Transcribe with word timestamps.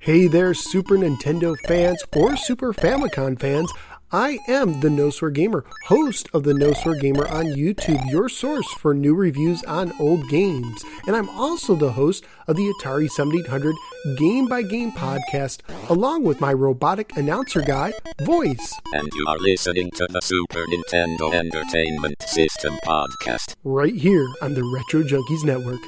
Hey 0.00 0.26
there, 0.26 0.54
Super 0.54 0.96
Nintendo 0.96 1.54
fans 1.66 2.02
or 2.16 2.36
Super 2.36 2.72
Famicom 2.72 3.38
fans. 3.38 3.70
I 4.10 4.38
am 4.48 4.80
the 4.80 4.88
No 4.88 5.10
Swear 5.10 5.30
Gamer, 5.30 5.66
host 5.84 6.30
of 6.32 6.42
the 6.44 6.54
No 6.54 6.72
Swear 6.72 6.94
Gamer 6.94 7.28
on 7.28 7.44
YouTube, 7.44 8.10
your 8.10 8.30
source 8.30 8.66
for 8.72 8.94
new 8.94 9.14
reviews 9.14 9.62
on 9.64 9.92
old 10.00 10.26
games. 10.30 10.82
And 11.06 11.14
I'm 11.14 11.28
also 11.28 11.74
the 11.74 11.92
host 11.92 12.24
of 12.46 12.56
the 12.56 12.72
Atari 12.80 13.10
7800 13.10 13.74
Game 14.16 14.46
by 14.46 14.62
Game 14.62 14.92
podcast, 14.92 15.60
along 15.90 16.24
with 16.24 16.40
my 16.40 16.54
robotic 16.54 17.14
announcer 17.18 17.60
guy, 17.60 17.92
Voice. 18.22 18.72
And 18.94 19.10
you 19.14 19.26
are 19.28 19.38
listening 19.40 19.90
to 19.96 20.06
the 20.08 20.22
Super 20.22 20.64
Nintendo 20.64 21.34
Entertainment 21.34 22.22
System 22.22 22.78
podcast. 22.86 23.56
Right 23.62 23.94
here 23.94 24.26
on 24.40 24.54
the 24.54 24.64
Retro 24.64 25.02
Junkies 25.02 25.44
Network. 25.44 25.80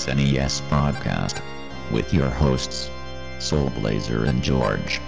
SNES 0.00 0.66
broadcast 0.70 1.42
with 1.92 2.14
your 2.14 2.30
hosts, 2.30 2.88
Soul 3.38 3.68
Blazer 3.68 4.24
and 4.24 4.42
George. 4.42 4.98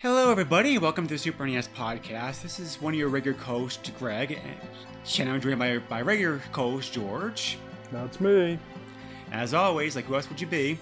Hello, 0.00 0.32
everybody, 0.32 0.78
welcome 0.78 1.06
to 1.06 1.14
the 1.14 1.18
Super 1.18 1.46
NES 1.46 1.68
podcast. 1.68 2.42
This 2.42 2.58
is 2.58 2.82
one 2.82 2.94
of 2.94 2.98
your 2.98 3.08
regular 3.08 3.38
hosts, 3.38 3.88
Greg, 4.00 4.40
and 5.20 5.30
I'm 5.30 5.40
joined 5.40 5.60
by 5.60 5.78
by 5.78 6.02
regular 6.02 6.38
host 6.52 6.92
George. 6.92 7.58
That's 7.92 8.20
me. 8.20 8.58
As 9.30 9.54
always, 9.54 9.94
like 9.94 10.06
who 10.06 10.16
else 10.16 10.28
would 10.28 10.40
you 10.40 10.48
be? 10.48 10.76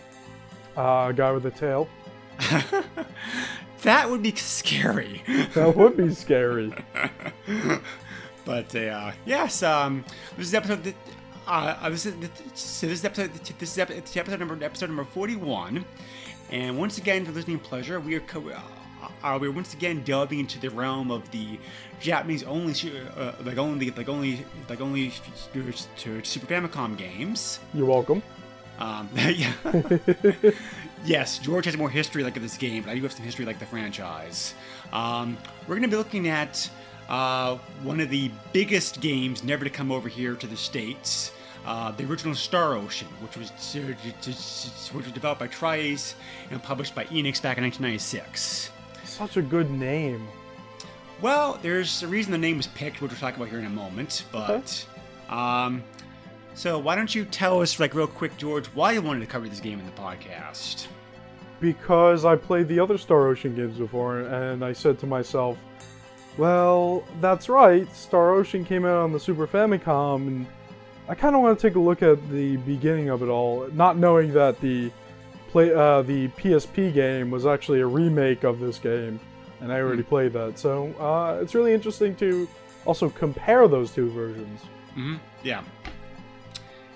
Uh, 0.74 1.12
guy 1.12 1.32
with 1.32 1.44
a 1.44 1.50
tail. 1.50 1.86
that 3.82 4.08
would 4.08 4.22
be 4.22 4.34
scary. 4.34 5.22
That 5.54 5.76
would 5.76 5.96
be 5.96 6.14
scary. 6.14 6.72
but 8.44 8.74
uh, 8.74 9.12
yes, 9.26 9.62
um, 9.62 10.04
this 10.36 10.48
is 10.48 10.54
episode. 10.54 10.84
That, 10.84 10.94
uh, 11.46 11.88
this 11.90 12.06
is 12.06 12.14
so 12.54 12.86
this 12.86 13.00
is 13.00 13.04
episode. 13.04 13.32
This 13.58 13.72
is 13.72 13.78
epi- 13.78 13.94
episode 13.94 14.38
number 14.38 14.62
episode 14.64 14.86
number 14.86 15.04
forty-one, 15.04 15.84
and 16.50 16.78
once 16.78 16.98
again, 16.98 17.24
for 17.24 17.32
listening 17.32 17.58
pleasure, 17.58 18.00
we 18.00 18.14
are. 18.14 18.20
Co- 18.20 18.52
uh, 19.22 19.38
we're 19.40 19.50
once 19.50 19.74
again 19.74 20.02
delving 20.04 20.40
into 20.40 20.58
the 20.60 20.68
realm 20.70 21.10
of 21.10 21.30
the 21.30 21.58
Japanese 22.00 22.42
only, 22.42 22.74
uh, 23.16 23.32
like 23.44 23.58
only, 23.58 23.90
like 23.90 24.08
only, 24.08 24.44
like 24.68 24.80
only 24.80 25.10
Super 25.10 25.72
Famicom 25.72 26.96
games. 26.96 27.60
You're 27.74 27.86
welcome. 27.86 28.22
Um, 28.78 29.08
yeah. 29.14 29.52
Yes, 31.04 31.38
George 31.38 31.64
has 31.64 31.76
more 31.76 31.90
history 31.90 32.22
like 32.22 32.36
of 32.36 32.42
this 32.42 32.56
game, 32.56 32.82
but 32.82 32.90
I 32.90 32.94
do 32.94 33.02
have 33.02 33.12
some 33.12 33.24
history 33.24 33.44
like 33.44 33.58
the 33.58 33.66
franchise. 33.66 34.54
Um, 34.92 35.36
we're 35.62 35.76
going 35.76 35.82
to 35.82 35.88
be 35.88 35.96
looking 35.96 36.28
at 36.28 36.68
uh, 37.08 37.56
one 37.82 38.00
of 38.00 38.10
the 38.10 38.30
biggest 38.52 39.00
games 39.00 39.42
never 39.42 39.64
to 39.64 39.70
come 39.70 39.90
over 39.90 40.08
here 40.08 40.34
to 40.34 40.46
the 40.46 40.56
states. 40.56 41.32
Uh, 41.66 41.90
the 41.92 42.04
original 42.04 42.34
Star 42.34 42.74
Ocean, 42.74 43.08
which 43.20 43.36
was 43.36 43.50
which 44.94 45.04
was 45.04 45.12
developed 45.12 45.40
by 45.40 45.46
Tri-Ace 45.46 46.14
and 46.50 46.62
published 46.62 46.94
by 46.94 47.04
Enix 47.06 47.42
back 47.42 47.58
in 47.58 47.64
1996. 47.64 48.70
Such 49.04 49.36
a 49.36 49.42
good 49.42 49.70
name. 49.70 50.26
Well, 51.20 51.58
there's 51.60 52.02
a 52.02 52.08
reason 52.08 52.32
the 52.32 52.38
name 52.38 52.56
was 52.56 52.68
picked, 52.68 53.02
which 53.02 53.10
we'll 53.10 53.20
talk 53.20 53.36
about 53.36 53.48
here 53.48 53.58
in 53.58 53.66
a 53.66 53.70
moment. 53.70 54.24
But, 54.32 54.86
um, 55.28 55.84
so 56.60 56.78
why 56.78 56.94
don't 56.94 57.14
you 57.14 57.24
tell 57.24 57.60
us, 57.62 57.80
like, 57.80 57.94
real 57.94 58.06
quick, 58.06 58.36
George, 58.36 58.66
why 58.68 58.92
you 58.92 59.02
wanted 59.02 59.20
to 59.20 59.26
cover 59.26 59.48
this 59.48 59.60
game 59.60 59.78
in 59.80 59.86
the 59.86 59.92
podcast? 59.92 60.86
because 61.60 62.24
I 62.24 62.36
played 62.36 62.68
the 62.68 62.80
other 62.80 62.98
Star 62.98 63.28
Ocean 63.28 63.54
games 63.54 63.78
before, 63.78 64.20
and 64.20 64.64
I 64.64 64.72
said 64.72 64.98
to 65.00 65.06
myself, 65.06 65.58
well, 66.36 67.04
that's 67.20 67.48
right, 67.48 67.92
Star 67.94 68.32
Ocean 68.32 68.64
came 68.64 68.84
out 68.84 68.96
on 68.96 69.12
the 69.12 69.20
Super 69.20 69.46
Famicom, 69.46 70.26
and 70.26 70.46
I 71.08 71.14
kind 71.14 71.36
of 71.36 71.42
want 71.42 71.58
to 71.58 71.68
take 71.68 71.76
a 71.76 71.80
look 71.80 72.02
at 72.02 72.30
the 72.30 72.56
beginning 72.58 73.10
of 73.10 73.22
it 73.22 73.28
all, 73.28 73.68
not 73.72 73.98
knowing 73.98 74.32
that 74.32 74.60
the 74.60 74.90
play 75.50 75.74
uh, 75.74 76.02
the 76.02 76.28
PSP 76.28 76.94
game 76.94 77.30
was 77.30 77.44
actually 77.44 77.80
a 77.80 77.86
remake 77.86 78.44
of 78.44 78.60
this 78.60 78.78
game, 78.78 79.20
and 79.60 79.72
I 79.72 79.80
already 79.80 80.04
played 80.04 80.32
that. 80.32 80.58
So 80.58 80.94
uh, 80.94 81.40
it's 81.42 81.54
really 81.54 81.74
interesting 81.74 82.14
to 82.16 82.48
also 82.86 83.10
compare 83.10 83.66
those 83.68 83.90
two 83.90 84.10
versions. 84.10 84.60
Mm-hmm. 84.92 85.16
Yeah. 85.42 85.62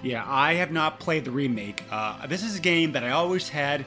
Yeah, 0.04 0.22
I 0.26 0.54
have 0.54 0.70
not 0.70 1.00
played 1.00 1.25
the 1.25 1.31
remake. 1.31 1.82
Uh, 1.91 2.26
this 2.26 2.42
is 2.44 2.59
a 2.59 2.60
game 2.60 2.92
that 2.92 3.03
I 3.03 3.10
always 3.10 3.48
had. 3.48 3.87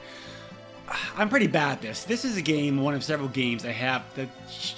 I'm 1.16 1.30
pretty 1.30 1.46
bad 1.46 1.74
at 1.74 1.82
this. 1.82 2.06
This 2.06 2.26
is 2.26 2.38
a 2.38 2.42
game, 2.42 2.82
one 2.82 2.96
of 2.96 3.04
several 3.04 3.30
games 3.30 3.66
I 3.66 3.72
have 3.72 4.04
that 4.16 4.28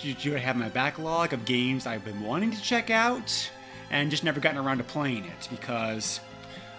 you 0.03 0.33
have 0.33 0.57
my 0.57 0.67
backlog 0.67 1.31
of 1.31 1.45
games 1.45 1.87
I've 1.87 2.03
been 2.03 2.19
wanting 2.19 2.51
to 2.51 2.61
check 2.61 2.89
out 2.89 3.49
and 3.89 4.11
just 4.11 4.25
never 4.25 4.41
gotten 4.41 4.59
around 4.59 4.79
to 4.79 4.83
playing 4.83 5.23
it 5.25 5.47
because 5.49 6.19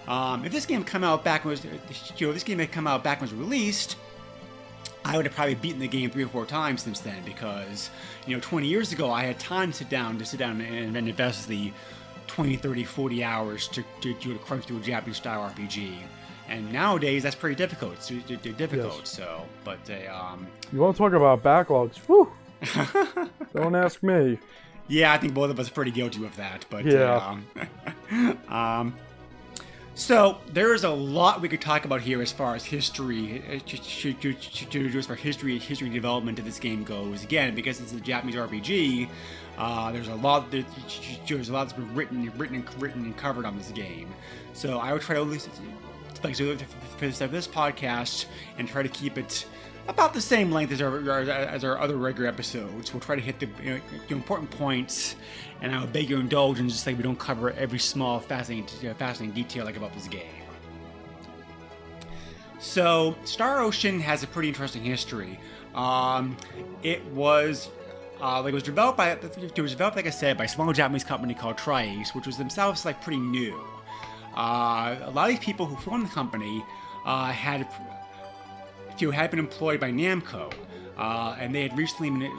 um, 0.06 0.44
if 0.44 0.52
this 0.52 0.66
game 0.66 0.84
come 0.84 1.04
out 1.04 1.24
back 1.24 1.46
when 1.46 1.52
was, 1.52 1.64
you 1.64 2.26
know, 2.26 2.32
this 2.34 2.44
game 2.44 2.58
had 2.58 2.70
come 2.70 2.86
out 2.86 3.02
back 3.02 3.22
when 3.22 3.30
it 3.30 3.32
was 3.32 3.40
released, 3.40 3.96
I 5.06 5.16
would 5.16 5.24
have 5.24 5.34
probably 5.34 5.54
beaten 5.54 5.80
the 5.80 5.88
game 5.88 6.10
three 6.10 6.24
or 6.24 6.28
four 6.28 6.44
times 6.44 6.82
since 6.82 7.00
then 7.00 7.22
because, 7.24 7.88
you 8.26 8.36
know, 8.36 8.40
20 8.42 8.66
years 8.66 8.92
ago 8.92 9.10
I 9.10 9.22
had 9.22 9.38
time 9.38 9.70
to 9.70 9.78
sit 9.78 9.88
down 9.88 10.18
to 10.18 10.26
sit 10.26 10.38
down 10.38 10.60
and, 10.60 10.94
and 10.94 11.08
invest 11.08 11.48
the 11.48 11.72
20, 12.30 12.56
30, 12.56 12.84
40 12.84 13.24
hours 13.24 13.68
to, 13.68 13.84
to, 14.02 14.14
to 14.14 14.38
crunch 14.38 14.64
through 14.64 14.78
a 14.78 14.82
Japanese 14.82 15.16
style 15.16 15.50
RPG. 15.50 15.94
And 16.48 16.72
nowadays 16.72 17.22
that's 17.22 17.34
pretty 17.36 17.56
difficult. 17.56 17.94
It's 17.94 18.10
it's- 18.10 18.54
difficult. 18.56 18.98
Yes. 19.00 19.08
So, 19.10 19.42
but 19.64 19.78
uh, 19.90 20.14
um, 20.14 20.46
You 20.72 20.78
want 20.80 20.96
to 20.96 21.02
talk 21.02 21.12
about 21.12 21.42
backlogs? 21.42 21.96
Whew! 22.06 22.30
Don't 23.54 23.74
ask 23.74 24.02
me. 24.02 24.38
Yeah, 24.88 25.12
I 25.12 25.18
think 25.18 25.34
both 25.34 25.50
of 25.50 25.60
us 25.60 25.68
are 25.68 25.72
pretty 25.72 25.92
guilty 25.92 26.24
of 26.24 26.34
that. 26.36 26.64
But 26.70 26.84
Yeah. 26.84 27.36
um, 28.10 28.38
um, 28.48 28.94
so 30.00 30.38
there 30.54 30.72
is 30.72 30.84
a 30.84 30.88
lot 30.90 31.42
we 31.42 31.48
could 31.48 31.60
talk 31.60 31.84
about 31.84 32.00
here 32.00 32.22
as 32.22 32.32
far 32.32 32.54
as 32.54 32.64
history, 32.64 33.42
uh, 33.50 33.58
as 34.96 35.06
far 35.06 35.14
history, 35.14 35.58
history 35.58 35.90
development 35.90 36.38
of 36.38 36.46
this 36.46 36.58
game 36.58 36.84
goes. 36.84 37.22
Again, 37.22 37.54
because 37.54 37.80
it's 37.80 37.92
a 37.92 38.00
Japanese 38.00 38.34
RPG, 38.34 39.10
uh, 39.58 39.92
there's 39.92 40.08
a 40.08 40.14
lot. 40.14 40.50
there- 40.50 40.64
There's 41.26 41.50
a 41.50 41.52
lot 41.52 41.64
that's 41.64 41.74
been 41.74 41.94
written, 41.94 42.32
written, 42.38 42.56
and 42.56 42.82
written 42.82 43.04
and 43.04 43.14
covered 43.16 43.44
on 43.44 43.58
this 43.58 43.68
game. 43.72 44.08
So 44.54 44.78
I 44.78 44.94
would 44.94 45.02
try 45.02 45.16
to 45.16 45.20
at 45.20 45.26
least, 45.26 45.50
like, 46.24 46.34
so 46.34 46.56
for 46.96 47.06
this 47.06 47.46
podcast, 47.46 48.24
and 48.56 48.66
try 48.66 48.82
to 48.82 48.88
keep 48.88 49.18
it 49.18 49.44
about 49.88 50.14
the 50.14 50.20
same 50.20 50.50
length 50.50 50.72
as 50.72 50.80
our 50.80 50.98
as 51.30 51.64
our 51.64 51.78
other 51.78 51.96
regular 51.96 52.28
episodes. 52.28 52.92
We'll 52.92 53.00
try 53.00 53.16
to 53.16 53.22
hit 53.22 53.40
the, 53.40 53.48
you 53.62 53.74
know, 53.74 53.80
the 54.08 54.14
important 54.14 54.50
points, 54.50 55.16
and 55.60 55.74
I 55.74 55.80
will 55.80 55.86
beg 55.88 56.08
your 56.08 56.20
indulgence, 56.20 56.72
just 56.72 56.86
like 56.86 56.96
we 56.96 57.02
don't 57.02 57.18
cover 57.18 57.50
every 57.52 57.78
small 57.78 58.20
fascinating 58.20 58.90
uh, 58.90 58.94
fascinating 58.94 59.34
detail 59.34 59.64
like 59.64 59.76
about 59.76 59.94
this 59.94 60.08
game. 60.08 60.22
So 62.60 63.16
Star 63.24 63.60
Ocean 63.60 64.00
has 64.00 64.22
a 64.22 64.26
pretty 64.26 64.48
interesting 64.48 64.82
history. 64.82 65.40
Um, 65.74 66.36
it 66.82 67.04
was 67.06 67.70
uh, 68.20 68.42
like 68.42 68.52
it 68.52 68.54
was 68.54 68.62
developed 68.62 68.98
by 68.98 69.10
it 69.12 69.58
was 69.58 69.72
developed, 69.72 69.96
like 69.96 70.06
I 70.06 70.10
said, 70.10 70.36
by 70.36 70.44
a 70.44 70.48
small 70.48 70.72
Japanese 70.72 71.04
company 71.04 71.34
called 71.34 71.56
Tri-Ace, 71.56 72.14
which 72.14 72.26
was 72.26 72.36
themselves 72.36 72.84
like 72.84 73.00
pretty 73.02 73.20
new. 73.20 73.58
Uh, 74.36 74.96
a 75.02 75.10
lot 75.12 75.28
of 75.28 75.36
these 75.36 75.44
people 75.44 75.66
who 75.66 75.74
formed 75.76 76.04
the 76.04 76.10
company 76.10 76.64
uh, 77.04 77.32
had 77.32 77.66
who 79.00 79.10
had 79.10 79.30
been 79.30 79.38
employed 79.40 79.80
by 79.80 79.90
Namco, 79.90 80.52
uh, 80.96 81.36
and 81.38 81.54
they 81.54 81.62
had 81.62 81.76
recently 81.76 82.10
been, 82.10 82.30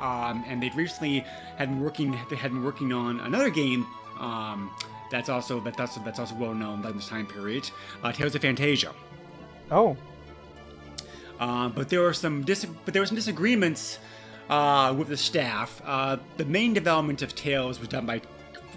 um, 0.00 0.44
and 0.46 0.62
they'd 0.62 0.74
recently 0.74 1.20
had 1.56 1.68
been 1.68 1.80
working 1.80 2.18
they 2.30 2.36
had 2.36 2.50
been 2.52 2.64
working 2.64 2.92
on 2.92 3.20
another 3.20 3.50
game 3.50 3.86
um, 4.20 4.70
that's 5.10 5.28
also 5.28 5.60
that, 5.60 5.76
that's 5.76 5.96
that's 5.96 6.18
also 6.18 6.34
well 6.36 6.54
known 6.54 6.82
during 6.82 6.96
this 6.96 7.08
time 7.08 7.26
period, 7.26 7.68
uh, 8.02 8.12
Tales 8.12 8.34
of 8.34 8.42
Phantasia. 8.42 8.92
Oh, 9.70 9.96
Uh, 11.40 11.68
but 11.68 11.88
there 11.88 12.00
were 12.00 12.12
some 12.14 12.42
dis- 12.44 12.66
but 12.84 12.92
there 12.94 13.02
were 13.02 13.06
some 13.06 13.16
disagreements 13.16 13.98
uh, 14.48 14.94
with 14.96 15.08
the 15.08 15.16
staff. 15.16 15.80
Uh, 15.84 16.16
the 16.36 16.44
main 16.44 16.72
development 16.74 17.22
of 17.22 17.34
Tales 17.34 17.80
was 17.80 17.88
done 17.88 18.06
by 18.06 18.20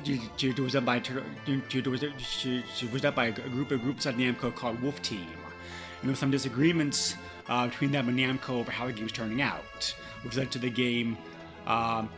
it 0.10 0.60
was 0.60 0.74
done 0.74 0.86
by 0.86 0.98
it 0.98 1.88
was, 1.88 2.02
was 2.92 3.02
done 3.02 3.14
by 3.14 3.26
a 3.26 3.32
group 3.32 3.72
of 3.72 3.82
groups 3.82 4.06
at 4.06 4.16
Namco 4.16 4.54
called 4.54 4.82
Wolf 4.82 5.02
Team, 5.02 5.20
and 5.22 6.04
there 6.04 6.12
were 6.12 6.16
some 6.16 6.32
disagreements 6.32 7.16
uh, 7.50 7.68
between 7.68 7.92
them 7.92 8.10
and 8.10 8.18
Namco 8.18 8.52
over 8.52 8.72
how 8.72 8.88
the 8.88 8.94
game 8.94 9.04
was 9.04 9.12
turning 9.12 9.42
out, 9.42 9.96
which 10.24 10.36
led 10.36 10.52
to 10.52 10.60
the 10.60 10.70
game 10.70 11.18
um, 11.66 12.10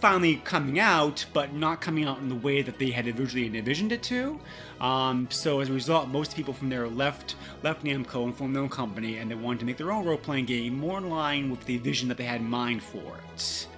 finally 0.00 0.36
coming 0.36 0.80
out, 0.80 1.24
but 1.32 1.52
not 1.52 1.80
coming 1.80 2.04
out 2.04 2.18
in 2.18 2.28
the 2.28 2.34
way 2.34 2.60
that 2.60 2.76
they 2.78 2.90
had 2.90 3.06
originally 3.06 3.56
envisioned 3.56 3.92
it 3.92 4.02
to. 4.02 4.38
Um, 4.80 5.28
so 5.30 5.60
as 5.60 5.68
a 5.68 5.72
result, 5.72 6.08
most 6.08 6.34
people 6.34 6.52
from 6.52 6.68
there 6.68 6.88
left 6.88 7.36
left 7.62 7.84
Namco 7.84 8.24
and 8.24 8.34
formed 8.34 8.56
their 8.56 8.64
own 8.64 8.68
company, 8.68 9.18
and 9.18 9.30
they 9.30 9.36
wanted 9.36 9.60
to 9.60 9.64
make 9.64 9.76
their 9.76 9.92
own 9.92 10.04
role-playing 10.04 10.46
game 10.46 10.76
more 10.76 10.98
in 10.98 11.08
line 11.08 11.50
with 11.50 11.64
the 11.66 11.78
vision 11.78 12.08
that 12.08 12.16
they 12.16 12.24
had 12.24 12.40
in 12.40 12.50
mind 12.50 12.82
for 12.82 13.16
it. 13.32 13.68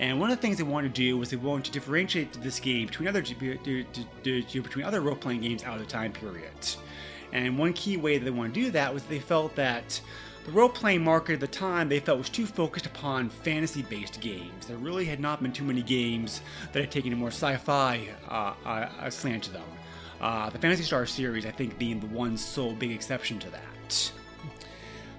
And 0.00 0.20
one 0.20 0.30
of 0.30 0.36
the 0.36 0.40
things 0.42 0.58
they 0.58 0.62
wanted 0.62 0.94
to 0.94 1.00
do 1.00 1.18
was 1.18 1.30
they 1.30 1.36
wanted 1.36 1.64
to 1.66 1.72
differentiate 1.72 2.32
this 2.42 2.60
game 2.60 2.86
between 2.86 3.08
other 3.08 3.20
between 3.22 4.84
other 4.84 5.00
role-playing 5.00 5.40
games 5.40 5.64
out 5.64 5.74
of 5.74 5.80
the 5.80 5.90
time 5.90 6.12
period. 6.12 6.52
And 7.32 7.58
one 7.58 7.72
key 7.72 7.96
way 7.96 8.16
that 8.16 8.24
they 8.24 8.30
wanted 8.30 8.54
to 8.54 8.60
do 8.60 8.70
that 8.70 8.94
was 8.94 9.02
they 9.04 9.18
felt 9.18 9.54
that 9.56 10.00
the 10.46 10.52
role-playing 10.52 11.04
market 11.04 11.34
at 11.34 11.40
the 11.40 11.46
time 11.46 11.88
they 11.88 12.00
felt 12.00 12.16
was 12.16 12.30
too 12.30 12.46
focused 12.46 12.86
upon 12.86 13.28
fantasy-based 13.28 14.20
games. 14.20 14.66
There 14.66 14.78
really 14.78 15.04
had 15.04 15.20
not 15.20 15.42
been 15.42 15.52
too 15.52 15.64
many 15.64 15.82
games 15.82 16.40
that 16.72 16.80
had 16.80 16.90
taken 16.90 17.12
a 17.12 17.16
more 17.16 17.28
sci-fi 17.28 18.08
uh, 18.28 18.54
uh, 18.64 19.10
slant 19.10 19.44
to 19.44 19.52
them. 19.52 19.64
Uh, 20.20 20.48
the 20.48 20.58
Phantasy 20.58 20.84
Star 20.84 21.04
series, 21.06 21.44
I 21.44 21.50
think, 21.50 21.78
being 21.78 22.00
the 22.00 22.06
one 22.06 22.36
sole 22.36 22.72
big 22.72 22.92
exception 22.92 23.38
to 23.40 23.50
that. 23.50 24.12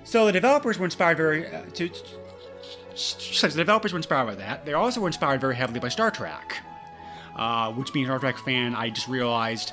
So 0.03 0.25
the 0.25 0.31
developers 0.31 0.79
were 0.79 0.85
inspired 0.85 1.17
very 1.17 1.45
uh, 1.53 1.61
to. 1.73 1.89
So 2.99 3.47
the 3.47 3.55
developers 3.55 3.93
were 3.93 3.97
inspired 3.97 4.25
by 4.25 4.35
that. 4.35 4.65
They 4.65 4.73
also 4.73 4.99
were 4.99 5.07
inspired 5.07 5.39
very 5.39 5.55
heavily 5.55 5.79
by 5.79 5.87
Star 5.87 6.11
Trek, 6.11 6.57
uh, 7.35 7.71
which 7.71 7.93
being 7.93 8.05
a 8.05 8.09
Star 8.09 8.19
Trek 8.19 8.37
fan, 8.37 8.75
I 8.75 8.89
just 8.89 9.07
realized 9.07 9.71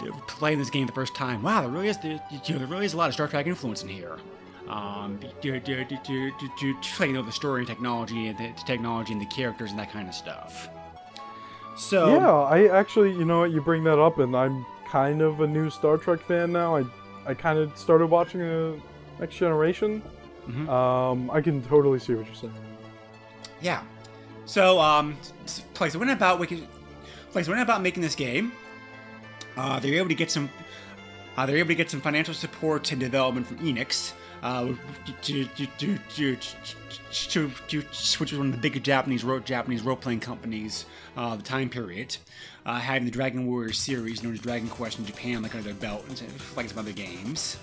uh, 0.00 0.10
playing 0.26 0.58
this 0.58 0.70
game 0.70 0.86
the 0.86 0.92
first 0.92 1.14
time. 1.14 1.42
Wow, 1.42 1.60
there 1.62 1.70
really 1.70 1.88
is 1.88 1.98
there, 1.98 2.20
you 2.30 2.54
know, 2.54 2.58
there 2.58 2.66
really 2.66 2.86
is 2.86 2.94
a 2.94 2.96
lot 2.96 3.08
of 3.08 3.14
Star 3.14 3.28
Trek 3.28 3.46
influence 3.46 3.82
in 3.82 3.88
here. 3.88 4.16
Um, 4.68 5.20
to, 5.42 5.48
you 7.06 7.12
know 7.12 7.22
the 7.22 7.30
story 7.30 7.60
and 7.60 7.68
technology 7.68 8.26
and 8.26 8.38
the 8.38 8.52
technology 8.66 9.12
and 9.12 9.20
the 9.20 9.26
characters 9.26 9.70
and 9.70 9.78
that 9.78 9.92
kind 9.92 10.08
of 10.08 10.14
stuff. 10.14 10.68
So 11.76 12.16
yeah, 12.18 12.30
I 12.30 12.76
actually, 12.76 13.10
you 13.10 13.24
know 13.24 13.40
what, 13.40 13.52
you 13.52 13.60
bring 13.60 13.84
that 13.84 13.98
up, 13.98 14.18
and 14.18 14.34
I'm 14.34 14.64
kind 14.88 15.20
of 15.20 15.40
a 15.40 15.46
new 15.46 15.68
Star 15.70 15.98
Trek 15.98 16.20
fan 16.20 16.52
now. 16.52 16.76
I, 16.76 16.84
I 17.26 17.34
kind 17.34 17.58
of 17.58 17.76
started 17.76 18.06
watching 18.06 18.40
a 18.40 18.74
Next 19.20 19.36
Generation. 19.36 20.02
Mhm. 20.48 20.68
Um, 20.68 21.30
I 21.30 21.40
can 21.40 21.62
totally 21.62 21.98
see 21.98 22.14
what 22.14 22.26
you're 22.26 22.34
saying. 22.34 22.54
Yeah. 23.60 23.82
So, 24.44 24.80
um, 24.80 25.16
Place 25.74 25.96
went 25.96 26.10
about 26.10 26.40
making, 26.40 26.66
Place 27.32 27.48
went 27.48 27.60
about 27.60 27.82
making 27.82 28.02
this 28.02 28.14
game. 28.14 28.52
Uh, 29.56 29.80
they 29.80 29.90
were 29.90 29.96
able 29.96 30.08
to 30.08 30.14
get 30.14 30.30
some, 30.30 30.48
uh, 31.36 31.46
they 31.46 31.52
were 31.52 31.58
able 31.58 31.68
to 31.68 31.74
get 31.74 31.90
some 31.90 32.00
financial 32.00 32.34
support 32.34 32.90
and 32.92 33.00
development 33.00 33.46
from 33.46 33.58
Enix, 33.58 34.12
uh, 34.42 34.68
to, 35.22 35.44
to, 35.44 35.66
to, 35.78 35.98
to, 36.14 36.36
to, 37.10 37.50
to, 37.68 37.80
which 38.18 38.32
was 38.32 38.38
one 38.38 38.46
of 38.48 38.52
the 38.52 38.58
big 38.58 38.82
Japanese 38.84 39.24
ro- 39.24 39.40
Japanese 39.40 39.82
role 39.82 39.96
playing 39.96 40.20
companies 40.20 40.84
uh, 41.16 41.34
the 41.34 41.42
time 41.42 41.68
period, 41.68 42.16
uh, 42.66 42.78
having 42.78 43.04
the 43.06 43.10
Dragon 43.10 43.46
Warriors 43.46 43.78
series 43.78 44.22
known 44.22 44.34
as 44.34 44.40
Dragon 44.40 44.68
Quest 44.68 44.98
in 44.98 45.06
Japan, 45.06 45.42
like 45.42 45.54
under 45.54 45.64
their 45.64 45.74
belt, 45.74 46.04
and 46.08 46.22
like 46.56 46.68
some 46.68 46.78
other 46.78 46.92
games. 46.92 47.56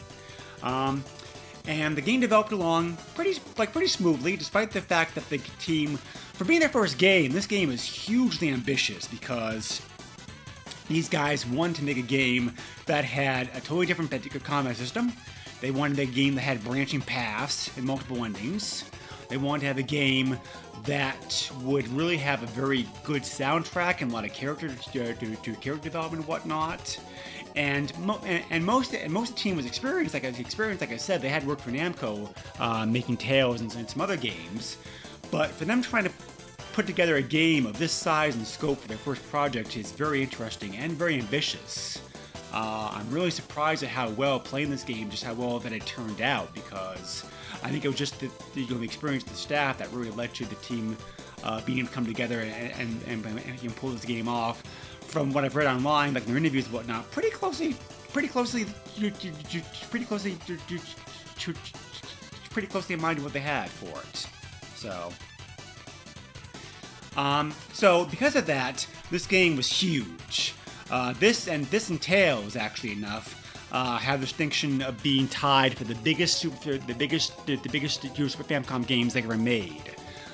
Um, 0.63 1.03
and 1.67 1.95
the 1.95 2.01
game 2.01 2.19
developed 2.19 2.51
along 2.51 2.97
pretty 3.15 3.39
like 3.57 3.71
pretty 3.71 3.87
smoothly, 3.87 4.35
despite 4.35 4.71
the 4.71 4.81
fact 4.81 5.15
that 5.15 5.27
the 5.29 5.37
team, 5.59 5.97
for 6.33 6.45
being 6.45 6.59
their 6.59 6.69
first 6.69 6.97
game, 6.97 7.31
this 7.31 7.47
game 7.47 7.71
is 7.71 7.83
hugely 7.83 8.49
ambitious 8.49 9.07
because 9.07 9.81
these 10.87 11.07
guys 11.07 11.45
wanted 11.45 11.77
to 11.77 11.83
make 11.83 11.97
a 11.97 12.01
game 12.01 12.53
that 12.85 13.05
had 13.05 13.47
a 13.55 13.61
totally 13.61 13.85
different 13.85 14.11
combat 14.43 14.75
system. 14.75 15.13
They 15.61 15.71
wanted 15.71 15.99
a 15.99 16.05
game 16.05 16.35
that 16.35 16.41
had 16.41 16.63
branching 16.63 16.99
paths 16.99 17.75
and 17.77 17.85
multiple 17.85 18.25
endings. 18.25 18.83
They 19.29 19.37
wanted 19.37 19.61
to 19.61 19.67
have 19.67 19.77
a 19.77 19.83
game 19.83 20.37
that 20.83 21.49
would 21.61 21.87
really 21.87 22.17
have 22.17 22.43
a 22.43 22.47
very 22.47 22.85
good 23.05 23.21
soundtrack 23.21 24.01
and 24.01 24.11
a 24.11 24.13
lot 24.13 24.25
of 24.25 24.33
character 24.33 24.67
to, 24.67 25.11
uh, 25.11 25.13
to, 25.13 25.35
to 25.35 25.53
character 25.55 25.85
development 25.85 26.23
and 26.23 26.27
whatnot. 26.27 26.99
And, 27.55 27.97
mo- 27.99 28.21
and 28.23 28.65
most 28.65 28.93
and 28.95 29.13
most 29.13 29.29
of 29.29 29.35
the 29.35 29.41
team 29.41 29.55
was 29.55 29.65
experienced. 29.65 30.13
Like 30.13 30.25
I 30.25 30.29
experienced, 30.29 30.81
like 30.81 30.91
I 30.91 30.97
said, 30.97 31.21
they 31.21 31.29
had 31.29 31.45
worked 31.45 31.61
for 31.61 31.71
Namco, 31.71 32.33
uh, 32.59 32.85
making 32.85 33.17
Tales 33.17 33.61
and, 33.61 33.73
and 33.75 33.89
some 33.89 34.01
other 34.01 34.17
games. 34.17 34.77
But 35.29 35.51
for 35.51 35.65
them 35.65 35.81
trying 35.81 36.05
to 36.05 36.11
put 36.73 36.87
together 36.87 37.17
a 37.17 37.21
game 37.21 37.67
of 37.67 37.77
this 37.77 37.91
size 37.91 38.35
and 38.35 38.45
scope 38.45 38.79
for 38.79 38.87
their 38.87 38.97
first 38.97 39.23
project 39.29 39.77
is 39.77 39.91
very 39.91 40.23
interesting 40.23 40.75
and 40.77 40.93
very 40.93 41.19
ambitious. 41.19 42.01
Uh, 42.51 42.91
I'm 42.93 43.09
really 43.09 43.31
surprised 43.31 43.83
at 43.83 43.89
how 43.89 44.09
well 44.11 44.39
playing 44.39 44.69
this 44.69 44.83
game, 44.83 45.09
just 45.09 45.23
how 45.23 45.33
well 45.33 45.59
that 45.59 45.71
it 45.71 45.85
turned 45.85 46.21
out, 46.21 46.53
because 46.53 47.25
I 47.63 47.69
think 47.69 47.85
it 47.85 47.87
was 47.87 47.97
just 47.97 48.19
the, 48.19 48.29
the, 48.53 48.61
you 48.61 48.69
know, 48.69 48.77
the 48.77 48.85
experience 48.85 49.23
of 49.23 49.29
the 49.29 49.35
staff 49.35 49.77
that 49.79 49.91
really 49.91 50.11
led 50.11 50.33
to 50.35 50.45
the 50.45 50.55
team 50.55 50.97
uh, 51.43 51.61
being 51.61 51.79
able 51.79 51.89
to 51.89 51.93
come 51.93 52.05
together 52.05 52.41
and, 52.41 53.01
and, 53.07 53.25
and, 53.25 53.39
and 53.39 53.75
pull 53.75 53.89
this 53.89 54.05
game 54.05 54.27
off. 54.27 54.63
From 55.13 55.31
what 55.31 55.45
I've 55.45 55.55
read 55.55 55.67
online, 55.67 56.15
like 56.15 56.23
in 56.23 56.29
their 56.29 56.37
interviews 56.39 56.65
and 56.65 56.73
whatnot, 56.73 57.11
pretty 57.11 57.29
closely, 57.29 57.75
pretty 58.11 58.27
closely, 58.27 58.65
pretty 58.97 60.05
closely, 60.05 60.35
pretty 62.49 62.67
closely 62.67 62.95
in 62.95 62.99
mind 63.01 63.23
what 63.23 63.31
they 63.31 63.39
had 63.39 63.69
for 63.69 63.99
it. 63.99 64.27
So, 64.75 65.13
um, 67.15 67.53
so 67.73 68.05
because 68.05 68.35
of 68.35 68.47
that, 68.47 68.87
this 69.11 69.27
game 69.27 69.55
was 69.55 69.67
huge. 69.67 70.55
Uh, 70.89 71.13
this 71.19 71.47
and 71.47 71.65
this 71.65 71.91
entails 71.91 72.55
actually 72.55 72.93
enough. 72.93 73.39
Uh, 73.71 73.97
have 73.97 74.19
the 74.19 74.25
distinction 74.25 74.81
of 74.81 75.01
being 75.03 75.27
tied 75.27 75.77
for 75.77 75.83
the 75.83 75.95
biggest 75.95 76.39
super, 76.39 76.79
the 76.79 76.95
biggest, 76.95 77.45
the, 77.45 77.55
the 77.57 77.69
biggest 77.69 78.01
Super 78.01 78.43
Famicom 78.43 78.85
games 78.87 79.13
they 79.13 79.21
ever 79.21 79.37
made, 79.37 79.93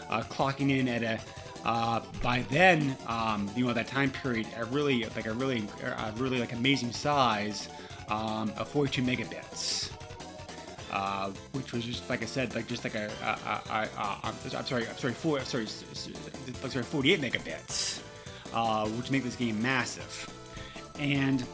uh, 0.09 0.21
clocking 0.21 0.69
in 0.71 0.87
at 0.87 1.03
a 1.03 1.19
uh, 1.65 2.01
by 2.23 2.43
then, 2.49 2.95
um, 3.07 3.49
you 3.55 3.65
know, 3.65 3.73
that 3.73 3.87
time 3.87 4.11
period, 4.11 4.47
a 4.57 4.65
really 4.65 5.03
like 5.15 5.25
a 5.25 5.33
really, 5.33 5.67
a 5.83 6.13
really 6.17 6.39
like 6.39 6.53
amazing 6.53 6.91
size 6.91 7.69
um, 8.09 8.51
of 8.57 8.67
42 8.69 9.01
megabits 9.01 9.91
uh, 10.91 11.31
which 11.51 11.71
was 11.71 11.83
just 11.83 12.09
like 12.09 12.21
I 12.21 12.25
said, 12.25 12.55
like 12.55 12.67
just 12.67 12.83
like 12.83 12.95
a, 12.95 13.11
a, 13.21 13.27
a, 13.27 13.61
a, 13.69 13.81
a 13.83 14.19
I'm, 14.23 14.35
I'm 14.57 14.65
sorry, 14.65 14.87
I'm 14.87 14.97
sorry, 14.97 15.13
four, 15.13 15.39
sorry, 15.41 15.67
sorry, 15.67 16.83
48 16.83 17.21
megabits, 17.21 18.01
uh, 18.53 18.87
which 18.89 19.11
make 19.11 19.23
this 19.23 19.35
game 19.35 19.61
massive, 19.61 20.29
and 20.97 21.45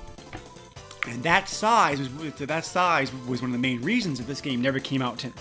and 1.08 1.22
that 1.24 1.50
size 1.50 2.00
was 2.00 2.34
that 2.36 2.66
size 2.66 3.12
was 3.28 3.42
one 3.42 3.52
of 3.52 3.54
the 3.54 3.60
main 3.60 3.82
reasons 3.82 4.20
that 4.20 4.28
this 4.28 4.42
game 4.42 4.62
never 4.62 4.80
came 4.80 5.02
out 5.02 5.20
to, 5.20 5.32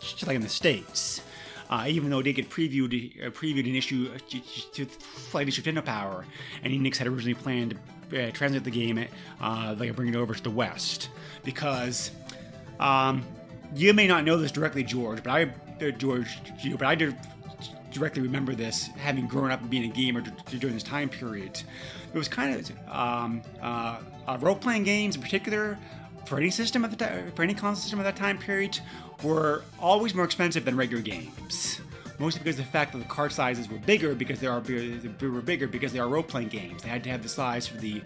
just 0.00 0.26
like 0.26 0.36
in 0.36 0.42
the 0.42 0.48
states. 0.48 1.20
Uh, 1.70 1.86
even 1.88 2.10
though 2.10 2.18
it 2.18 2.24
did 2.24 2.34
get 2.34 2.50
previewed, 2.50 3.26
uh, 3.26 3.30
previewed 3.30 3.68
an 3.68 3.74
issue 3.74 4.10
uh, 4.14 4.18
to, 4.72 4.84
Flight 4.84 5.48
Issue 5.48 5.62
Nintendo 5.62 5.84
Power, 5.84 6.26
and 6.62 6.72
Enix 6.72 6.96
had 6.96 7.06
originally 7.06 7.34
planned 7.34 7.78
to 8.10 8.28
uh, 8.28 8.30
translate 8.32 8.64
the 8.64 8.70
game, 8.70 9.04
uh, 9.40 9.74
like 9.78 9.94
bring 9.96 10.08
it 10.08 10.16
over 10.16 10.34
to 10.34 10.42
the 10.42 10.50
West, 10.50 11.08
because 11.42 12.10
um, 12.80 13.24
you 13.74 13.92
may 13.94 14.06
not 14.06 14.24
know 14.24 14.36
this 14.36 14.52
directly, 14.52 14.82
George, 14.82 15.22
but 15.22 15.30
I, 15.30 15.42
uh, 15.84 15.90
George, 15.92 16.38
you, 16.62 16.76
but 16.76 16.86
I 16.86 16.94
did 16.94 17.16
directly 17.92 18.22
remember 18.22 18.54
this, 18.54 18.88
having 18.96 19.26
grown 19.26 19.50
up 19.50 19.60
and 19.60 19.70
being 19.70 19.90
a 19.90 19.94
gamer 19.94 20.20
during 20.58 20.74
this 20.74 20.82
time 20.82 21.08
period. 21.08 21.62
It 22.12 22.18
was 22.18 22.28
kind 22.28 22.54
of 22.54 22.70
um, 22.90 23.42
uh, 23.62 24.00
uh, 24.26 24.38
role-playing 24.40 24.84
games, 24.84 25.16
in 25.16 25.22
particular, 25.22 25.78
for 26.26 26.38
any 26.38 26.50
system 26.50 26.84
at 26.84 26.90
the 26.90 26.96
time, 26.96 27.30
for 27.32 27.42
any 27.42 27.54
console 27.54 27.82
system 27.82 28.00
at 28.00 28.04
that 28.04 28.16
time 28.16 28.38
period, 28.38 28.78
were 29.22 29.62
always 29.80 30.14
more 30.14 30.24
expensive 30.24 30.64
than 30.64 30.76
regular 30.76 31.02
games. 31.02 31.80
Mostly 32.18 32.40
because 32.44 32.58
of 32.60 32.66
the 32.66 32.70
fact 32.70 32.92
that 32.92 32.98
the 32.98 33.04
card 33.06 33.32
sizes 33.32 33.68
were 33.68 33.78
bigger 33.78 34.14
because 34.14 34.38
they 34.38 34.46
are 34.46 34.60
they 34.60 35.26
were 35.26 35.40
bigger 35.40 35.66
because 35.66 35.92
they 35.92 35.98
are 35.98 36.08
role-playing 36.08 36.48
games. 36.48 36.82
They 36.82 36.88
had 36.88 37.02
to 37.04 37.10
have 37.10 37.22
the 37.22 37.28
size 37.28 37.66
for 37.66 37.76
the 37.78 38.02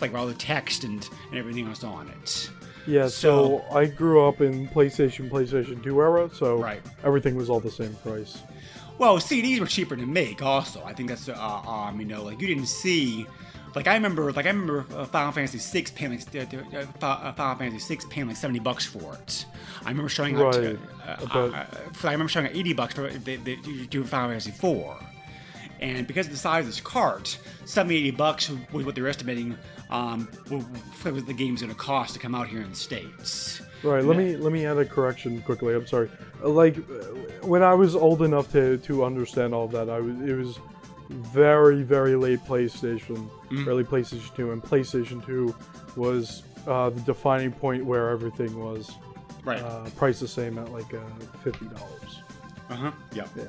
like 0.00 0.12
all 0.14 0.26
the 0.26 0.34
text 0.34 0.84
and, 0.84 1.08
and 1.30 1.38
everything 1.38 1.66
else 1.66 1.82
on 1.82 2.08
it. 2.08 2.50
Yeah, 2.86 3.08
so, 3.08 3.64
So- 3.70 3.76
I 3.76 3.86
grew 3.86 4.24
up 4.26 4.40
in 4.40 4.68
PlayStation, 4.68 5.28
PlayStation 5.30 5.82
2 5.82 6.00
era, 6.00 6.30
so 6.32 6.56
Right. 6.58 6.82
everything 7.02 7.34
was 7.34 7.48
all 7.50 7.58
the 7.58 7.70
same 7.70 7.94
price. 7.96 8.42
Well, 8.98 9.18
CDs 9.18 9.58
were 9.60 9.66
cheaper 9.66 9.96
to 9.96 10.06
make. 10.06 10.40
Also, 10.42 10.82
I 10.84 10.92
think 10.92 11.08
that's 11.08 11.28
uh, 11.28 11.34
um, 11.34 11.98
you 11.98 12.06
know, 12.06 12.22
like 12.22 12.40
you 12.40 12.46
didn't 12.46 12.66
see 12.66 13.26
like 13.76 13.86
I 13.86 13.94
remember, 13.94 14.32
like 14.32 14.46
I 14.46 14.48
remember 14.48 14.86
uh, 14.96 15.04
Final 15.04 15.32
Fantasy 15.32 15.58
VI 15.58 15.86
paying 15.94 16.10
like 16.12 16.92
uh, 17.02 17.32
Final 17.32 17.54
Fantasy 17.56 17.94
VI 17.94 18.02
paying 18.10 18.26
like 18.26 18.36
seventy 18.36 18.58
bucks 18.58 18.84
for 18.86 19.14
it. 19.14 19.46
I 19.84 19.90
remember 19.90 20.08
showing 20.08 20.40
up 20.40 20.52
to, 20.54 20.60
Right, 20.60 20.78
uh, 21.06 21.26
but- 21.32 21.54
uh, 21.54 22.08
I 22.08 22.12
remember 22.12 22.28
showing 22.28 22.46
out 22.46 22.56
eighty 22.56 22.72
bucks 22.72 22.94
for 22.94 23.08
the, 23.10 23.36
the, 23.36 23.86
do 23.88 24.02
Final 24.02 24.30
Fantasy 24.30 24.50
IV. 24.50 24.86
And 25.78 26.06
because 26.06 26.24
of 26.26 26.32
the 26.32 26.38
size 26.38 26.60
of 26.60 26.68
this 26.68 26.80
cart, 26.80 27.38
70, 27.66 27.96
80 27.96 28.10
bucks 28.12 28.50
was 28.72 28.86
what 28.86 28.94
they're 28.94 29.08
estimating 29.08 29.58
um, 29.90 30.26
what 30.48 30.62
what 31.12 31.26
the 31.26 31.34
game's 31.34 31.60
going 31.60 31.72
to 31.72 31.78
cost 31.78 32.14
to 32.14 32.18
come 32.18 32.34
out 32.34 32.48
here 32.48 32.62
in 32.62 32.70
the 32.70 32.76
states. 32.76 33.60
Right. 33.82 34.02
Let 34.02 34.16
me 34.16 34.36
let 34.36 34.52
me 34.52 34.64
add 34.64 34.78
a 34.78 34.84
correction 34.86 35.42
quickly. 35.42 35.74
I'm 35.74 35.86
sorry. 35.86 36.10
Like 36.42 36.76
when 37.42 37.62
I 37.62 37.74
was 37.74 37.94
old 37.94 38.22
enough 38.22 38.50
to 38.52 38.78
to 38.78 39.04
understand 39.04 39.54
all 39.54 39.68
that, 39.68 39.90
I 39.90 40.00
was 40.00 40.18
it 40.22 40.34
was 40.34 40.58
very 41.10 41.82
very 41.82 42.16
late 42.16 42.40
PlayStation, 42.40 43.28
Mm. 43.50 43.66
early 43.66 43.84
PlayStation 43.84 44.34
2, 44.34 44.52
and 44.52 44.62
PlayStation 44.62 45.24
2 45.24 45.54
was 45.96 46.42
uh, 46.66 46.90
the 46.90 47.00
defining 47.02 47.52
point 47.52 47.84
where 47.84 48.08
everything 48.10 48.58
was 48.58 48.90
Right. 49.44 49.62
uh, 49.62 49.88
priced 49.96 50.20
the 50.20 50.26
same 50.28 50.58
at 50.58 50.72
like 50.72 50.92
uh, 50.92 50.98
fifty 51.44 51.66
dollars. 51.66 52.20
Uh 52.68 52.74
huh. 52.74 52.90
Yeah. 53.14 53.26
Yeah. 53.36 53.44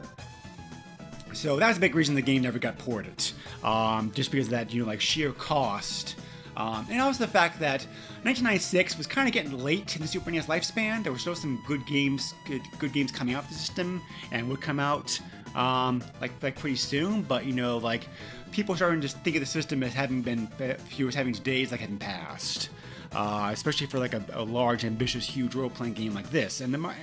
So 1.33 1.57
that's 1.57 1.77
a 1.77 1.81
big 1.81 1.95
reason 1.95 2.15
the 2.15 2.21
game 2.21 2.41
never 2.43 2.59
got 2.59 2.77
ported, 2.77 3.31
um, 3.63 4.11
just 4.13 4.31
because 4.31 4.47
of 4.47 4.51
that 4.51 4.73
you 4.73 4.81
know 4.83 4.87
like 4.87 5.01
sheer 5.01 5.31
cost, 5.33 6.15
um, 6.55 6.85
and 6.89 7.01
also 7.01 7.25
the 7.25 7.31
fact 7.31 7.59
that 7.59 7.81
1996 8.23 8.97
was 8.97 9.07
kind 9.07 9.27
of 9.27 9.33
getting 9.33 9.57
late 9.57 9.95
in 9.95 10.01
the 10.01 10.07
Super 10.07 10.31
NES 10.31 10.45
lifespan. 10.47 11.03
There 11.03 11.11
were 11.11 11.17
still 11.19 11.35
some 11.35 11.61
good 11.67 11.85
games, 11.85 12.33
good, 12.47 12.61
good 12.79 12.93
games 12.93 13.11
coming 13.11 13.35
out 13.35 13.43
of 13.43 13.49
the 13.49 13.55
system, 13.55 14.01
and 14.31 14.47
would 14.49 14.61
come 14.61 14.79
out 14.79 15.19
um, 15.55 16.03
like 16.21 16.31
like 16.41 16.55
pretty 16.57 16.75
soon. 16.77 17.23
But 17.23 17.45
you 17.45 17.53
know 17.53 17.77
like 17.77 18.07
people 18.51 18.75
starting 18.75 19.01
to 19.01 19.07
just 19.07 19.17
think 19.23 19.35
of 19.35 19.39
the 19.41 19.45
system 19.45 19.83
as 19.83 19.93
having 19.93 20.21
been 20.21 20.47
few 20.87 21.07
as 21.07 21.15
having 21.15 21.33
days 21.33 21.71
like 21.71 21.79
hadn't 21.79 21.99
passed. 21.99 22.69
Uh, 23.13 23.49
especially 23.53 23.87
for 23.87 23.99
like 23.99 24.13
a, 24.13 24.21
a 24.33 24.43
large, 24.43 24.83
ambitious, 24.83 25.25
huge 25.25 25.55
role-playing 25.55 25.93
game 25.93 26.13
like 26.13 26.29
this, 26.29 26.59
and 26.59 26.73
the 26.73 26.93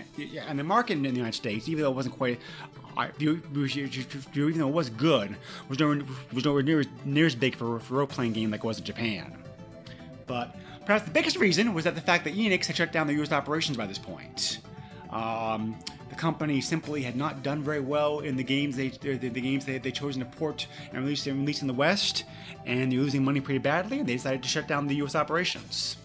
and 0.47 0.59
the 0.59 0.63
market 0.63 0.93
in 0.99 1.03
the 1.03 1.09
United 1.09 1.33
States, 1.35 1.67
even 1.67 1.83
though 1.83 1.91
it 1.91 1.95
wasn't 1.95 2.15
quite, 2.15 2.39
I, 2.95 3.09
you- 3.19 3.43
you- 3.55 3.89
even 4.35 4.59
though 4.59 4.69
it 4.69 4.75
was 4.75 4.91
good, 4.91 5.35
was 5.71 5.79
nowhere 5.81 6.03
was 6.35 6.45
nowhere 6.45 6.63
near, 6.63 6.81
as- 6.81 6.87
near 7.07 7.25
as 7.25 7.35
big 7.35 7.57
for, 7.57 7.81
for 7.81 7.95
a 7.95 7.99
role-playing 8.01 8.35
game 8.35 8.51
like 8.51 8.61
it 8.63 8.67
was 8.67 8.79
in 8.79 8.85
Japan. 8.85 9.35
But 10.27 10.55
perhaps 10.85 11.07
the 11.07 11.11
biggest 11.11 11.39
reason 11.39 11.73
was 11.73 11.85
that 11.85 11.95
the 11.95 12.03
fact 12.03 12.25
that 12.25 12.35
Enix 12.37 12.67
had 12.67 12.77
shut 12.77 12.93
down 12.93 13.07
their 13.07 13.17
U.S. 13.17 13.33
operations 13.33 13.79
by 13.79 13.87
this 13.87 13.99
point. 13.99 14.59
Um, 15.15 15.77
the 16.11 16.17
company 16.17 16.61
simply 16.61 17.03
had 17.03 17.17
not 17.17 17.43
done 17.45 17.63
very 17.63 17.81
well 17.81 18.19
in 18.19 18.37
the 18.37 18.43
games 18.43 18.77
they 18.77 18.89
the, 18.89 19.17
the 19.17 19.41
games 19.41 19.65
they 19.65 19.79
they 19.79 19.93
chosen 19.93 20.21
to 20.21 20.27
port 20.37 20.67
and 20.93 21.03
release 21.03 21.27
and 21.27 21.41
release 21.41 21.63
in 21.63 21.69
the 21.69 21.75
West, 21.75 22.25
and 22.67 22.91
they're 22.91 22.99
losing 22.99 23.25
money 23.25 23.41
pretty 23.41 23.59
badly, 23.59 24.01
and 24.01 24.09
they 24.09 24.15
decided 24.15 24.43
to 24.43 24.49
shut 24.49 24.67
down 24.67 24.87
the 24.89 24.97
U.S. 24.97 25.15
operations. 25.15 25.97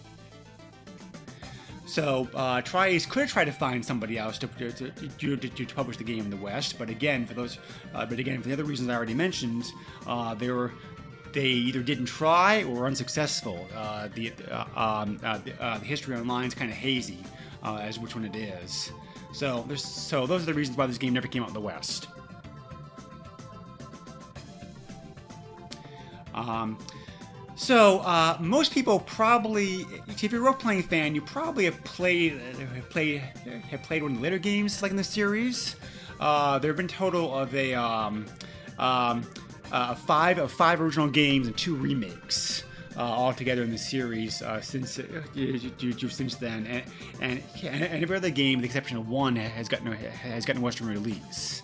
So 1.88 2.30
uh, 2.36 2.62
Tri-Ace 2.62 3.08
could 3.08 3.28
tried 3.30 3.46
to 3.46 3.52
find 3.52 3.84
somebody 3.84 4.20
else 4.20 4.38
to, 4.38 4.48
to, 4.48 4.72
to, 4.72 4.92
to, 4.92 5.38
to, 5.38 5.66
to 5.66 5.76
publish 5.76 5.98
the 5.98 6.04
game 6.04 6.20
in 6.20 6.30
the 6.30 6.38
West, 6.38 6.78
but 6.78 6.88
again, 6.88 7.26
for 7.26 7.34
those, 7.34 7.58
uh, 7.96 8.06
but 8.06 8.20
again, 8.20 8.40
for 8.44 8.48
the 8.48 8.54
other 8.54 8.64
reasons 8.64 8.90
I 8.90 8.96
already 8.96 9.16
mentioned, 9.16 9.66
uh, 10.06 10.36
they 10.36 10.52
were 10.52 10.72
they 11.34 11.48
either 11.48 11.82
didn't 11.82 12.06
try 12.06 12.62
or 12.64 12.70
were 12.70 12.86
unsuccessful. 12.86 13.68
Uh, 13.76 14.08
the, 14.14 14.34
uh, 14.52 14.66
um, 14.76 15.20
uh, 15.24 15.40
the, 15.40 15.64
uh, 15.64 15.78
the 15.80 15.86
history 15.86 16.16
online 16.16 16.46
is 16.46 16.54
kind 16.54 16.70
of 16.70 16.78
hazy 16.78 17.20
uh, 17.64 17.78
as 17.82 18.00
which 18.00 18.16
one 18.16 18.26
it 18.26 18.36
is. 18.36 18.92
So 19.32 19.64
there's 19.68 19.84
so 19.84 20.26
those 20.26 20.44
are 20.44 20.48
the 20.48 20.54
reasons 20.54 20.78
why 20.78 20.88
this 20.88 20.98
game 20.98 21.14
never 21.14 21.28
came 21.28 21.44
out 21.44 21.50
in 21.50 21.54
the 21.54 21.62
West. 21.62 22.08
Um, 26.34 26.78
so 27.56 28.00
uh, 28.00 28.38
most 28.40 28.74
people 28.74 29.02
probably, 29.02 29.86
if 30.08 30.24
you're 30.24 30.42
a 30.42 30.46
role-playing 30.46 30.84
fan, 30.84 31.14
you 31.14 31.22
probably 31.22 31.66
have 31.66 31.84
played 31.84 32.40
have 32.40 32.90
played 32.90 33.20
have 33.20 33.84
played 33.84 34.02
one 34.02 34.14
of 34.14 34.18
the 34.18 34.24
later 34.24 34.38
games 34.38 34.82
like 34.82 34.92
in 34.92 34.98
the 34.98 35.04
series. 35.04 35.76
Uh, 36.20 36.58
there 36.60 36.70
have 36.70 36.78
been 36.78 36.88
total 36.88 37.38
of 37.38 37.54
a 37.54 37.74
um, 37.74 38.26
um, 38.78 39.30
uh, 39.72 39.94
five 39.94 40.38
of 40.38 40.52
five 40.52 40.80
original 40.82 41.10
games 41.10 41.48
and 41.48 41.58
two 41.58 41.76
remakes. 41.76 42.64
Uh, 42.98 43.04
all 43.04 43.34
together 43.34 43.64
in 43.64 43.72
the 43.72 43.78
series 43.78 44.42
uh, 44.42 44.60
since 44.60 44.98
uh, 45.00 45.22
since 46.10 46.36
then, 46.36 46.66
and, 46.68 46.84
and 47.22 47.44
and 47.64 48.04
every 48.04 48.18
other 48.18 48.32
game, 48.32 48.58
with 48.58 48.64
the 48.64 48.66
exception 48.66 48.98
of 48.98 49.08
one, 49.08 49.36
has 49.36 49.70
gotten 49.70 49.92
has 49.92 50.44
gotten 50.44 50.62
a 50.62 50.66
Western 50.66 50.88
release. 50.88 51.62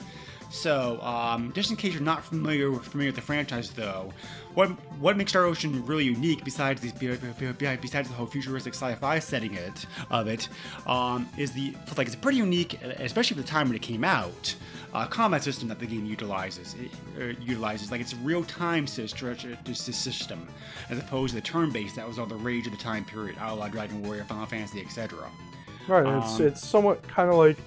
So, 0.55 1.01
um, 1.01 1.51
just 1.53 1.69
in 1.69 1.75
case 1.75 1.93
you're 1.93 2.01
not 2.01 2.23
familiar 2.23 2.71
familiar 2.79 3.09
with 3.09 3.15
the 3.15 3.21
franchise, 3.21 3.71
though, 3.71 4.13
what 4.53 4.69
what 4.99 5.17
makes 5.17 5.31
Star 5.31 5.43
Ocean 5.43 5.85
really 5.85 6.05
unique, 6.05 6.45
besides 6.45 6.79
these 6.79 6.93
besides 6.93 8.07
the 8.07 8.15
whole 8.15 8.25
futuristic 8.25 8.73
sci-fi 8.73 9.19
setting 9.19 9.53
it 9.55 9.85
of 10.09 10.27
it, 10.27 10.47
um, 10.87 11.27
is 11.37 11.51
the 11.51 11.75
like 11.97 12.07
it's 12.07 12.15
pretty 12.15 12.37
unique, 12.37 12.81
especially 12.83 13.35
for 13.35 13.41
the 13.41 13.47
time 13.47 13.67
when 13.67 13.75
it 13.75 13.81
came 13.81 14.05
out. 14.05 14.55
Uh, 14.95 15.05
combat 15.07 15.43
system 15.43 15.67
that 15.67 15.77
the 15.77 15.85
game 15.85 16.05
utilizes 16.05 16.73
it, 16.75 16.89
uh, 17.19 17.39
utilizes 17.41 17.91
like 17.91 17.99
it's 17.99 18.13
a 18.13 18.17
real-time 18.17 18.87
system, 18.87 19.35
system 19.73 20.47
as 20.89 20.97
opposed 20.97 21.35
to 21.35 21.41
the 21.41 21.45
turn-based 21.45 21.97
that 21.97 22.07
was 22.07 22.17
all 22.17 22.25
the 22.25 22.35
rage 22.35 22.65
of 22.65 22.71
the 22.71 22.77
time 22.81 23.03
period, 23.03 23.35
a 23.41 23.53
la 23.53 23.67
Dragon 23.67 24.01
Warrior, 24.01 24.23
Final 24.23 24.45
Fantasy, 24.45 24.79
etc. 24.79 25.29
Right. 25.87 26.05
it's 26.05 26.39
Um, 26.39 26.47
it's 26.47 26.65
somewhat 26.65 27.05
kind 27.07 27.29
of 27.29 27.35
like 27.35 27.57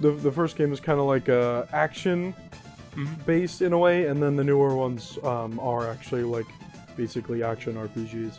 the 0.00 0.12
the 0.12 0.32
first 0.32 0.56
game 0.56 0.72
is 0.72 0.80
kind 0.80 0.98
of 0.98 1.04
like 1.04 1.28
uh, 1.28 1.66
action 1.72 2.34
Mm-hmm. 2.98 3.22
based 3.26 3.62
in 3.62 3.72
a 3.72 3.78
way, 3.78 4.06
and 4.06 4.20
then 4.20 4.34
the 4.34 4.42
newer 4.42 4.74
ones 4.74 5.18
um, 5.22 5.60
are 5.60 5.88
actually 5.88 6.24
like 6.24 6.46
basically 6.96 7.44
action 7.44 7.74
RPGs. 7.74 8.38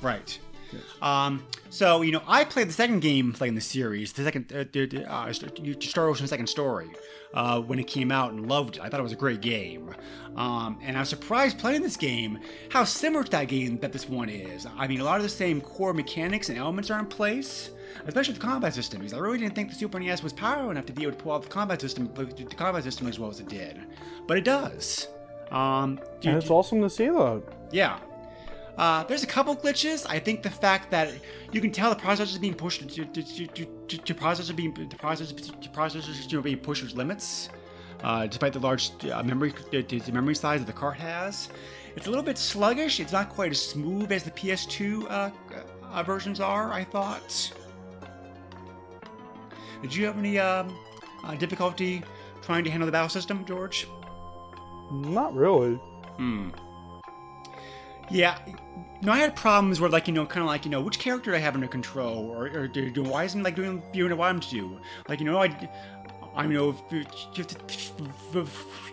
Right. 0.00 0.38
Um, 1.00 1.44
so 1.70 2.02
you 2.02 2.12
know, 2.12 2.22
I 2.26 2.44
played 2.44 2.68
the 2.68 2.72
second 2.72 3.00
game 3.00 3.34
like 3.40 3.48
in 3.48 3.54
the 3.54 3.60
series, 3.60 4.12
the 4.12 4.24
second 4.24 4.52
uh, 4.52 4.64
the- 4.72 4.86
the, 4.86 5.12
uh, 5.12 5.32
Star 5.80 6.08
Ocean 6.08 6.26
Second 6.26 6.46
Story, 6.48 6.90
uh, 7.34 7.60
when 7.60 7.78
it 7.78 7.86
came 7.86 8.10
out 8.12 8.32
and 8.32 8.48
loved 8.48 8.76
it. 8.76 8.82
I 8.82 8.88
thought 8.88 9.00
it 9.00 9.02
was 9.04 9.12
a 9.12 9.16
great 9.16 9.40
game, 9.40 9.94
um, 10.36 10.78
and 10.82 10.96
I 10.96 11.00
was 11.00 11.08
surprised 11.08 11.58
playing 11.58 11.82
this 11.82 11.96
game 11.96 12.38
how 12.70 12.84
similar 12.84 13.24
to 13.24 13.30
that 13.32 13.48
game 13.48 13.78
that 13.80 13.92
this 13.92 14.08
one 14.08 14.28
is. 14.28 14.66
I 14.76 14.86
mean, 14.86 15.00
a 15.00 15.04
lot 15.04 15.16
of 15.16 15.22
the 15.22 15.28
same 15.28 15.60
core 15.60 15.92
mechanics 15.94 16.48
and 16.50 16.58
elements 16.58 16.90
are 16.90 16.98
in 16.98 17.06
place, 17.06 17.70
especially 18.06 18.34
the 18.34 18.40
combat 18.40 18.74
system. 18.74 19.00
Because 19.00 19.14
I 19.14 19.18
really 19.18 19.38
didn't 19.38 19.54
think 19.54 19.70
the 19.70 19.74
Super 19.74 19.98
NES 19.98 20.22
was 20.22 20.32
powerful 20.32 20.70
enough 20.70 20.86
to 20.86 20.92
be 20.92 21.02
able 21.02 21.12
to 21.12 21.18
pull 21.22 21.32
off 21.32 21.42
the 21.44 21.48
combat 21.48 21.80
system, 21.80 22.10
the 22.14 22.44
combat 22.56 22.84
system 22.84 23.06
as 23.06 23.18
well 23.18 23.30
as 23.30 23.40
it 23.40 23.48
did, 23.48 23.80
but 24.26 24.36
it 24.36 24.44
does. 24.44 25.08
Um, 25.50 25.98
And 26.24 26.36
it's 26.38 26.48
awesome 26.50 26.80
to 26.82 26.88
see 26.90 27.08
that. 27.08 27.42
yeah. 27.72 27.98
Uh, 28.78 29.04
there's 29.04 29.22
a 29.22 29.26
couple 29.26 29.54
glitches. 29.54 30.06
I 30.08 30.18
think 30.18 30.42
the 30.42 30.50
fact 30.50 30.90
that 30.90 31.12
you 31.52 31.60
can 31.60 31.70
tell 31.70 31.90
the 31.90 32.00
processor 32.00 32.32
is 32.32 32.38
being 32.38 32.54
pushed 32.54 32.80
to, 32.88 33.04
to, 33.04 33.22
to, 33.22 33.46
to, 33.46 33.66
to, 33.88 33.98
to 33.98 34.14
processor 34.14 34.56
being 34.56 34.72
the 34.72 34.96
processor 34.96 35.36
to 35.60 35.68
processors 35.68 36.30
you 36.30 36.38
know, 36.38 36.42
being 36.42 36.58
pushed 36.58 36.80
to 36.80 36.86
its 36.86 36.96
limits, 36.96 37.50
uh, 38.02 38.26
despite 38.26 38.52
the 38.54 38.58
large 38.58 38.90
uh, 39.10 39.22
memory 39.22 39.52
the, 39.70 39.82
the 39.82 40.12
memory 40.12 40.34
size 40.34 40.60
that 40.60 40.66
the 40.66 40.72
cart 40.72 40.96
has. 40.96 41.50
It's 41.96 42.06
a 42.06 42.10
little 42.10 42.24
bit 42.24 42.38
sluggish. 42.38 43.00
It's 43.00 43.12
not 43.12 43.28
quite 43.28 43.50
as 43.50 43.60
smooth 43.60 44.10
as 44.10 44.22
the 44.22 44.30
PS2 44.30 45.04
uh, 45.10 45.30
uh, 45.84 46.02
versions 46.02 46.40
are. 46.40 46.72
I 46.72 46.84
thought. 46.84 47.52
Did 49.82 49.94
you 49.94 50.06
have 50.06 50.16
any 50.16 50.38
um, 50.38 50.74
uh, 51.24 51.34
difficulty 51.34 52.02
trying 52.40 52.64
to 52.64 52.70
handle 52.70 52.86
the 52.86 52.92
battle 52.92 53.08
system, 53.08 53.44
George? 53.44 53.86
Not 54.90 55.34
really. 55.34 55.74
Hmm. 56.16 56.50
Yeah, 58.10 58.38
no, 59.02 59.12
I 59.12 59.18
had 59.18 59.34
problems 59.34 59.80
where, 59.80 59.90
like, 59.90 60.06
you 60.06 60.14
know, 60.14 60.24
kind 60.26 60.42
of 60.42 60.46
like, 60.46 60.64
you 60.64 60.70
know, 60.70 60.80
which 60.80 60.98
character 60.98 61.34
I 61.34 61.38
have 61.38 61.54
under 61.54 61.66
control, 61.66 62.30
or, 62.30 62.46
or 62.46 62.68
do 62.68 63.02
why 63.02 63.24
isn't 63.24 63.42
like 63.42 63.56
doing 63.56 63.80
what 63.80 64.12
I 64.12 64.14
want 64.14 64.34
him 64.36 64.40
to 64.40 64.50
do? 64.50 64.80
Like, 65.08 65.18
you 65.18 65.26
know, 65.26 65.42
I, 65.42 65.70
I 66.36 66.46
know, 66.46 66.76
if, 66.90 67.46
if, 68.34 68.92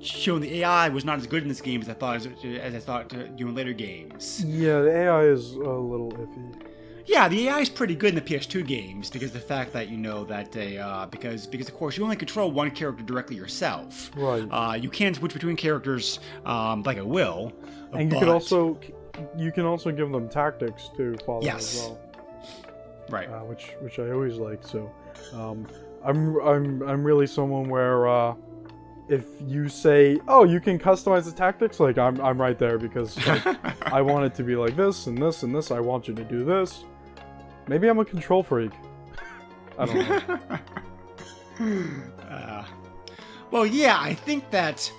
showing 0.00 0.40
the 0.40 0.60
AI 0.60 0.88
was 0.88 1.04
not 1.04 1.18
as 1.18 1.26
good 1.26 1.42
in 1.42 1.48
this 1.48 1.60
game 1.60 1.80
as 1.82 1.88
I 1.88 1.94
thought 1.94 2.16
as, 2.16 2.26
as 2.44 2.74
I 2.74 2.78
thought 2.78 3.14
uh, 3.14 3.24
doing 3.28 3.54
later 3.54 3.72
games. 3.72 4.44
Yeah, 4.44 4.80
the 4.80 4.90
AI 4.90 5.24
is 5.24 5.52
a 5.52 5.58
little 5.58 6.12
iffy. 6.12 6.66
Yeah, 7.06 7.28
the 7.28 7.48
AI 7.48 7.60
is 7.60 7.68
pretty 7.68 7.94
good 7.94 8.08
in 8.08 8.14
the 8.16 8.20
PS2 8.20 8.66
games 8.66 9.10
because 9.10 9.30
the 9.30 9.38
fact 9.38 9.72
that 9.72 9.88
you 9.88 9.96
know 9.96 10.24
that 10.24 10.50
they 10.50 10.78
uh, 10.78 11.06
because 11.06 11.46
because 11.46 11.68
of 11.68 11.74
course 11.74 11.96
you 11.96 12.02
only 12.02 12.16
control 12.16 12.50
one 12.50 12.72
character 12.72 13.04
directly 13.04 13.36
yourself. 13.36 14.10
Right. 14.16 14.46
Uh, 14.50 14.74
you 14.74 14.90
can 14.90 15.14
switch 15.14 15.32
between 15.32 15.54
characters 15.54 16.18
um, 16.44 16.82
like 16.82 16.96
at 16.96 17.06
will. 17.06 17.52
And 17.92 18.10
you 18.12 18.18
but- 18.18 18.20
can 18.20 18.28
also 18.28 18.78
you 19.36 19.50
can 19.52 19.64
also 19.64 19.90
give 19.90 20.10
them 20.10 20.28
tactics 20.28 20.90
to 20.96 21.16
follow 21.24 21.42
Yes. 21.42 21.74
as 21.74 21.80
well, 21.80 21.98
right. 23.08 23.28
uh, 23.30 23.40
which 23.40 23.72
which 23.80 23.98
I 23.98 24.10
always 24.10 24.36
like. 24.36 24.62
So, 24.66 24.90
um, 25.32 25.66
I'm 26.04 26.38
I'm 26.40 26.82
I'm 26.82 27.02
really 27.04 27.26
someone 27.26 27.68
where 27.70 28.06
uh, 28.08 28.34
if 29.08 29.24
you 29.46 29.68
say, 29.68 30.20
oh, 30.28 30.44
you 30.44 30.60
can 30.60 30.78
customize 30.78 31.24
the 31.24 31.32
tactics, 31.32 31.80
like 31.80 31.96
I'm 31.96 32.20
I'm 32.20 32.38
right 32.40 32.58
there 32.58 32.78
because 32.78 33.16
like, 33.26 33.46
I 33.92 34.02
want 34.02 34.26
it 34.26 34.34
to 34.34 34.42
be 34.42 34.54
like 34.56 34.76
this 34.76 35.06
and 35.06 35.16
this 35.16 35.42
and 35.44 35.54
this. 35.54 35.70
I 35.70 35.80
want 35.80 36.08
you 36.08 36.14
to 36.14 36.24
do 36.24 36.44
this. 36.44 36.84
Maybe 37.68 37.88
I'm 37.88 37.98
a 37.98 38.04
control 38.04 38.42
freak. 38.42 38.72
I 39.78 39.84
don't 39.86 40.08
know. 40.08 40.58
Uh, 42.28 42.64
well, 43.50 43.64
yeah, 43.64 43.96
I 43.98 44.12
think 44.12 44.50
that 44.50 44.92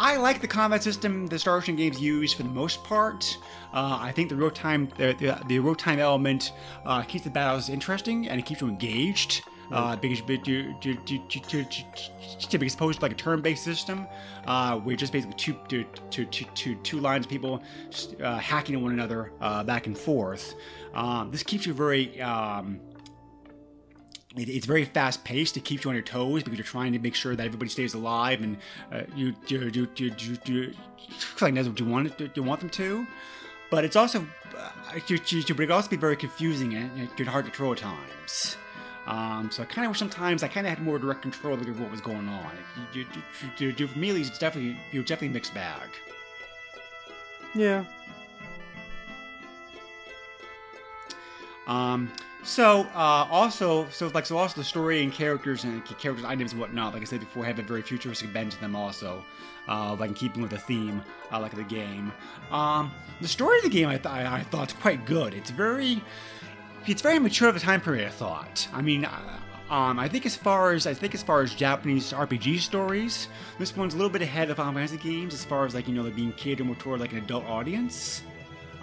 I 0.00 0.16
like 0.16 0.40
the 0.40 0.46
combat 0.46 0.82
system 0.82 1.26
the 1.26 1.38
Star 1.38 1.56
Ocean 1.56 1.74
games 1.74 2.00
use 2.00 2.32
for 2.32 2.44
the 2.44 2.48
most 2.48 2.84
part. 2.84 3.36
Uh, 3.74 3.98
I 4.00 4.12
think 4.12 4.28
the 4.28 4.36
real 4.36 4.50
time 4.50 4.88
the, 4.96 5.14
the, 5.18 5.40
the 5.48 5.58
real 5.58 5.74
time 5.74 5.98
element 5.98 6.52
uh, 6.86 7.02
keeps 7.02 7.24
the 7.24 7.30
battles 7.30 7.68
interesting 7.68 8.28
and 8.28 8.38
it 8.38 8.46
keeps 8.46 8.60
you 8.60 8.68
engaged. 8.68 9.42
Uh, 9.70 9.94
because 9.96 10.22
but 10.22 10.48
you, 10.48 10.74
you, 10.80 10.96
you, 11.06 11.20
you, 11.28 11.40
you, 11.50 11.64
you, 11.70 12.58
as 12.62 12.74
opposed 12.74 13.00
to 13.00 13.04
like 13.04 13.12
a 13.12 13.14
turn-based 13.14 13.62
system, 13.62 14.06
uh, 14.46 14.78
where 14.78 14.96
just 14.96 15.12
basically 15.12 15.36
two, 15.36 15.54
two, 15.68 15.84
two, 16.08 16.24
two, 16.24 16.46
two, 16.54 16.74
two 16.76 17.00
lines 17.00 17.26
of 17.26 17.30
people 17.30 17.62
uh, 18.22 18.38
hacking 18.38 18.76
at 18.76 18.80
one 18.80 18.92
another 18.92 19.30
uh, 19.42 19.62
back 19.62 19.86
and 19.86 19.98
forth. 19.98 20.54
Um, 20.94 21.30
this 21.30 21.42
keeps 21.42 21.66
you 21.66 21.74
very 21.74 22.18
um, 22.22 22.80
it, 24.36 24.48
it's 24.48 24.66
very 24.66 24.84
fast 24.84 25.24
paced. 25.24 25.56
It 25.56 25.64
keeps 25.64 25.84
you 25.84 25.90
on 25.90 25.94
your 25.94 26.04
toes 26.04 26.42
because 26.42 26.58
you're 26.58 26.66
trying 26.66 26.92
to 26.92 26.98
make 26.98 27.14
sure 27.14 27.34
that 27.34 27.46
everybody 27.46 27.70
stays 27.70 27.94
alive 27.94 28.42
and 28.42 28.58
uh, 28.92 29.02
you 29.14 29.34
you 29.46 29.70
you 29.72 29.88
you 29.96 30.12
you, 30.18 30.38
you 30.44 30.74
like 31.40 31.54
that's 31.54 31.68
what 31.68 31.80
you 31.80 31.86
want 31.86 32.08
it, 32.08 32.18
do 32.18 32.30
you 32.34 32.42
want 32.42 32.60
them 32.60 32.70
to. 32.70 33.06
But 33.70 33.84
it's 33.84 33.96
also 33.96 34.26
uh, 34.56 34.70
you, 35.06 35.18
you, 35.26 35.42
but 35.54 35.60
it 35.60 35.66
can 35.66 35.72
also 35.72 35.90
be 35.90 35.96
very 35.96 36.16
confusing 36.16 36.74
and 36.74 37.08
it 37.18 37.26
hard 37.26 37.44
to 37.44 37.50
control 37.50 37.72
at 37.72 37.78
times. 37.78 38.56
Um, 39.06 39.50
so 39.50 39.62
I 39.62 39.66
kind 39.66 39.86
of 39.86 39.90
wish 39.92 39.98
sometimes 39.98 40.42
I 40.42 40.48
kind 40.48 40.66
of 40.66 40.70
had 40.74 40.82
more 40.82 40.98
direct 40.98 41.22
control 41.22 41.54
of 41.54 41.80
what 41.80 41.90
was 41.90 42.02
going 42.02 42.28
on. 42.28 42.50
You, 42.92 43.06
you, 43.58 43.74
you, 43.78 43.86
for 43.86 43.98
me, 43.98 44.10
it's 44.10 44.38
definitely 44.38 44.78
you're 44.92 45.02
definitely 45.02 45.28
mixed 45.28 45.54
bag. 45.54 45.88
Yeah. 47.54 47.84
Um, 51.66 52.10
so 52.48 52.86
uh, 52.94 53.28
also, 53.30 53.86
so 53.90 54.10
like 54.14 54.24
so 54.26 54.38
also 54.38 54.60
the 54.60 54.64
story 54.64 55.02
and 55.02 55.12
characters 55.12 55.64
and 55.64 55.84
characters 55.84 56.24
items 56.24 56.52
and 56.52 56.60
whatnot. 56.60 56.94
Like 56.94 57.02
I 57.02 57.04
said 57.04 57.20
before, 57.20 57.44
have 57.44 57.58
a 57.58 57.62
very 57.62 57.82
futuristic 57.82 58.32
bend 58.32 58.52
to 58.52 58.60
them 58.60 58.74
also. 58.74 59.24
Uh, 59.68 59.94
like 60.00 60.14
keeping 60.16 60.40
with 60.40 60.50
the 60.50 60.58
theme, 60.58 61.02
uh, 61.30 61.38
like 61.38 61.54
the 61.54 61.62
game. 61.62 62.10
Um, 62.50 62.90
the 63.20 63.28
story 63.28 63.58
of 63.58 63.64
the 63.64 63.68
game, 63.68 63.86
I, 63.86 63.98
th- 63.98 64.06
I, 64.06 64.40
thought, 64.44 64.74
quite 64.80 65.04
good. 65.04 65.34
It's 65.34 65.50
very, 65.50 66.02
it's 66.86 67.02
very 67.02 67.18
mature 67.18 67.50
of 67.50 67.56
a 67.56 67.60
time 67.60 67.82
period. 67.82 68.06
I 68.06 68.10
thought. 68.10 68.66
I 68.72 68.80
mean, 68.80 69.04
uh, 69.04 69.38
um, 69.68 69.98
I 69.98 70.08
think 70.08 70.24
as 70.24 70.34
far 70.34 70.72
as 70.72 70.86
I 70.86 70.94
think 70.94 71.14
as 71.14 71.22
far 71.22 71.42
as 71.42 71.52
Japanese 71.52 72.14
RPG 72.14 72.60
stories, 72.60 73.28
this 73.58 73.76
one's 73.76 73.92
a 73.92 73.98
little 73.98 74.10
bit 74.10 74.22
ahead 74.22 74.48
of 74.48 74.56
Final 74.56 74.72
Fantasy 74.72 74.96
games 74.96 75.34
as 75.34 75.44
far 75.44 75.66
as 75.66 75.74
like 75.74 75.86
you 75.86 75.92
know, 75.94 76.02
they're 76.02 76.12
being 76.12 76.32
catered 76.32 76.66
more 76.66 76.76
toward 76.76 77.00
like 77.00 77.12
an 77.12 77.18
adult 77.18 77.44
audience. 77.44 78.22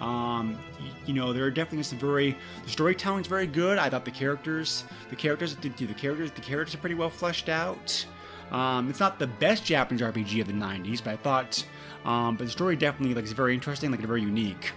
Um, 0.00 0.58
you 1.06 1.14
know, 1.14 1.32
there 1.32 1.44
are 1.44 1.50
definitely 1.50 1.84
some 1.84 1.98
very 1.98 2.36
the 2.64 2.70
storytelling's 2.70 3.26
very 3.26 3.46
good. 3.46 3.78
I 3.78 3.88
thought 3.88 4.04
the 4.04 4.10
characters, 4.10 4.84
the 5.10 5.16
characters, 5.16 5.56
the, 5.56 5.68
the 5.68 5.94
characters, 5.94 6.30
the 6.30 6.40
characters 6.40 6.74
are 6.74 6.78
pretty 6.78 6.94
well 6.94 7.10
fleshed 7.10 7.48
out. 7.48 8.04
Um, 8.50 8.88
it's 8.88 9.00
not 9.00 9.18
the 9.18 9.26
best 9.26 9.64
Japanese 9.64 10.02
RPG 10.02 10.40
of 10.40 10.46
the 10.46 10.52
'90s, 10.52 11.02
but 11.02 11.14
I 11.14 11.16
thought, 11.16 11.64
um, 12.04 12.36
but 12.36 12.44
the 12.44 12.50
story 12.50 12.76
definitely 12.76 13.14
like 13.14 13.24
is 13.24 13.32
very 13.32 13.54
interesting, 13.54 13.90
like 13.90 14.00
very 14.00 14.22
unique. 14.22 14.72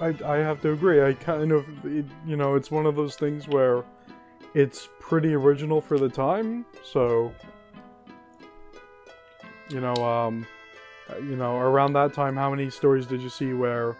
I, 0.00 0.14
I 0.24 0.36
have 0.38 0.60
to 0.62 0.72
agree. 0.72 1.02
I 1.02 1.12
kind 1.12 1.52
of, 1.52 1.64
it, 1.84 2.04
you 2.26 2.36
know, 2.36 2.56
it's 2.56 2.70
one 2.70 2.86
of 2.86 2.96
those 2.96 3.14
things 3.14 3.46
where 3.46 3.84
it's 4.54 4.88
pretty 4.98 5.34
original 5.34 5.80
for 5.80 5.98
the 5.98 6.08
time. 6.08 6.66
So, 6.82 7.32
you 9.68 9.80
know, 9.80 9.94
um, 9.94 10.46
you 11.18 11.36
know, 11.36 11.58
around 11.58 11.92
that 11.94 12.12
time, 12.12 12.36
how 12.36 12.50
many 12.50 12.70
stories 12.70 13.06
did 13.06 13.20
you 13.20 13.28
see 13.28 13.52
where 13.52 13.96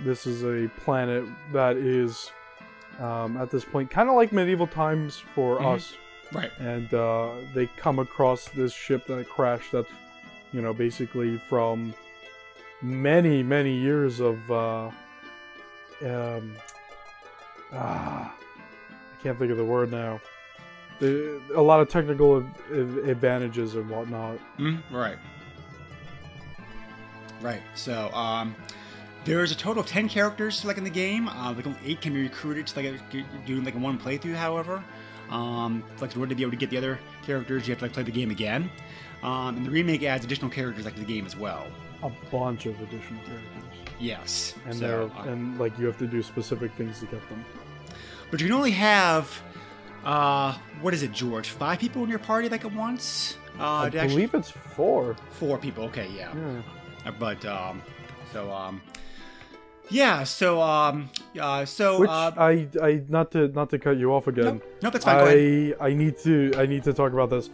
this 0.00 0.26
is 0.26 0.44
a 0.44 0.68
planet 0.80 1.24
that 1.52 1.76
is, 1.76 2.30
um, 2.98 3.36
at 3.36 3.50
this 3.50 3.64
point, 3.64 3.90
kind 3.90 4.08
of 4.08 4.14
like 4.14 4.32
medieval 4.32 4.66
times 4.66 5.22
for 5.34 5.56
mm-hmm. 5.56 5.66
us? 5.66 5.94
Right. 6.32 6.50
And 6.58 6.92
uh, 6.94 7.32
they 7.54 7.66
come 7.66 7.98
across 7.98 8.48
this 8.48 8.72
ship 8.72 9.06
that 9.06 9.28
crashed 9.28 9.72
that's, 9.72 9.88
you 10.52 10.62
know, 10.62 10.72
basically 10.72 11.38
from 11.48 11.94
many, 12.80 13.42
many 13.42 13.74
years 13.74 14.20
of. 14.20 14.50
Uh, 14.50 14.90
um, 16.04 16.56
ah, 17.72 18.34
I 18.34 19.22
can't 19.22 19.38
think 19.38 19.50
of 19.50 19.56
the 19.56 19.64
word 19.64 19.90
now. 19.90 20.20
The, 20.98 21.40
a 21.54 21.60
lot 21.60 21.80
of 21.80 21.88
technical 21.88 22.38
advantages 22.70 23.74
and 23.74 23.88
whatnot. 23.88 24.38
Mm, 24.58 24.82
right. 24.90 25.16
Right. 27.42 27.62
So 27.74 28.10
um, 28.14 28.54
there's 29.24 29.52
a 29.52 29.56
total 29.56 29.82
of 29.82 29.88
ten 29.88 30.08
characters 30.08 30.64
like 30.64 30.78
in 30.78 30.84
the 30.84 30.90
game. 30.90 31.28
Uh, 31.28 31.52
like 31.52 31.66
only 31.66 31.78
eight 31.84 32.00
can 32.00 32.14
be 32.14 32.22
recruited 32.22 32.66
to 32.68 32.80
like 32.80 33.46
doing 33.46 33.64
like 33.64 33.74
one 33.74 33.98
playthrough. 33.98 34.34
However, 34.34 34.82
um, 35.30 35.82
like 36.00 36.14
in 36.14 36.20
order 36.20 36.30
to 36.30 36.34
be 36.36 36.42
able 36.42 36.52
to 36.52 36.56
get 36.56 36.70
the 36.70 36.78
other 36.78 36.98
characters, 37.24 37.66
you 37.66 37.72
have 37.72 37.78
to 37.80 37.84
like 37.84 37.92
play 37.92 38.02
the 38.02 38.10
game 38.10 38.30
again. 38.30 38.70
Um, 39.22 39.56
and 39.56 39.66
the 39.66 39.70
remake 39.70 40.02
adds 40.02 40.24
additional 40.24 40.50
characters 40.50 40.84
like 40.84 40.94
to 40.94 41.00
the 41.00 41.06
game 41.06 41.26
as 41.26 41.36
well. 41.36 41.66
A 42.02 42.10
bunch 42.30 42.66
of 42.66 42.80
additional 42.80 43.22
characters. 43.24 43.62
Yes. 44.00 44.54
And 44.66 44.74
so, 44.74 45.12
uh, 45.16 45.22
and 45.24 45.58
like 45.58 45.78
you 45.78 45.86
have 45.86 45.98
to 45.98 46.06
do 46.06 46.22
specific 46.22 46.72
things 46.72 46.98
to 47.00 47.06
get 47.06 47.28
them. 47.28 47.44
But 48.30 48.40
you 48.40 48.46
can 48.46 48.56
only 48.56 48.72
have 48.72 49.40
uh, 50.04 50.56
what 50.80 50.94
is 50.94 51.02
it, 51.02 51.12
George? 51.12 51.48
Five 51.50 51.78
people 51.78 52.02
in 52.02 52.10
your 52.10 52.18
party 52.18 52.48
like 52.48 52.64
at 52.64 52.74
once? 52.74 53.36
Uh, 53.58 53.62
I 53.62 53.90
believe 53.90 54.34
actually... 54.34 54.40
it's 54.40 54.50
four. 54.50 55.16
Four 55.30 55.58
people. 55.58 55.84
Okay, 55.84 56.08
yeah. 56.16 56.34
yeah. 56.34 56.62
But 57.18 57.44
um, 57.44 57.82
so 58.32 58.50
um, 58.50 58.80
yeah. 59.90 60.24
So 60.24 60.60
um, 60.60 61.10
uh, 61.38 61.64
so 61.64 62.00
which 62.00 62.10
uh, 62.10 62.32
I 62.36 62.68
I 62.80 63.02
not 63.08 63.30
to 63.32 63.48
not 63.48 63.70
to 63.70 63.78
cut 63.78 63.98
you 63.98 64.12
off 64.12 64.26
again. 64.26 64.44
No, 64.44 64.60
no 64.84 64.90
that's 64.90 65.04
fine. 65.04 65.74
I 65.80 65.88
I 65.88 65.94
need 65.94 66.18
to 66.18 66.52
I 66.56 66.66
need 66.66 66.84
to 66.84 66.92
talk 66.92 67.12
about 67.12 67.30
this. 67.30 67.50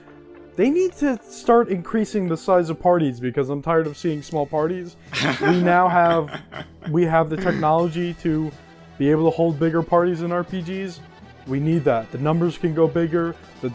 They 0.57 0.71
need 0.71 0.93
to 0.95 1.21
start 1.23 1.69
increasing 1.69 2.27
the 2.27 2.37
size 2.37 2.69
of 2.69 2.81
parties 2.81 3.21
because 3.21 3.49
I'm 3.49 3.63
tired 3.63 3.87
of 3.87 3.97
seeing 3.97 4.23
small 4.23 4.45
parties. 4.45 4.97
we 5.41 5.61
now 5.63 5.89
have 5.89 6.43
we 6.91 7.05
have 7.05 7.31
the 7.31 7.37
technology 7.37 8.15
to 8.15 8.51
be 8.99 9.11
able 9.11 9.31
to 9.31 9.37
hold 9.37 9.59
bigger 9.59 9.83
parties 9.83 10.23
in 10.23 10.31
RPGs. 10.31 10.99
We 11.47 11.61
need 11.61 11.85
that. 11.85 12.11
The 12.11 12.19
numbers 12.19 12.59
can 12.59 12.75
go 12.75 12.89
bigger. 12.89 13.35
The 13.61 13.73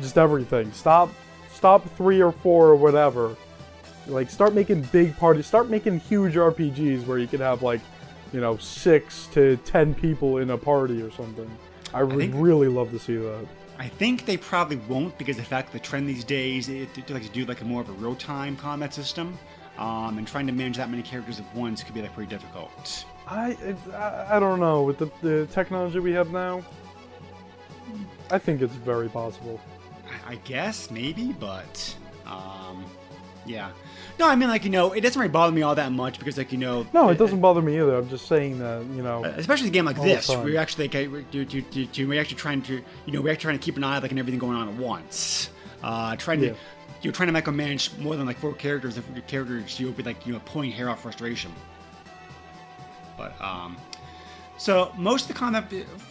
just 0.00 0.16
everything. 0.16 0.72
Stop 0.72 1.10
stop 1.52 1.88
three 1.96 2.22
or 2.22 2.32
four 2.32 2.68
or 2.68 2.76
whatever 2.76 3.36
like, 4.06 4.30
start 4.30 4.54
making 4.54 4.82
big 4.92 5.16
parties. 5.16 5.46
Start 5.46 5.70
making 5.70 6.00
huge 6.00 6.34
RPGs 6.34 7.06
where 7.06 7.18
you 7.18 7.26
can 7.26 7.40
have 7.40 7.62
like, 7.62 7.80
you 8.32 8.40
know, 8.40 8.56
six 8.56 9.26
to 9.28 9.56
ten 9.58 9.94
people 9.94 10.38
in 10.38 10.50
a 10.50 10.58
party 10.58 11.02
or 11.02 11.10
something. 11.10 11.50
I 11.94 12.02
would 12.02 12.16
think, 12.16 12.34
really 12.36 12.68
love 12.68 12.90
to 12.92 12.98
see 12.98 13.16
that. 13.16 13.46
I 13.78 13.88
think 13.88 14.26
they 14.26 14.36
probably 14.36 14.76
won't 14.76 15.16
because 15.18 15.36
the 15.36 15.42
fact 15.42 15.72
the 15.72 15.78
trend 15.78 16.08
these 16.08 16.24
days 16.24 16.68
is 16.68 16.88
to, 16.92 17.14
like 17.14 17.24
to 17.24 17.28
do 17.30 17.44
like 17.44 17.60
a 17.60 17.64
more 17.64 17.80
of 17.80 17.88
a 17.88 17.92
real 17.92 18.14
time 18.14 18.56
combat 18.56 18.94
system, 18.94 19.38
um, 19.78 20.18
and 20.18 20.26
trying 20.26 20.46
to 20.46 20.52
manage 20.52 20.76
that 20.76 20.90
many 20.90 21.02
characters 21.02 21.40
at 21.40 21.54
once 21.54 21.82
could 21.82 21.94
be 21.94 22.02
like 22.02 22.14
pretty 22.14 22.30
difficult. 22.30 23.04
I 23.26 23.56
I, 23.92 24.36
I 24.36 24.40
don't 24.40 24.60
know 24.60 24.82
with 24.82 24.98
the, 24.98 25.10
the 25.22 25.46
technology 25.46 25.98
we 25.98 26.12
have 26.12 26.30
now. 26.30 26.62
I 28.30 28.38
think 28.38 28.62
it's 28.62 28.74
very 28.74 29.08
possible. 29.08 29.60
I, 30.06 30.32
I 30.32 30.34
guess 30.36 30.90
maybe, 30.90 31.32
but 31.32 31.94
um, 32.26 32.84
yeah. 33.44 33.70
No, 34.22 34.28
I 34.28 34.36
mean, 34.36 34.48
like, 34.48 34.62
you 34.62 34.70
know, 34.70 34.92
it 34.92 35.00
doesn't 35.00 35.18
really 35.18 35.32
bother 35.32 35.50
me 35.50 35.62
all 35.62 35.74
that 35.74 35.90
much 35.90 36.20
because, 36.20 36.38
like, 36.38 36.52
you 36.52 36.58
know. 36.58 36.86
No, 36.92 37.08
it 37.08 37.18
doesn't 37.18 37.40
bother 37.40 37.60
me 37.60 37.74
either. 37.80 37.96
I'm 37.96 38.08
just 38.08 38.28
saying 38.28 38.60
that, 38.60 38.86
you 38.94 39.02
know. 39.02 39.24
Uh, 39.24 39.34
especially 39.36 39.66
a 39.66 39.72
game 39.72 39.84
like 39.84 40.00
this, 40.00 40.28
we're 40.28 40.60
actually, 40.60 40.86
like, 40.86 41.10
we're, 41.10 42.06
we're 42.06 42.20
actually 42.20 42.36
trying 42.36 42.62
to, 42.62 42.74
you 43.04 43.12
know, 43.12 43.20
we're 43.20 43.32
actually 43.32 43.48
trying 43.48 43.58
to 43.58 43.64
keep 43.64 43.76
an 43.76 43.82
eye 43.82 43.96
on, 43.96 44.02
like, 44.02 44.12
and 44.12 44.20
everything 44.20 44.38
going 44.38 44.56
on 44.56 44.68
at 44.68 44.76
once. 44.76 45.50
Uh, 45.82 46.14
trying 46.14 46.40
to, 46.42 46.54
you're 47.02 47.12
trying 47.12 47.34
to 47.34 47.42
micromanage 47.42 47.98
more 47.98 48.14
than, 48.14 48.24
like, 48.24 48.38
four 48.38 48.52
characters. 48.52 48.96
If 48.96 49.04
your 49.12 49.22
characters, 49.22 49.80
you'll 49.80 49.90
be, 49.90 50.04
like, 50.04 50.24
you 50.24 50.34
know, 50.34 50.40
pulling 50.44 50.70
hair 50.70 50.88
out 50.88 51.00
frustration. 51.00 51.50
But, 53.18 53.34
um. 53.40 53.76
So 54.56 54.92
most 54.96 55.22
of 55.22 55.28
the 55.28 55.34
combat, 55.34 55.64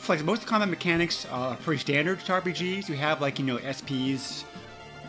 like 0.10 0.22
most 0.26 0.40
of 0.40 0.44
the 0.44 0.50
combat 0.50 0.68
mechanics 0.68 1.26
are 1.28 1.56
pretty 1.56 1.80
standard 1.80 2.20
to 2.20 2.32
RPGs. 2.34 2.90
You 2.90 2.96
have 2.96 3.22
like 3.22 3.40
you 3.40 3.46
know 3.46 3.58
SPs, 3.60 4.44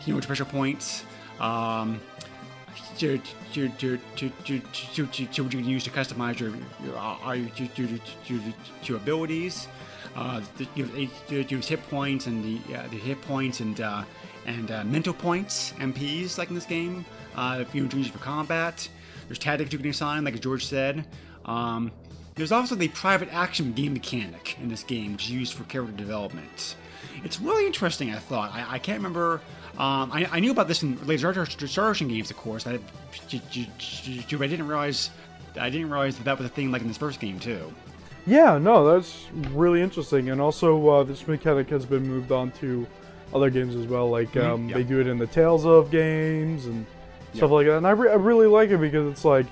you 0.05 0.13
know 0.13 0.21
pressure 0.21 0.45
points, 0.45 1.03
um, 1.41 1.99
to 2.97 3.19
to 3.53 3.69
to 3.69 3.97
to 4.17 4.59
to 5.07 5.59
use 5.59 5.83
to 5.83 5.89
customize 5.89 6.39
your 6.39 6.53
your, 6.83 7.49
to, 7.55 7.67
to, 7.67 7.99
to, 8.83 8.95
abilities. 8.95 9.67
Uh, 10.15 10.41
you, 10.75 10.85
have, 10.85 11.51
use 11.51 11.67
hit 11.67 11.89
points 11.89 12.27
and 12.27 12.43
the 12.43 12.75
uh, 12.75 12.87
the 12.89 12.97
hit 12.97 13.21
points 13.21 13.59
and 13.59 13.81
uh, 13.81 14.03
and 14.45 14.71
uh, 14.71 14.83
mental 14.83 15.13
points 15.13 15.73
MPs 15.79 16.37
like 16.37 16.49
in 16.49 16.55
this 16.55 16.65
game. 16.65 17.05
Uh, 17.35 17.59
if 17.61 17.73
you 17.73 17.87
use 17.87 18.07
for 18.07 18.19
combat, 18.19 18.87
there's 19.27 19.39
tactics 19.39 19.73
you 19.73 19.79
can 19.79 19.89
assign, 19.89 20.23
like 20.23 20.39
George 20.39 20.65
said. 20.65 21.05
Um, 21.45 21.91
there's 22.35 22.51
also 22.51 22.75
the 22.75 22.87
private 22.89 23.29
action 23.31 23.73
game 23.73 23.93
mechanic 23.93 24.57
in 24.59 24.67
this 24.67 24.83
game, 24.83 25.13
which 25.13 25.25
is 25.25 25.31
used 25.31 25.53
for 25.53 25.63
character 25.65 25.95
development. 25.95 26.75
It's 27.23 27.39
really 27.39 27.65
interesting. 27.65 28.11
I 28.11 28.17
thought 28.17 28.51
I, 28.53 28.65
I 28.73 28.79
can't 28.79 28.97
remember 28.97 29.41
um, 29.77 30.11
I, 30.11 30.27
I, 30.31 30.39
knew 30.39 30.51
about 30.51 30.67
this 30.67 30.83
in 30.83 31.03
later 31.07 31.45
Star 31.45 31.89
Ocean 31.89 32.07
games, 32.07 32.29
of 32.29 32.37
course. 32.37 32.67
I, 32.67 32.73
I 32.73 32.77
didn't 33.27 34.67
realize 34.67 35.09
I 35.59 35.69
didn't 35.69 35.89
realize 35.89 36.15
that 36.17 36.25
that 36.25 36.37
was 36.37 36.45
a 36.45 36.49
thing 36.49 36.71
like 36.71 36.81
in 36.81 36.87
this 36.87 36.97
first 36.97 37.19
game 37.19 37.39
too. 37.39 37.73
Yeah, 38.25 38.57
no, 38.57 38.93
that's 38.93 39.25
really 39.51 39.81
interesting. 39.81 40.29
And 40.29 40.39
also, 40.39 40.87
uh, 40.89 41.03
this 41.03 41.27
mechanic 41.27 41.69
has 41.69 41.85
been 41.85 42.07
moved 42.07 42.31
on 42.31 42.51
to 42.61 42.87
other 43.33 43.49
games 43.49 43.75
as 43.75 43.85
well. 43.87 44.09
Like 44.09 44.31
Mhm, 44.31 44.43
um, 44.45 44.69
yeah. 44.69 44.75
they 44.75 44.83
do 44.83 44.99
it 44.99 45.07
in 45.07 45.17
the 45.17 45.27
Tales 45.27 45.65
of 45.65 45.91
games 45.91 46.65
and 46.67 46.85
stuff 47.33 47.49
Yeah. 47.49 47.55
like 47.55 47.65
that. 47.67 47.77
And 47.77 47.87
I, 47.87 47.91
re- 47.91 48.11
I 48.11 48.15
really 48.15 48.47
like 48.47 48.69
it 48.69 48.79
because 48.79 49.11
it's 49.11 49.25
like, 49.25 49.45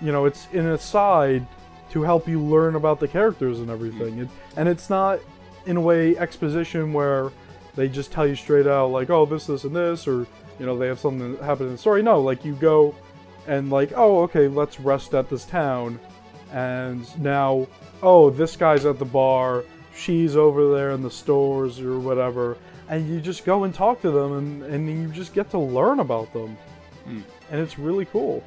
you 0.00 0.12
know, 0.12 0.24
it's 0.24 0.48
an 0.52 0.66
aside 0.66 1.46
to 1.92 2.02
help 2.02 2.26
you 2.26 2.40
learn 2.40 2.74
about 2.74 3.00
the 3.00 3.08
characters 3.08 3.60
and 3.60 3.70
everything. 3.70 4.18
It, 4.18 4.28
and 4.56 4.68
it's 4.68 4.90
not 4.90 5.20
in 5.66 5.76
a 5.76 5.80
way 5.80 6.16
exposition 6.16 6.92
where 6.92 7.30
they 7.78 7.88
just 7.88 8.10
tell 8.10 8.26
you 8.26 8.34
straight 8.34 8.66
out 8.66 8.90
like, 8.90 9.08
oh, 9.08 9.24
this, 9.24 9.46
this, 9.46 9.62
and 9.62 9.74
this, 9.74 10.08
or 10.08 10.26
you 10.58 10.66
know, 10.66 10.76
they 10.76 10.88
have 10.88 10.98
something 10.98 11.36
that 11.36 11.42
happened 11.42 11.68
in 11.68 11.74
the 11.74 11.78
story. 11.78 12.02
No, 12.02 12.20
like 12.20 12.44
you 12.44 12.54
go 12.54 12.92
and 13.46 13.70
like, 13.70 13.92
oh, 13.94 14.22
okay, 14.22 14.48
let's 14.48 14.80
rest 14.80 15.14
at 15.14 15.30
this 15.30 15.44
town, 15.44 16.00
and 16.52 17.06
now, 17.22 17.68
oh, 18.02 18.30
this 18.30 18.56
guy's 18.56 18.84
at 18.84 18.98
the 18.98 19.04
bar, 19.04 19.64
she's 19.94 20.34
over 20.34 20.74
there 20.74 20.90
in 20.90 21.02
the 21.02 21.10
stores 21.10 21.80
or 21.80 22.00
whatever, 22.00 22.58
and 22.88 23.08
you 23.08 23.20
just 23.20 23.44
go 23.44 23.62
and 23.62 23.72
talk 23.72 24.02
to 24.02 24.10
them, 24.10 24.32
and 24.32 24.62
and 24.64 24.88
you 24.88 25.08
just 25.12 25.32
get 25.32 25.48
to 25.50 25.58
learn 25.58 26.00
about 26.00 26.32
them, 26.32 26.58
Hmm. 27.04 27.20
and 27.50 27.60
it's 27.60 27.78
really 27.78 28.06
cool. 28.06 28.42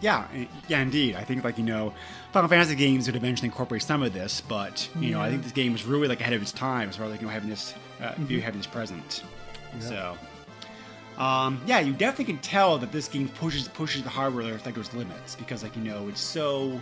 Yeah, 0.00 0.26
yeah, 0.68 0.80
indeed. 0.82 1.14
I 1.14 1.22
think 1.22 1.44
like 1.44 1.56
you 1.56 1.64
know, 1.64 1.94
Final 2.36 2.50
Fantasy 2.50 2.74
games 2.74 3.06
would 3.06 3.16
eventually 3.16 3.46
incorporate 3.46 3.82
some 3.82 4.02
of 4.02 4.12
this, 4.12 4.42
but 4.42 4.86
you 5.00 5.12
know, 5.12 5.22
I 5.22 5.30
think 5.30 5.42
this 5.42 5.52
game 5.52 5.72
was 5.72 5.86
really 5.86 6.06
like 6.06 6.20
ahead 6.20 6.34
of 6.34 6.42
its 6.42 6.52
time 6.52 6.90
as 6.90 6.96
far 6.96 7.06
as 7.06 7.12
like 7.12 7.22
you 7.22 7.26
know 7.26 7.32
having 7.32 7.48
this, 7.48 7.72
uh, 8.02 8.12
you 8.28 8.42
having 8.42 8.58
this 8.60 8.66
present. 8.66 9.22
So, 9.80 10.18
um, 11.16 11.58
yeah, 11.66 11.80
you 11.80 11.94
definitely 11.94 12.26
can 12.26 12.42
tell 12.42 12.76
that 12.76 12.92
this 12.92 13.08
game 13.08 13.30
pushes 13.30 13.68
pushes 13.68 14.02
the 14.02 14.10
hardware 14.10 14.52
like 14.66 14.74
those 14.74 14.92
limits 14.92 15.34
because 15.34 15.62
like 15.62 15.74
you 15.76 15.82
know 15.82 16.08
it's 16.08 16.20
so. 16.20 16.78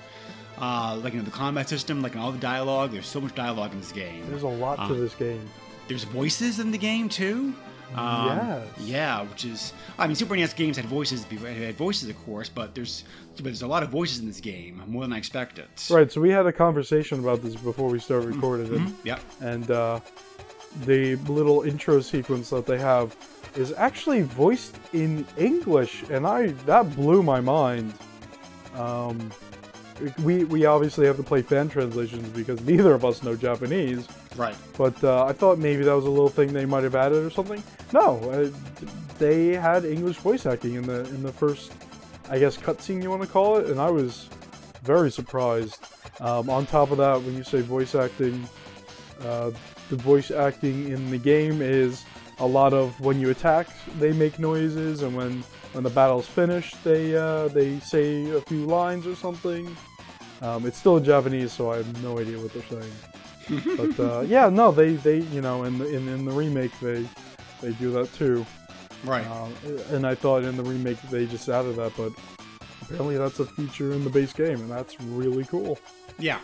Uh, 0.58 0.98
like 1.02 1.12
you 1.12 1.18
know 1.20 1.24
the 1.24 1.30
combat 1.30 1.68
system, 1.68 2.02
like 2.02 2.14
in 2.14 2.20
all 2.20 2.32
the 2.32 2.38
dialogue. 2.38 2.90
There's 2.90 3.06
so 3.06 3.20
much 3.20 3.34
dialogue 3.36 3.72
in 3.72 3.80
this 3.80 3.92
game. 3.92 4.24
There's 4.28 4.42
a 4.42 4.48
lot 4.48 4.76
to 4.76 4.82
Uh, 4.82 4.88
this 4.94 5.14
game. 5.14 5.48
There's 5.86 6.02
voices 6.04 6.58
in 6.58 6.72
the 6.72 6.78
game 6.78 7.08
too. 7.08 7.54
Um, 7.94 8.26
Yes. 8.26 8.66
Yeah, 8.80 9.22
which 9.22 9.44
is 9.44 9.72
I 9.98 10.06
mean 10.06 10.16
Super 10.16 10.36
NES 10.36 10.54
games 10.54 10.76
had 10.76 10.86
voices 10.86 11.24
had 11.24 11.76
voices 11.76 12.08
of 12.08 12.16
course, 12.24 12.48
but 12.48 12.74
there's 12.74 13.04
but 13.36 13.44
there's 13.44 13.62
a 13.62 13.66
lot 13.66 13.82
of 13.82 13.90
voices 13.90 14.18
in 14.20 14.26
this 14.26 14.40
game, 14.40 14.82
more 14.86 15.02
than 15.02 15.12
I 15.12 15.18
expected. 15.18 15.66
Right, 15.90 16.10
so 16.10 16.20
we 16.20 16.30
had 16.30 16.46
a 16.46 16.52
conversation 16.52 17.18
about 17.20 17.42
this 17.42 17.56
before 17.56 17.88
we 17.90 17.98
started 17.98 18.28
recording 18.34 18.72
it, 18.74 18.92
Yep. 19.04 19.20
and 19.40 19.70
uh, 19.70 20.00
the 20.86 21.16
little 21.16 21.62
intro 21.62 22.00
sequence 22.00 22.50
that 22.50 22.66
they 22.66 22.78
have 22.78 23.14
is 23.56 23.72
actually 23.76 24.22
voiced 24.22 24.76
in 24.92 25.24
English, 25.36 26.04
and 26.10 26.26
I 26.26 26.48
that 26.66 26.94
blew 26.96 27.22
my 27.22 27.40
mind. 27.40 27.92
Um, 28.76 29.30
we 30.22 30.44
we 30.44 30.64
obviously 30.66 31.06
have 31.06 31.16
to 31.16 31.22
play 31.22 31.42
fan 31.42 31.68
translations 31.68 32.28
because 32.30 32.60
neither 32.66 32.94
of 32.94 33.04
us 33.04 33.22
know 33.22 33.36
Japanese, 33.36 34.08
Right. 34.36 34.56
but 34.76 35.02
uh, 35.04 35.24
I 35.24 35.32
thought 35.32 35.58
maybe 35.58 35.84
that 35.84 35.94
was 35.94 36.06
a 36.06 36.10
little 36.10 36.28
thing 36.28 36.52
they 36.52 36.66
might 36.66 36.82
have 36.84 36.94
added 36.94 37.24
or 37.24 37.30
something. 37.30 37.62
No, 37.92 38.18
uh, 38.30 38.50
they 39.18 39.54
had 39.54 39.84
English 39.84 40.16
voice 40.16 40.44
acting 40.46 40.74
in 40.74 40.86
the 40.86 41.00
in 41.10 41.22
the 41.22 41.32
first, 41.32 41.72
I 42.28 42.38
guess, 42.38 42.56
cutscene 42.56 43.02
you 43.02 43.10
want 43.10 43.22
to 43.22 43.28
call 43.28 43.56
it, 43.58 43.66
and 43.66 43.80
I 43.80 43.90
was 43.90 44.28
very 44.82 45.10
surprised. 45.10 45.78
Um, 46.20 46.50
on 46.50 46.66
top 46.66 46.90
of 46.90 46.98
that, 46.98 47.22
when 47.22 47.36
you 47.36 47.44
say 47.44 47.60
voice 47.60 47.94
acting, 47.94 48.48
uh, 49.22 49.50
the 49.90 49.96
voice 49.96 50.30
acting 50.30 50.88
in 50.88 51.10
the 51.10 51.18
game 51.18 51.62
is 51.62 52.04
a 52.38 52.46
lot 52.46 52.72
of 52.72 52.98
when 53.00 53.20
you 53.20 53.30
attack, 53.30 53.68
they 53.98 54.12
make 54.12 54.38
noises, 54.38 55.02
and 55.02 55.16
when 55.16 55.42
when 55.72 55.84
the 55.84 55.90
battle's 55.90 56.26
finished, 56.26 56.82
they 56.84 57.16
uh, 57.16 57.48
they 57.48 57.78
say 57.80 58.30
a 58.30 58.40
few 58.42 58.64
lines 58.66 59.06
or 59.06 59.14
something. 59.14 59.76
Um, 60.42 60.66
it's 60.66 60.78
still 60.78 60.96
in 60.96 61.04
Japanese, 61.04 61.52
so 61.52 61.70
I 61.70 61.76
have 61.78 62.02
no 62.02 62.18
idea 62.18 62.38
what 62.38 62.52
they're 62.52 62.80
saying. 62.80 62.92
but 63.76 64.00
uh, 64.00 64.20
yeah, 64.20 64.48
no, 64.48 64.70
they, 64.70 64.94
they 64.94 65.18
you 65.18 65.40
know 65.40 65.64
in 65.64 65.78
the 65.78 65.86
in, 65.88 66.08
in 66.08 66.24
the 66.24 66.32
remake 66.32 66.72
they 66.80 67.06
they 67.60 67.72
do 67.72 67.90
that 67.92 68.12
too. 68.14 68.44
Right. 69.04 69.26
Uh, 69.26 69.48
and 69.90 70.06
I 70.06 70.14
thought 70.14 70.44
in 70.44 70.56
the 70.56 70.62
remake 70.62 71.00
they 71.10 71.26
just 71.26 71.48
added 71.48 71.76
that, 71.76 71.92
but 71.96 72.12
apparently 72.82 73.16
that's 73.16 73.38
a 73.40 73.44
feature 73.44 73.92
in 73.92 74.04
the 74.04 74.10
base 74.10 74.32
game, 74.32 74.60
and 74.60 74.70
that's 74.70 75.00
really 75.00 75.44
cool. 75.44 75.78
Yeah. 76.18 76.38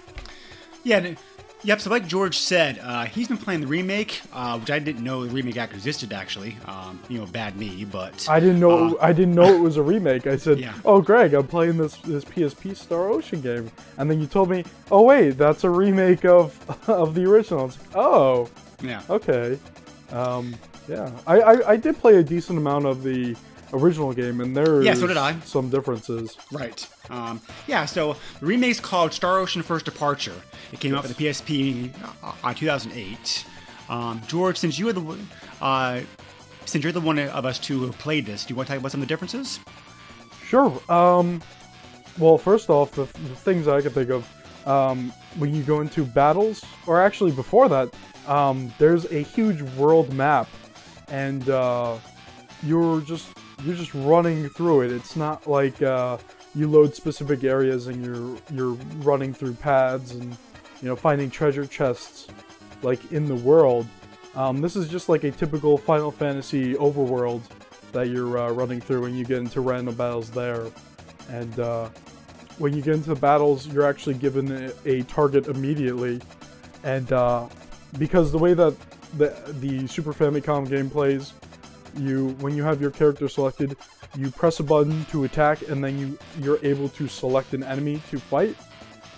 Yeah. 0.85 1.15
Yep. 1.63 1.81
So, 1.83 1.91
like 1.91 2.07
George 2.07 2.39
said, 2.39 2.79
uh, 2.83 3.05
he's 3.05 3.29
been 3.29 3.37
playing 3.37 3.61
the 3.61 3.67
remake, 3.67 4.23
uh, 4.33 4.59
which 4.59 4.71
I 4.71 4.79
didn't 4.79 5.05
know 5.05 5.25
the 5.27 5.31
remake 5.35 5.57
actually 5.59 5.77
existed. 5.77 6.13
Actually, 6.13 6.57
um, 6.67 6.99
you 7.09 7.19
know, 7.19 7.27
bad 7.27 7.57
me, 7.57 7.85
but 7.85 8.27
I 8.31 8.41
didn't 8.41 8.61
know 8.61 8.97
Uh, 8.97 8.99
I 9.03 9.13
didn't 9.13 9.35
know 9.35 9.45
it 9.55 9.61
was 9.61 9.77
a 9.77 9.83
remake. 9.83 10.27
I 10.27 10.37
said, 10.37 10.59
Yeah. 10.59 10.73
"Oh, 10.85 11.01
Greg, 11.03 11.35
I'm 11.35 11.47
playing 11.47 11.77
this 11.77 11.97
this 11.99 12.25
PSP 12.25 12.75
Star 12.75 13.11
Ocean 13.11 13.41
game," 13.43 13.71
and 13.99 14.11
then 14.11 14.21
you 14.21 14.27
told 14.27 14.49
me, 14.49 14.65
"Oh, 14.91 15.03
wait, 15.03 15.33
that's 15.37 15.65
a 15.65 15.71
remake 15.71 16.25
of 16.25 16.57
of 16.89 17.15
the 17.15 17.25
original." 17.27 17.67
Like, 17.67 17.77
"Oh, 17.95 18.49
yeah. 18.83 19.03
okay." 19.11 19.59
Um, 20.13 20.55
yeah, 20.89 21.11
I, 21.27 21.41
I 21.41 21.71
I 21.73 21.77
did 21.77 21.99
play 21.99 22.17
a 22.17 22.23
decent 22.23 22.59
amount 22.59 22.87
of 22.87 23.03
the 23.03 23.37
original 23.73 24.13
game, 24.13 24.41
and 24.41 24.57
there's 24.57 24.85
Yeah, 24.85 24.95
so 24.95 25.07
did 25.07 25.17
I. 25.17 25.39
some 25.41 25.69
differences. 25.71 26.37
Right. 26.53 26.87
Um, 27.09 27.41
yeah, 27.67 27.85
so 27.87 28.17
the 28.41 28.47
remake's 28.47 28.81
called 28.81 29.13
Star 29.13 29.39
Ocean 29.39 29.63
First 29.63 29.85
Departure. 29.85 30.35
It 30.73 30.81
came 30.81 30.95
out 30.95 31.03
for 31.03 31.09
the 31.09 31.15
PSP 31.15 31.91
uh, 32.23 32.33
on 32.45 32.55
2008. 32.55 33.45
Um, 33.89 34.21
George, 34.29 34.57
since 34.57 34.79
you 34.79 34.89
are 34.89 34.93
the 34.93 35.01
one- 35.01 35.29
uh, 35.61 36.01
since 36.67 36.85
you're 36.85 36.93
the 36.93 37.01
one 37.01 37.19
of 37.19 37.45
us 37.45 37.59
two 37.59 37.81
who 37.81 37.87
have 37.87 37.99
played 37.99 38.27
this, 38.27 38.45
do 38.45 38.53
you 38.53 38.57
want 38.57 38.69
to 38.69 38.75
talk 38.75 38.81
about 38.81 38.93
some 38.93 39.03
of 39.03 39.09
the 39.09 39.13
differences? 39.13 39.59
Sure. 40.47 40.81
Um, 40.91 41.43
well, 42.19 42.39
first 42.39 42.71
off, 42.71 42.93
the, 42.93 43.05
the 43.05 43.35
things 43.37 43.67
I 43.67 43.81
can 43.81 43.91
think 43.93 44.11
of 44.11 44.29
um, 44.69 45.13
when 45.39 45.55
you 45.55 45.63
go 45.63 45.81
into 45.81 46.05
battles, 46.05 46.65
or 46.87 47.01
actually 47.01 47.33
before 47.33 47.69
that, 47.69 47.93
um, 48.29 48.73
there's 48.79 49.05
a 49.11 49.23
huge 49.23 49.63
world 49.77 50.13
map, 50.13 50.49
and 51.09 51.49
uh, 51.49 51.97
you're 52.63 53.01
just 53.01 53.29
you're 53.65 53.77
just 53.77 53.95
running 53.95 54.49
through 54.51 54.83
it. 54.83 54.93
It's 54.93 55.17
not 55.17 55.47
like 55.47 55.81
uh, 55.83 56.19
you 56.55 56.69
load 56.69 56.95
specific 56.95 57.45
areas 57.45 57.87
and 57.87 58.05
you're 58.05 58.37
you're 58.53 58.77
running 58.99 59.33
through 59.33 59.55
paths 59.55 60.13
and 60.13 60.37
you 60.83 60.89
know 60.89 60.97
finding 60.97 61.31
treasure 61.31 61.67
chests 61.67 62.29
like 62.83 63.13
in 63.13 63.27
the 63.27 63.37
world. 63.37 63.87
Um, 64.35 64.61
this 64.61 64.77
is 64.77 64.89
just 64.89 65.09
like 65.09 65.25
a 65.25 65.31
typical 65.31 65.77
Final 65.77 66.11
Fantasy 66.11 66.75
overworld 66.75 67.43
that 67.93 68.09
you're 68.09 68.39
uh, 68.39 68.51
running 68.53 68.81
through, 68.81 69.07
and 69.07 69.19
you 69.19 69.25
get 69.25 69.39
into 69.39 69.61
random 69.61 69.95
battles 69.95 70.31
there. 70.31 70.67
And 71.29 71.59
uh, 71.59 71.89
when 72.59 72.73
you 72.75 72.83
get 72.83 72.95
into 72.95 73.09
the 73.09 73.21
battles, 73.21 73.67
you're 73.67 73.89
actually 73.89 74.15
given 74.15 74.51
a, 74.53 74.73
a 74.89 75.03
target 75.03 75.49
immediately. 75.49 76.21
And 76.85 77.13
uh, 77.13 77.49
because 77.99 78.31
the 78.31 78.39
way 78.39 78.55
that 78.55 78.77
the 79.19 79.35
the 79.61 79.87
Super 79.89 80.13
Famicom 80.13 80.69
game 80.69 80.89
plays, 80.89 81.33
you 81.97 82.29
when 82.41 82.55
you 82.55 82.63
have 82.63 82.81
your 82.81 82.91
character 82.91 83.29
selected, 83.29 83.77
you 84.17 84.31
press 84.31 84.61
a 84.61 84.63
button 84.63 85.05
to 85.07 85.25
attack, 85.25 85.69
and 85.69 85.83
then 85.83 85.99
you 85.99 86.19
you're 86.39 86.59
able 86.63 86.89
to 86.91 87.09
select 87.09 87.55
an 87.55 87.63
enemy 87.63 88.03
to 88.11 88.19
fight. 88.19 88.57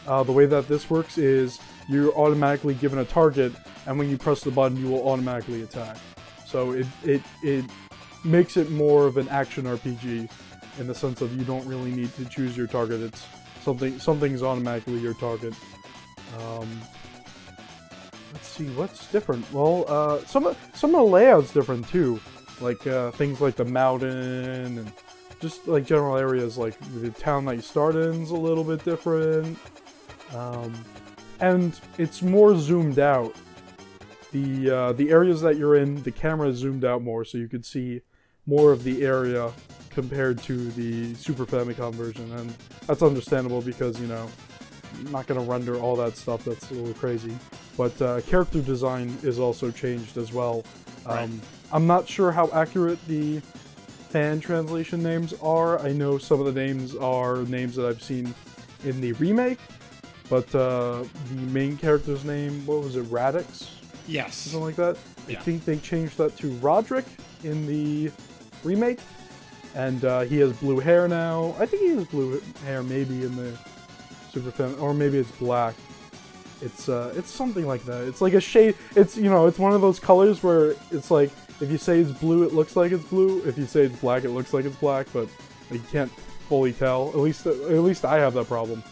Uh, 0.07 0.23
the 0.23 0.33
way 0.33 0.47
that 0.47 0.69
this 0.69 0.91
works 0.91 1.19
is 1.19 1.61
you're 1.89 2.13
automatically 2.15 2.75
given 2.75 2.99
a 2.99 3.05
target, 3.05 3.53
and 3.87 3.99
when 3.99 4.09
you 4.09 4.19
press 4.19 4.43
the 4.43 4.51
button, 4.51 4.77
you 4.77 4.89
will 4.89 5.09
automatically 5.09 5.63
attack. 5.63 5.97
So 6.47 6.73
it 6.73 6.87
it 7.05 7.23
it 7.43 7.65
makes 8.25 8.57
it 8.57 8.71
more 8.71 9.07
of 9.07 9.17
an 9.17 9.29
action 9.29 9.65
RPG 9.65 10.31
in 10.79 10.87
the 10.87 10.95
sense 10.95 11.21
of 11.21 11.37
you 11.37 11.45
don't 11.45 11.67
really 11.67 11.91
need 11.91 12.15
to 12.17 12.25
choose 12.25 12.57
your 12.57 12.67
target. 12.67 13.01
It's 13.01 13.27
something 13.63 13.99
something's 13.99 14.43
automatically 14.43 14.99
your 14.99 15.15
target. 15.15 15.55
Um, 16.39 16.69
let's 18.33 18.49
see 18.49 18.67
what's 18.71 19.11
different. 19.13 19.51
Well, 19.53 19.85
uh, 19.89 20.19
some 20.25 20.55
some 20.75 20.91
of 20.95 20.97
the 20.97 21.11
layouts 21.11 21.53
different 21.53 21.89
too, 21.89 22.21
like 22.63 22.87
uh, 22.87 23.11
things 23.13 23.41
like 23.41 23.57
the 23.57 23.65
mountain 23.65 24.79
and 24.79 24.93
just 25.41 25.67
like 25.67 25.85
general 25.85 26.17
areas. 26.17 26.57
Like 26.57 26.79
the 27.01 27.11
town 27.11 27.45
that 27.47 27.57
you 27.57 27.63
start 27.63 27.97
in 27.97 28.23
is 28.23 28.31
a 28.31 28.37
little 28.37 28.65
bit 28.65 28.85
different, 28.85 29.59
um, 30.35 30.73
and 31.41 31.79
it's 31.99 32.23
more 32.23 32.57
zoomed 32.57 32.99
out. 32.99 33.35
The 34.31 34.71
uh, 34.71 34.93
the 34.93 35.11
areas 35.11 35.43
that 35.43 35.57
you're 35.57 35.77
in, 35.77 36.03
the 36.03 36.13
camera 36.13 36.49
is 36.49 36.59
zoomed 36.59 36.85
out 36.85 37.03
more, 37.03 37.25
so 37.25 37.39
you 37.39 37.49
could 37.49 37.67
see 37.67 38.01
more 38.47 38.73
of 38.73 38.83
the 38.85 39.05
area 39.05 39.53
compared 39.91 40.39
to 40.43 40.71
the 40.71 41.15
Super 41.15 41.45
Famicom 41.45 41.93
version, 41.93 42.33
and 42.33 42.55
that's 42.87 43.03
understandable 43.03 43.61
because 43.61 44.01
you 44.01 44.07
know 44.07 44.29
I'm 44.99 45.13
not 45.13 45.27
gonna 45.27 45.43
render 45.43 45.79
all 45.79 45.97
that 45.97 46.17
stuff. 46.17 46.45
That's 46.45 46.71
a 46.71 46.75
little 46.75 46.95
crazy. 46.95 47.37
But 47.77 48.01
uh, 48.03 48.21
character 48.23 48.61
design 48.61 49.17
is 49.23 49.39
also 49.39 49.71
changed 49.71 50.17
as 50.17 50.33
well. 50.33 50.65
Right. 51.07 51.29
I'm 51.73 51.87
not 51.87 52.07
sure 52.07 52.31
how 52.31 52.51
accurate 52.53 52.99
the 53.09 53.41
fan 54.11 54.41
translation 54.41 55.03
names 55.03 55.33
are. 55.43 55.79
I 55.81 55.93
know 55.93 56.19
some 56.19 56.39
of 56.39 56.47
the 56.47 56.53
names 56.53 56.95
are 56.95 57.39
names 57.45 57.77
that 57.77 57.87
I've 57.87 58.03
seen 58.03 58.35
in 58.85 59.01
the 59.01 59.13
remake, 59.15 59.59
but 60.29 60.55
uh, 60.55 61.05
the 61.31 61.41
main 61.51 61.77
character's 61.79 62.25
name, 62.25 62.65
what 62.67 62.83
was 62.83 62.97
it, 62.97 63.05
Ratix? 63.07 63.71
Yes. 64.07 64.35
something 64.35 64.65
like 64.65 64.77
that. 64.77 64.99
Yeah. 65.29 65.39
I 65.39 65.43
think 65.43 65.65
they 65.65 65.77
changed 65.79 66.19
that 66.19 66.37
to 66.39 66.51
Roderick 66.55 67.07
in 67.45 67.67
the 67.67 68.11
remake, 68.65 68.99
and 69.75 70.05
uh, 70.05 70.21
he 70.21 70.39
has 70.39 70.53
blue 70.55 70.79
hair 70.79 71.09
now. 71.09 71.55
I 71.59 71.67
think 71.67 71.83
he 71.83 71.89
has 71.91 72.05
blue 72.07 72.43
hair 72.65 72.83
maybe 72.83 73.25
in 73.25 73.35
the 73.37 73.57
Super 74.31 74.51
Fam, 74.51 74.77
or 74.81 74.93
maybe 74.93 75.19
it's 75.19 75.31
black. 75.33 75.75
It's 76.61 76.89
uh, 76.89 77.13
it's 77.17 77.31
something 77.31 77.67
like 77.67 77.85
that. 77.85 78.07
It's 78.07 78.21
like 78.21 78.35
a 78.35 78.41
shade. 78.41 78.77
It's 78.95 79.17
you 79.17 79.31
know, 79.31 79.47
it's 79.47 79.59
one 79.59 79.73
of 79.73 79.81
those 79.81 79.99
colors 79.99 80.43
where 80.43 80.75
it's 80.91 81.11
like 81.11 81.31
if 81.63 81.71
you 81.71 81.79
say 81.79 82.01
it's 82.01 82.11
blue, 82.11 82.43
it 82.45 82.53
looks 82.53 82.77
like 82.77 82.93
it's 82.93 83.05
blue. 83.05 83.43
If 83.47 83.57
you 83.57 83.67
say 83.67 83.83
it's 83.83 83.97
black, 84.01 84.25
it 84.25 84.31
looks 84.31 84.53
like 84.53 84.65
it's 84.65 84.77
black, 84.77 85.07
but 85.13 85.29
you 85.71 85.81
can't 85.91 86.11
fully 86.49 86.73
tell. 86.73 87.09
At 87.11 87.17
least 87.19 87.47
at 87.47 87.57
least 87.57 88.05
I 88.05 88.17
have 88.19 88.35
that 88.35 88.49
problem. 88.49 88.83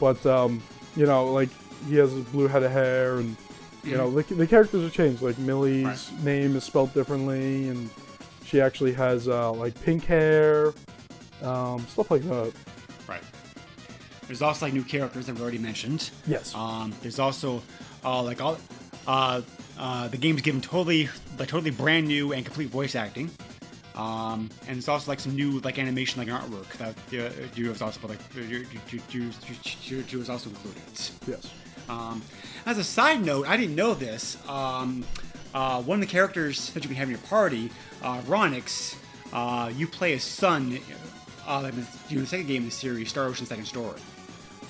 But 0.00 0.24
um, 0.26 0.62
you 0.96 1.06
know, 1.06 1.26
like 1.32 1.50
he 1.88 1.96
has 1.96 2.12
a 2.14 2.20
blue 2.20 2.48
head 2.48 2.62
of 2.62 2.72
hair, 2.72 3.16
and 3.16 3.36
you 3.84 3.96
know 3.96 4.10
the, 4.10 4.34
the 4.34 4.46
characters 4.46 4.82
are 4.84 4.90
changed. 4.90 5.22
Like 5.22 5.38
Millie's 5.38 5.84
Right. 5.84 6.24
name 6.24 6.56
is 6.56 6.64
spelled 6.64 6.94
differently, 6.94 7.68
and 7.68 7.90
she 8.44 8.60
actually 8.60 8.92
has 8.94 9.28
uh, 9.28 9.52
like 9.52 9.80
pink 9.82 10.04
hair, 10.04 10.72
um, 11.42 11.86
stuff 11.88 12.10
like 12.10 12.22
that. 12.22 12.52
Right. 13.06 13.22
There's 14.26 14.40
also 14.42 14.66
like 14.66 14.72
new 14.72 14.82
characters 14.84 15.26
that 15.26 15.34
we 15.36 15.42
already 15.42 15.58
mentioned. 15.58 16.10
Yes. 16.26 16.54
Um, 16.54 16.94
there's 17.02 17.18
also 17.18 17.62
uh, 18.04 18.22
like 18.22 18.40
all 18.40 18.56
uh, 19.06 19.42
uh, 19.78 20.08
the 20.08 20.16
game's 20.16 20.42
given 20.42 20.60
totally 20.60 21.08
like 21.38 21.48
totally 21.48 21.70
brand 21.70 22.06
new 22.06 22.32
and 22.32 22.44
complete 22.44 22.68
voice 22.68 22.94
acting. 22.94 23.30
Um, 23.94 24.50
and 24.66 24.76
it's 24.76 24.88
also 24.88 25.10
like 25.10 25.20
some 25.20 25.36
new 25.36 25.60
like 25.60 25.78
animation 25.78 26.18
like 26.18 26.28
artwork 26.28 26.68
that 26.78 26.96
uh, 27.12 27.30
you 27.54 27.68
was 27.68 27.80
also 27.80 28.06
like 28.08 28.18
you, 28.34 28.66
you, 28.90 29.00
you, 29.12 30.04
you, 30.08 30.18
was 30.18 30.28
also 30.28 30.50
included. 30.50 30.82
yes. 31.26 31.52
Um, 31.88 32.22
as 32.66 32.78
a 32.78 32.84
side 32.84 33.24
note, 33.24 33.46
I 33.46 33.56
didn't 33.56 33.76
know 33.76 33.94
this. 33.94 34.36
Um, 34.48 35.04
uh, 35.54 35.80
one 35.82 36.00
of 36.02 36.08
the 36.08 36.10
characters 36.10 36.70
that 36.70 36.82
you 36.82 36.88
can 36.88 36.96
have 36.96 37.08
in 37.08 37.12
your 37.12 37.26
party, 37.26 37.70
uh, 38.02 38.20
Ronyx, 38.26 38.96
uh, 39.32 39.70
you 39.76 39.86
play 39.86 40.12
his 40.12 40.24
son. 40.24 40.78
Uh, 41.46 41.60
like 41.62 41.74
in 41.74 41.80
the, 41.80 42.14
in 42.14 42.20
the 42.20 42.26
second 42.26 42.46
game 42.46 42.62
in 42.62 42.68
the 42.70 42.74
series, 42.74 43.10
Star 43.10 43.26
Ocean 43.26 43.46
Second 43.46 43.66
Story. 43.66 44.00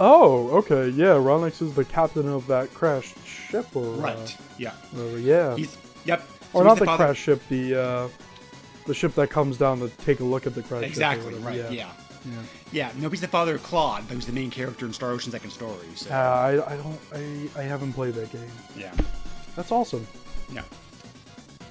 Oh, 0.01 0.49
okay. 0.59 0.89
Yeah, 0.89 1.13
Ronyx 1.17 1.63
is 1.63 1.75
the 1.75 1.85
captain 1.85 2.29
of 2.29 2.47
that 2.49 2.73
crashed 2.75 3.17
ship, 3.27 3.67
or 3.77 3.85
uh, 3.95 3.97
Right. 3.99 4.37
Yeah. 4.59 4.73
whatever, 4.93 5.19
yeah. 5.19 5.57
He's 5.57 5.77
yep. 6.05 6.27
or 6.53 6.63
So 6.63 6.65
not 6.65 6.73
he's 6.73 6.79
the 6.81 6.85
father- 6.87 7.05
crash 7.05 7.19
ship, 7.21 7.43
the 7.49 7.75
uh, 7.75 8.09
the 8.87 8.95
ship 8.95 9.15
that 9.15 9.31
comes 9.31 9.57
down 9.57 9.79
to 9.81 9.89
take 10.05 10.21
a 10.21 10.25
look 10.25 10.47
at 10.47 10.55
the 10.55 10.63
crash 10.63 10.85
Exactly. 10.85 11.33
ship. 11.33 11.45
Right. 11.45 11.57
whatever, 11.57 11.73
Yeah. 11.75 11.91
Yeah. 12.25 12.33
yeah. 12.73 12.91
No, 12.99 13.09
he's 13.11 13.21
the 13.21 13.29
father 13.29 13.55
of 13.57 13.63
Claude, 13.63 14.03
who's 14.05 14.27
the 14.27 14.33
main 14.33 14.51
character 14.51 14.85
in 14.87 14.93
Star 14.93 15.11
Ocean 15.11 15.31
Second 15.31 15.51
Story. 15.51 15.87
So, 15.97 16.11
Uh, 16.11 16.15
I, 16.15 16.73
I 16.73 16.77
don't 16.77 16.99
I, 17.57 17.61
I 17.61 17.63
haven't 17.63 17.93
played 17.93 18.15
that 18.15 18.33
game. 18.33 18.43
yeah. 18.77 18.93
That's 19.57 19.71
awesome. 19.71 20.07
Yeah. 20.53 20.63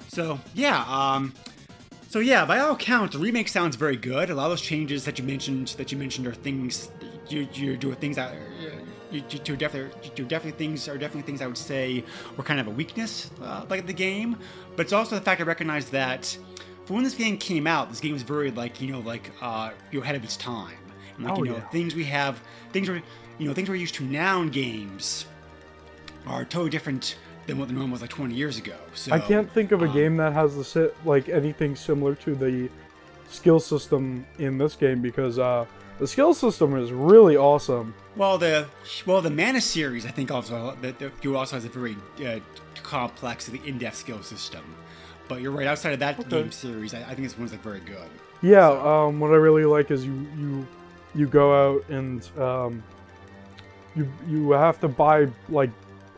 So 0.08 0.38
yeah, 0.54 0.84
um, 0.88 1.34
so 2.08 2.20
yeah, 2.20 2.44
by 2.44 2.60
all 2.60 2.72
accounts, 2.72 3.14
the 3.16 3.18
remake 3.20 3.48
sounds 3.48 3.74
very 3.76 3.96
good. 3.96 4.30
A 4.30 4.34
lot 4.34 4.44
of 4.44 4.50
those 4.52 4.60
changes 4.60 5.04
that 5.04 5.18
you 5.18 5.24
mentioned 5.24 5.68
that 5.76 5.90
you 5.92 5.98
mentioned 5.98 6.26
are 6.28 6.34
things 6.34 6.88
you 7.28 7.48
you 7.52 7.76
do 7.76 7.92
things 7.94 8.16
that. 8.16 8.34
You, 9.10 9.22
you, 9.30 9.56
definitely, 9.56 9.92
you 10.16 10.24
definitely 10.24 10.58
things 10.58 10.88
are 10.88 10.98
definitely 10.98 11.22
things 11.22 11.40
I 11.40 11.46
would 11.46 11.58
say 11.58 12.02
were 12.36 12.42
kind 12.42 12.58
of 12.58 12.66
a 12.66 12.70
weakness, 12.70 13.30
uh, 13.40 13.64
like 13.70 13.86
the 13.86 13.92
game. 13.92 14.36
But 14.74 14.86
it's 14.86 14.92
also 14.92 15.14
the 15.14 15.20
fact 15.20 15.40
I 15.40 15.44
recognize 15.44 15.88
that 15.90 16.36
for 16.84 16.94
when 16.94 17.04
this 17.04 17.14
game 17.14 17.38
came 17.38 17.68
out, 17.68 17.90
this 17.90 18.00
game 18.00 18.12
was 18.12 18.22
very 18.22 18.50
like 18.50 18.80
you 18.80 18.90
know 18.90 19.00
like 19.00 19.30
uh, 19.40 19.70
you 19.92 20.02
ahead 20.02 20.16
of 20.16 20.24
its 20.24 20.36
time. 20.36 20.76
And, 21.16 21.26
like 21.26 21.38
Oh, 21.38 21.44
you 21.44 21.50
know 21.52 21.56
yeah. 21.58 21.68
things 21.68 21.94
we 21.94 22.04
have, 22.04 22.40
things 22.72 22.88
we 22.90 23.02
you 23.38 23.46
know 23.46 23.54
things 23.54 23.68
we're 23.68 23.76
used 23.76 23.94
to 23.96 24.04
now 24.04 24.42
in 24.42 24.48
games 24.50 25.26
are 26.26 26.44
totally 26.44 26.70
different 26.70 27.16
than 27.46 27.58
what 27.58 27.68
the 27.68 27.74
norm 27.74 27.90
was 27.90 28.00
like 28.00 28.10
20 28.10 28.34
years 28.34 28.58
ago. 28.58 28.76
So 28.94 29.12
I 29.12 29.18
can't 29.18 29.50
think 29.52 29.70
of 29.72 29.82
a 29.82 29.86
um, 29.86 29.92
game 29.92 30.16
that 30.16 30.32
has 30.32 30.56
the 30.56 30.64
si- 30.64 30.90
like 31.04 31.28
anything 31.28 31.76
similar 31.76 32.14
to 32.16 32.34
the 32.34 32.70
skill 33.28 33.60
system 33.60 34.26
in 34.38 34.58
this 34.58 34.74
game 34.76 35.02
because 35.02 35.38
uh, 35.38 35.66
the 35.98 36.06
skill 36.06 36.34
system 36.34 36.76
is 36.76 36.92
really 36.92 37.36
awesome. 37.36 37.94
Well, 38.16 38.38
the 38.38 38.66
well 39.06 39.20
the 39.22 39.30
Mana 39.30 39.60
series, 39.60 40.06
I 40.06 40.10
think 40.10 40.30
also 40.30 40.76
that 40.82 40.98
that 40.98 41.12
you 41.22 41.36
also 41.36 41.56
has 41.56 41.64
a 41.64 41.68
very 41.68 41.96
uh, 42.24 42.40
complex, 42.82 43.48
in-depth 43.48 43.96
skill 43.96 44.22
system. 44.22 44.62
But 45.28 45.40
you're 45.40 45.52
right. 45.52 45.66
Outside 45.66 45.92
of 45.94 46.00
that 46.00 46.18
Okay. 46.20 46.28
game 46.28 46.52
series, 46.52 46.92
I, 46.94 47.00
I 47.02 47.14
think 47.14 47.22
this 47.28 47.38
one's 47.38 47.52
like 47.52 47.62
very 47.62 47.80
good. 47.80 48.08
Yeah, 48.42 48.68
So- 48.68 48.86
um, 49.08 49.20
what 49.20 49.30
I 49.30 49.36
really 49.36 49.64
like 49.64 49.90
is 49.90 50.04
you 50.04 50.26
you 50.38 50.66
you 51.14 51.26
go 51.26 51.74
out 51.76 51.88
and 51.88 52.28
um, 52.38 52.82
you 53.96 54.10
you 54.28 54.50
have 54.50 54.80
to 54.80 54.88
buy 54.88 55.28
like 55.48 55.70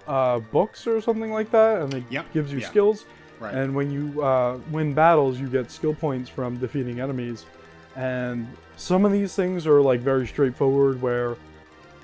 uh, 0.09 0.39
books 0.39 0.87
or 0.87 1.01
something 1.01 1.33
like 1.33 1.51
that, 1.51 1.83
and 1.83 1.95
it 1.95 2.05
Yep, 2.11 2.33
gives 2.33 2.53
you 2.53 2.59
yeah. 2.61 2.69
skills. 2.69 3.05
Right. 3.39 3.55
And 3.55 3.75
when 3.75 3.91
you 3.91 4.23
uh, 4.23 4.59
win 4.71 4.95
battles, 4.95 5.39
you 5.39 5.47
get 5.49 5.71
skill 5.71 5.95
points 5.95 6.31
from 6.31 6.57
defeating 6.57 7.01
enemies. 7.01 7.45
And 7.97 8.47
some 8.77 9.05
of 9.05 9.13
these 9.13 9.35
things 9.35 9.67
are 9.67 9.81
like 9.81 10.01
very 10.01 10.27
straightforward, 10.27 11.01
where 11.03 11.37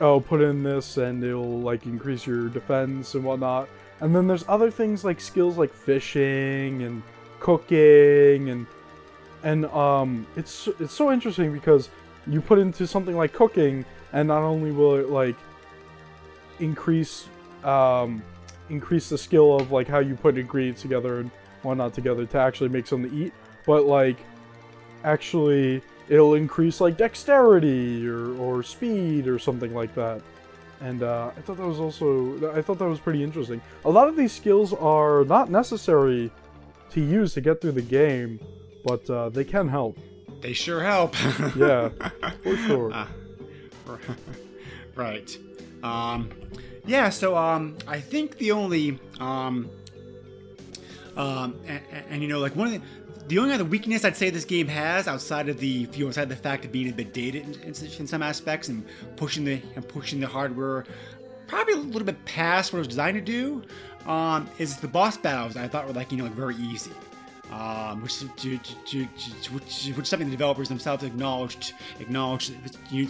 oh, 0.00 0.18
put 0.18 0.40
in 0.40 0.62
this 0.62 0.96
and 0.96 1.22
it'll 1.22 1.60
like 1.60 1.86
increase 1.86 2.26
your 2.26 2.48
defense 2.48 3.14
and 3.14 3.24
whatnot. 3.24 3.68
And 4.00 4.14
then 4.14 4.26
there's 4.26 4.44
other 4.48 4.70
things 4.70 5.04
like 5.04 5.20
skills 5.20 5.56
like 5.56 5.72
fishing 5.72 6.82
and 6.82 7.02
cooking 7.38 8.50
and 8.50 8.66
and 9.44 9.66
um, 9.66 10.26
it's 10.36 10.68
it's 10.78 10.92
so 10.92 11.12
interesting 11.12 11.52
because 11.52 11.88
you 12.26 12.40
put 12.40 12.58
into 12.58 12.86
something 12.86 13.16
like 13.16 13.32
cooking, 13.32 13.84
and 14.12 14.28
not 14.28 14.42
only 14.42 14.70
will 14.70 14.94
it 14.96 15.10
like 15.10 15.36
increase 16.60 17.26
um, 17.64 18.22
increase 18.70 19.08
the 19.08 19.18
skill 19.18 19.56
of 19.56 19.72
like 19.72 19.88
how 19.88 19.98
you 19.98 20.14
put 20.14 20.38
ingredients 20.38 20.82
together 20.82 21.20
and 21.20 21.30
whatnot 21.62 21.94
together 21.94 22.24
to 22.26 22.38
actually 22.38 22.68
make 22.68 22.86
something 22.86 23.10
to 23.10 23.16
eat, 23.16 23.32
but 23.66 23.84
like 23.84 24.18
actually 25.04 25.82
it'll 26.08 26.34
increase 26.34 26.80
like 26.80 26.96
dexterity 26.96 28.06
or, 28.06 28.36
or 28.36 28.62
speed 28.62 29.26
or 29.26 29.38
something 29.38 29.74
like 29.74 29.94
that. 29.94 30.20
And 30.80 31.02
uh, 31.02 31.30
I 31.36 31.40
thought 31.42 31.58
that 31.58 31.66
was 31.66 31.78
also 31.78 32.52
I 32.54 32.60
thought 32.60 32.78
that 32.78 32.88
was 32.88 32.98
pretty 32.98 33.22
interesting. 33.22 33.60
A 33.84 33.90
lot 33.90 34.08
of 34.08 34.16
these 34.16 34.32
skills 34.32 34.72
are 34.72 35.24
not 35.24 35.48
necessary 35.48 36.30
to 36.90 37.00
use 37.00 37.34
to 37.34 37.40
get 37.40 37.60
through 37.60 37.72
the 37.72 37.82
game, 37.82 38.40
but 38.84 39.08
uh, 39.08 39.28
they 39.28 39.44
can 39.44 39.68
help. 39.68 39.96
They 40.40 40.52
sure 40.52 40.82
help. 40.82 41.14
Yeah, 41.56 41.90
for 42.42 42.56
sure. 42.56 42.90
Ah, 42.94 43.08
right. 44.94 45.38
Um, 45.82 46.30
yeah. 46.84 47.10
So 47.10 47.36
um, 47.36 47.76
I 47.86 48.00
think 48.00 48.38
the 48.38 48.52
only 48.52 48.98
um, 49.20 49.70
um, 51.16 51.60
and, 51.66 51.80
and, 52.08 52.22
you 52.22 52.28
know 52.28 52.38
like 52.38 52.56
one 52.56 52.68
of 52.68 52.72
the 52.72 52.82
the 53.28 53.38
only 53.38 53.54
other 53.54 53.64
weakness 53.64 54.04
I'd 54.04 54.16
say 54.16 54.30
this 54.30 54.44
game 54.44 54.68
has 54.68 55.08
outside 55.08 55.48
of 55.48 55.58
the 55.58 55.88
you 55.92 56.04
know, 56.04 56.08
outside 56.08 56.28
the 56.28 56.36
fact 56.36 56.64
of 56.64 56.72
being 56.72 56.88
a 56.88 56.92
bit 56.92 57.12
dated 57.12 57.44
in, 57.44 57.54
in, 57.62 57.68
in 57.98 58.06
some 58.06 58.22
aspects 58.22 58.68
and 58.68 58.84
pushing 59.16 59.44
the 59.44 59.60
and 59.76 59.86
pushing 59.86 60.20
the 60.20 60.26
hardware 60.26 60.84
probably 61.46 61.74
a 61.74 61.78
little 61.78 62.04
bit 62.04 62.24
past 62.24 62.72
what 62.72 62.78
it 62.78 62.80
was 62.80 62.88
designed 62.88 63.14
to 63.14 63.20
do 63.20 63.62
um, 64.10 64.48
is 64.58 64.76
the 64.78 64.88
boss 64.88 65.16
battles 65.16 65.56
I 65.56 65.68
thought 65.68 65.86
were 65.86 65.92
like 65.92 66.10
you 66.10 66.18
know 66.18 66.24
like 66.24 66.32
very 66.32 66.56
easy 66.56 66.92
um, 67.52 68.02
which, 68.02 68.20
which, 68.20 69.90
which 69.90 70.06
something 70.06 70.28
the 70.28 70.30
developers 70.30 70.68
themselves 70.68 71.04
acknowledged. 71.04 71.74
Acknowledged 72.00 72.54
you 72.90 73.08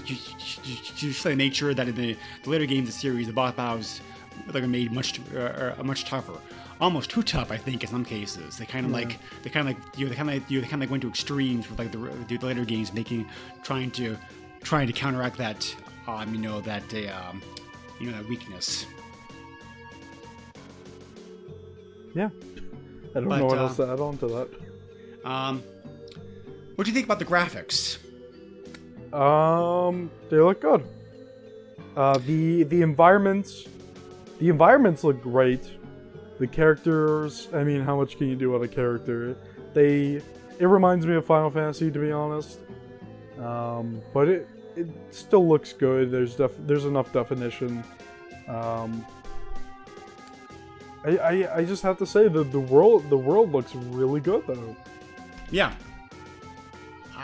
made 1.36 1.54
sure 1.54 1.74
that 1.74 1.88
in 1.88 1.94
the, 1.94 2.16
the 2.42 2.50
later 2.50 2.66
games 2.66 2.88
of 2.88 2.94
the 2.94 3.00
series, 3.00 3.28
the 3.28 3.32
boss 3.32 3.54
battles 3.54 4.00
like 4.52 4.64
are 4.64 4.66
made 4.66 4.90
much 4.90 5.20
uh, 5.34 5.74
uh, 5.78 5.82
much 5.84 6.04
tougher, 6.06 6.38
almost 6.82 7.10
too 7.10 7.22
tough. 7.22 7.52
I 7.52 7.56
think 7.56 7.84
in 7.84 7.88
some 7.88 8.04
cases 8.04 8.58
they 8.58 8.66
kind 8.66 8.84
of 8.84 8.92
like 8.92 9.18
they 9.42 9.50
kind 9.50 9.68
of 9.68 9.74
like 9.74 9.98
you 9.98 10.04
know 10.04 10.10
they 10.10 10.16
kind 10.16 10.28
of 10.28 10.34
like, 10.34 10.50
you 10.50 10.58
know, 10.58 10.62
they 10.62 10.68
kind 10.68 10.82
of 10.82 10.88
like 10.88 10.90
went 10.90 11.02
to 11.02 11.08
extremes 11.08 11.70
with 11.70 11.78
like 11.78 11.92
the, 11.92 11.98
the 12.28 12.44
later 12.44 12.64
games, 12.64 12.92
making 12.92 13.26
trying 13.62 13.90
to 13.92 14.18
trying 14.62 14.88
to 14.88 14.92
counteract 14.92 15.38
that 15.38 15.74
um, 16.08 16.34
you 16.34 16.40
know 16.40 16.60
that 16.60 16.82
uh, 16.92 17.30
um, 17.30 17.40
you 18.00 18.10
know 18.10 18.16
that 18.18 18.28
weakness. 18.28 18.84
Yeah. 22.14 22.28
I 23.14 23.20
don't 23.20 23.28
But, 23.28 23.38
know 23.38 23.46
what 23.46 23.58
uh, 23.58 23.62
else 23.62 23.76
to 23.76 23.90
add 23.90 24.00
on 24.00 24.18
to 24.18 24.26
that. 24.26 24.48
Um, 25.24 25.62
what 26.74 26.84
do 26.84 26.90
you 26.90 26.94
think 26.94 27.06
about 27.06 27.18
the 27.18 27.24
graphics? 27.24 27.98
Um, 29.14 30.10
they 30.30 30.38
look 30.38 30.60
good. 30.60 30.84
Uh, 31.96 32.18
the 32.18 32.64
the 32.64 32.82
environments, 32.82 33.66
the 34.40 34.48
environments 34.48 35.04
look 35.04 35.22
great. 35.22 35.62
The 36.42 36.48
characters, 36.48 37.46
I 37.54 37.62
mean, 37.62 37.82
how 37.82 37.96
much 37.96 38.18
can 38.18 38.26
you 38.26 38.34
do 38.34 38.50
with 38.50 38.64
a 38.64 38.66
character? 38.68 39.36
They, 39.74 40.20
it 40.58 40.66
reminds 40.66 41.06
me 41.06 41.14
of 41.14 41.24
Final 41.24 41.50
Fantasy 41.50 41.88
to 41.88 41.98
be 42.00 42.10
honest. 42.10 42.58
Um, 43.38 44.02
but 44.12 44.26
it 44.26 44.48
it 44.74 44.88
still 45.12 45.48
looks 45.48 45.72
good. 45.72 46.10
There's 46.10 46.34
def 46.34 46.50
there's 46.66 46.84
enough 46.84 47.12
definition. 47.12 47.84
Um, 48.48 49.06
I, 51.04 51.16
I 51.16 51.56
I 51.58 51.64
just 51.64 51.84
have 51.84 51.96
to 51.98 52.06
say 52.06 52.26
that 52.26 52.50
the 52.50 52.58
world 52.58 53.08
the 53.08 53.16
world 53.16 53.52
looks 53.52 53.76
really 53.76 54.20
good 54.20 54.44
though. 54.44 54.76
Yeah. 55.52 55.72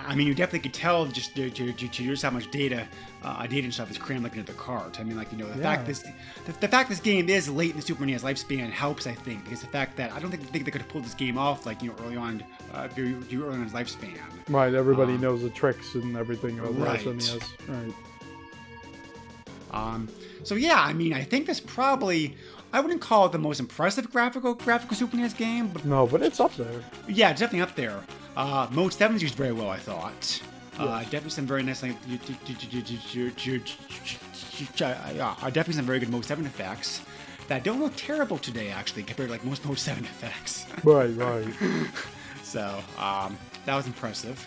I 0.09 0.15
mean, 0.15 0.27
you 0.27 0.35
definitely 0.35 0.61
could 0.61 0.73
tell 0.73 1.05
just 1.05 1.37
to, 1.37 1.51
to, 1.51 1.71
to, 1.73 1.87
to 1.89 2.03
just 2.03 2.23
how 2.23 2.31
much 2.31 2.51
data, 2.51 2.89
uh, 3.23 3.47
data 3.47 3.65
and 3.65 3.75
stuff 3.75 3.91
is 3.91 3.99
crammed 3.99 4.25
like 4.25 4.35
into 4.37 4.51
the 4.51 4.59
cart. 4.59 4.99
I 4.99 5.05
mean, 5.05 5.19
like 5.19 5.31
you 5.31 5.37
know, 5.37 5.47
the 5.47 5.59
Yeah. 5.59 5.63
fact 5.63 5.87
this, 5.87 6.01
the, 6.47 6.53
the 6.61 6.69
fact 6.69 6.89
this 6.89 6.99
game 7.01 7.29
is 7.29 7.49
late 7.51 7.73
in 7.73 7.77
the 7.77 7.83
Super 7.83 8.07
NES 8.07 8.23
lifespan 8.23 8.71
helps, 8.71 9.07
I 9.07 9.13
think, 9.13 9.45
because 9.45 9.61
the 9.61 9.67
fact 9.67 9.99
that 9.99 10.11
I 10.13 10.19
don't 10.19 10.31
think, 10.31 10.43
think 10.51 10.65
they 10.65 10.71
could 10.71 10.81
have 10.81 10.91
pulled 10.91 11.05
this 11.05 11.13
game 11.15 11.37
off 11.37 11.67
like 11.67 11.83
you 11.83 11.91
know 11.91 11.97
early 12.05 12.17
on, 12.17 12.43
uh, 12.73 12.89
very, 12.89 13.13
very 13.13 13.43
early 13.43 13.57
on 13.57 13.61
in 13.61 13.67
its 13.67 13.75
lifespan. 13.75 14.19
Right, 14.49 14.73
everybody 14.73 15.13
Um, 15.13 15.21
knows 15.21 15.43
the 15.43 15.51
tricks 15.51 15.95
and 15.95 16.17
everything 16.17 16.59
of 16.59 16.75
the 16.75 16.83
right. 16.85 17.01
SNES. 17.01 17.43
Right. 17.69 17.95
Um, 19.71 20.09
so 20.43 20.55
yeah, 20.55 20.81
I 20.81 20.95
mean, 20.95 21.13
I 21.13 21.23
think 21.23 21.47
this 21.47 21.61
probably 21.61 22.35
I 22.73 22.81
wouldn't 22.81 23.01
call 23.01 23.27
it 23.27 23.33
the 23.33 23.39
most 23.39 23.61
impressive 23.61 24.11
graphical 24.13 24.55
graphical 24.55 24.97
Super 24.97 25.17
NES 25.17 25.35
game, 25.35 25.69
but 25.69 25.85
No, 25.85 26.07
but 26.07 26.23
it's 26.23 26.39
up 26.41 26.55
there. 26.57 26.83
yeah, 27.09 27.31
definitely 27.33 27.63
up 27.63 27.75
there. 27.75 28.01
Uh, 28.37 28.67
Mode 28.71 28.93
7's 28.93 29.23
used 29.23 29.35
very 29.35 29.53
well, 29.53 29.69
I 29.71 29.79
thought. 29.79 30.43
Uh, 30.79 31.01
definitely 31.05 31.31
some 31.31 31.47
very 31.47 31.63
nice, 31.65 31.83
like, 31.83 31.93
uh, 34.79 35.51
definitely 35.51 35.75
some 35.75 35.85
very 35.87 35.99
good 35.99 36.09
Mode 36.11 36.25
7 36.25 36.47
effects 36.47 37.01
that 37.49 37.65
don't 37.65 37.81
look 37.81 37.93
terrible 37.97 38.39
today, 38.39 38.69
actually, 38.71 39.03
compared 39.03 39.29
to 39.29 39.33
like 39.33 39.45
most 39.45 39.65
Mode 39.65 39.79
7 39.79 40.05
effects. 40.05 40.67
Right, 40.85 41.11
right. 41.17 41.47
So 42.43 42.81
um, 42.99 43.37
that 43.67 43.75
was 43.75 43.87
impressive. 43.87 44.47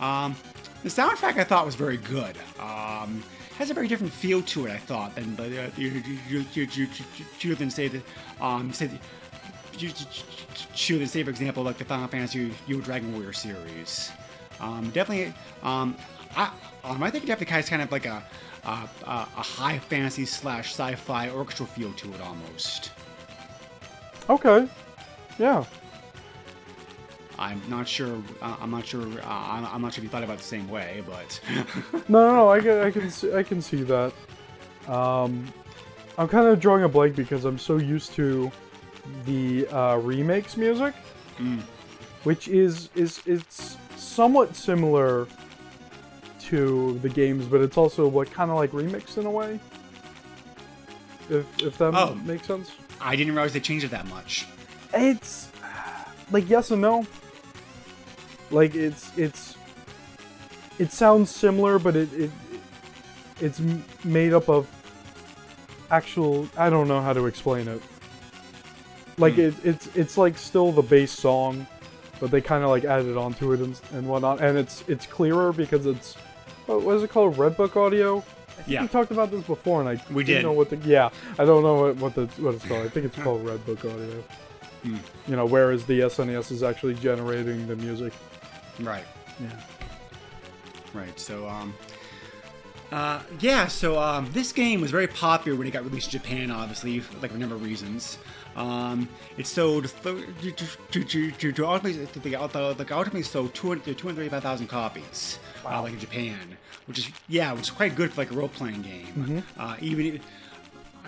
Um, 0.00 0.36
the 0.82 0.88
soundtrack 0.88 1.38
I 1.38 1.44
thought 1.44 1.64
was 1.66 1.74
very 1.74 1.96
good. 1.96 2.36
Um, 2.58 3.22
has 3.60 3.70
a 3.70 3.74
very 3.74 3.86
different 3.86 4.10
feel 4.10 4.40
to 4.40 4.64
it, 4.64 4.70
I 4.72 4.78
thought, 4.78 5.14
than 5.14 5.36
you, 5.76 5.90
you, 6.26 6.46
you, 6.54 6.66
you, 6.72 6.88
you, 7.40 7.54
than 7.54 7.70
say 7.70 7.88
that 7.88 8.02
um, 8.40 8.72
say 8.72 8.90
you, 9.78 9.90
you, 10.74 10.98
than 10.98 11.06
say 11.06 11.22
for 11.22 11.28
example 11.28 11.62
like 11.62 11.76
the 11.76 11.84
Final 11.84 12.08
Fantasy 12.08 12.52
U 12.66 12.80
Dragon 12.80 13.12
Warrior 13.12 13.34
series. 13.34 14.12
Um, 14.60 14.88
definitely, 14.90 15.34
um, 15.62 15.94
I 16.34 16.50
um, 16.84 17.02
I 17.02 17.10
think 17.10 17.24
it 17.24 17.26
definitely 17.26 17.54
has 17.54 17.68
kind 17.68 17.82
of 17.82 17.92
like 17.92 18.06
a 18.06 18.22
a, 18.64 18.88
a 19.06 19.42
high 19.42 19.78
fantasy 19.78 20.24
slash 20.24 20.70
sci-fi 20.70 21.28
orchestral 21.28 21.68
feel 21.68 21.92
to 21.92 22.14
it 22.14 22.20
almost. 22.22 22.92
Okay. 24.30 24.66
Yeah. 25.38 25.64
I'm 27.40 27.62
not 27.68 27.88
sure. 27.88 28.22
Uh, 28.42 28.56
I'm 28.60 28.70
not 28.70 28.86
sure. 28.86 29.02
Uh, 29.02 29.24
I'm, 29.24 29.64
I'm, 29.64 29.80
not 29.80 29.94
sure 29.94 30.00
if 30.00 30.04
you 30.04 30.10
thought 30.10 30.22
about 30.22 30.34
it 30.34 30.40
the 30.40 30.44
same 30.44 30.68
way, 30.68 31.02
but 31.06 31.40
no, 32.08 32.26
no, 32.26 32.34
no. 32.36 32.50
I 32.50 32.60
can, 32.60 32.80
I 32.80 32.90
can, 32.90 33.10
see, 33.10 33.32
I 33.32 33.42
can 33.42 33.62
see 33.62 33.82
that. 33.84 34.12
Um, 34.86 35.46
I'm 36.18 36.28
kind 36.28 36.46
of 36.46 36.60
drawing 36.60 36.84
a 36.84 36.88
blank 36.88 37.16
because 37.16 37.46
I'm 37.46 37.58
so 37.58 37.78
used 37.78 38.12
to 38.12 38.52
the 39.24 39.66
uh, 39.68 39.96
remakes 39.96 40.58
music, 40.58 40.94
mm. 41.38 41.62
which 42.24 42.46
is 42.48 42.90
is 42.94 43.22
it's 43.24 43.78
somewhat 43.96 44.54
similar 44.54 45.26
to 46.40 46.98
the 46.98 47.08
games, 47.08 47.46
but 47.46 47.62
it's 47.62 47.78
also 47.78 48.06
what 48.06 48.30
kind 48.30 48.50
of 48.50 48.58
like 48.58 48.72
remixed 48.72 49.16
in 49.16 49.24
a 49.24 49.30
way. 49.30 49.58
If 51.30 51.62
if 51.62 51.78
that 51.78 51.94
oh, 51.94 52.14
makes 52.26 52.46
sense. 52.46 52.70
I 53.00 53.16
didn't 53.16 53.32
realize 53.32 53.54
they 53.54 53.60
changed 53.60 53.86
it 53.86 53.92
that 53.92 54.06
much. 54.08 54.46
It's 54.92 55.50
like 56.30 56.46
yes 56.50 56.70
and 56.70 56.82
no. 56.82 57.06
Like 58.50 58.74
it's 58.74 59.16
it's 59.16 59.56
it 60.78 60.92
sounds 60.92 61.30
similar, 61.30 61.78
but 61.78 61.94
it, 61.96 62.12
it 62.12 62.30
it's 63.40 63.60
made 64.04 64.32
up 64.32 64.48
of 64.48 64.66
actual. 65.90 66.48
I 66.56 66.70
don't 66.70 66.88
know 66.88 67.00
how 67.00 67.12
to 67.12 67.26
explain 67.26 67.68
it. 67.68 67.82
Like 69.18 69.34
Hmm. 69.34 69.40
it, 69.40 69.54
it's 69.64 69.86
it's 69.96 70.18
like 70.18 70.36
still 70.38 70.72
the 70.72 70.82
base 70.82 71.12
song, 71.12 71.66
but 72.20 72.30
they 72.30 72.40
kind 72.40 72.64
of 72.64 72.70
like 72.70 72.84
added 72.84 73.16
onto 73.16 73.52
it 73.52 73.60
and, 73.60 73.78
and 73.92 74.08
whatnot, 74.08 74.40
and 74.40 74.56
it's 74.58 74.82
it's 74.88 75.06
clearer 75.06 75.52
because 75.52 75.86
it's 75.86 76.14
what 76.66 76.82
what 76.82 76.96
is 76.96 77.02
it 77.02 77.10
called? 77.10 77.36
Red 77.38 77.56
Book 77.56 77.76
Audio. 77.76 78.18
I 78.18 78.62
think 78.62 78.68
Yeah. 78.68 78.82
we 78.82 78.88
talked 78.88 79.10
about 79.10 79.30
this 79.30 79.42
before, 79.44 79.80
and 79.80 79.88
I 79.88 80.02
We 80.12 80.24
didn't 80.24 80.42
did. 80.42 80.46
know 80.48 80.52
what 80.52 80.70
the 80.70 80.76
yeah. 80.78 81.10
I 81.38 81.44
don't 81.44 81.62
know 81.62 81.74
what 81.82 81.96
what 81.96 82.14
the 82.14 82.26
what 82.42 82.54
it's 82.54 82.64
called. 82.64 82.84
I 82.84 82.88
think 82.88 83.06
it's 83.06 83.16
called 83.18 83.46
Red 83.46 83.64
Book 83.66 83.84
Audio. 83.84 84.24
Hmm. 84.82 84.96
You 85.28 85.36
know, 85.36 85.44
whereas 85.44 85.84
the 85.84 86.00
SNES 86.00 86.50
is 86.50 86.62
actually 86.62 86.94
generating 86.94 87.66
the 87.68 87.76
music. 87.76 88.12
Right. 88.84 89.04
Yeah. 89.40 89.60
Right. 90.92 91.18
So, 91.18 91.48
um, 91.48 91.74
uh, 92.92 93.22
yeah. 93.40 93.66
So 93.68 93.98
um, 93.98 94.28
this 94.32 94.52
game 94.52 94.80
was 94.80 94.90
very 94.90 95.06
popular 95.06 95.56
when 95.56 95.66
it 95.66 95.70
got 95.70 95.84
released 95.84 96.12
in 96.12 96.20
Japan, 96.20 96.50
obviously, 96.50 97.02
like 97.20 97.30
for 97.30 97.36
a 97.36 97.40
number 97.40 97.54
of 97.54 97.62
reasons. 97.62 98.18
Um, 98.56 99.08
it 99.36 99.46
sold 99.46 99.84
th- 100.02 100.26
ultimately, 102.90 103.22
sold 103.22 103.54
200, 103.54 103.84
235,000 103.96 104.66
copies, 104.66 105.38
wow. 105.64 105.78
uh, 105.78 105.82
like 105.82 105.92
in 105.92 106.00
Japan, 106.00 106.56
which 106.86 106.98
is 106.98 107.10
yeah, 107.28 107.52
which 107.52 107.62
is 107.62 107.70
quite 107.70 107.94
good 107.94 108.12
for 108.12 108.22
like 108.22 108.32
a 108.32 108.34
role 108.34 108.48
playing 108.48 108.82
game. 108.82 109.06
Mm-hmm. 109.06 109.60
Uh, 109.60 109.76
even 109.80 110.20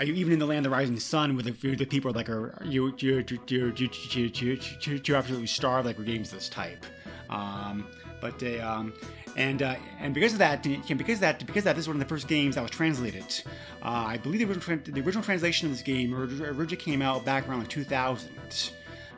even 0.00 0.32
in 0.32 0.38
the 0.38 0.46
land 0.46 0.64
of 0.64 0.70
the 0.70 0.76
rising 0.76 0.98
sun, 0.98 1.34
where 1.34 1.42
the, 1.42 1.84
people 1.84 2.10
are 2.10 2.14
like 2.14 2.28
are 2.30 2.62
you 2.64 2.94
you 2.98 3.24
you 3.48 3.72
you 3.76 4.58
you 4.80 5.00
you 5.04 5.14
absolutely 5.16 5.46
starved 5.46 5.86
like 5.86 5.96
for 5.96 6.04
games 6.04 6.32
of 6.32 6.38
this 6.38 6.48
type. 6.48 6.86
Um, 7.32 7.86
but 8.20 8.38
they 8.38 8.60
um, 8.60 8.92
and 9.36 9.62
uh, 9.62 9.74
and 9.98 10.14
because 10.14 10.32
of 10.32 10.38
that, 10.38 10.64
and 10.64 10.98
because 10.98 11.16
of 11.16 11.20
that, 11.20 11.44
because 11.44 11.62
of 11.62 11.64
that, 11.64 11.76
this 11.76 11.84
is 11.84 11.88
one 11.88 11.96
of 11.96 12.00
the 12.00 12.08
first 12.08 12.28
games 12.28 12.54
that 12.54 12.62
was 12.62 12.70
translated. 12.70 13.42
Uh, 13.82 14.04
I 14.08 14.18
believe 14.18 14.40
the 14.40 14.54
original 14.54 14.78
the 14.84 15.00
original 15.00 15.24
translation 15.24 15.68
of 15.68 15.72
this 15.74 15.82
game 15.82 16.12
orig- 16.14 16.40
originally 16.40 16.76
came 16.76 17.02
out 17.02 17.24
back 17.24 17.48
around 17.48 17.60
like 17.60 17.68
2000. 17.68 18.30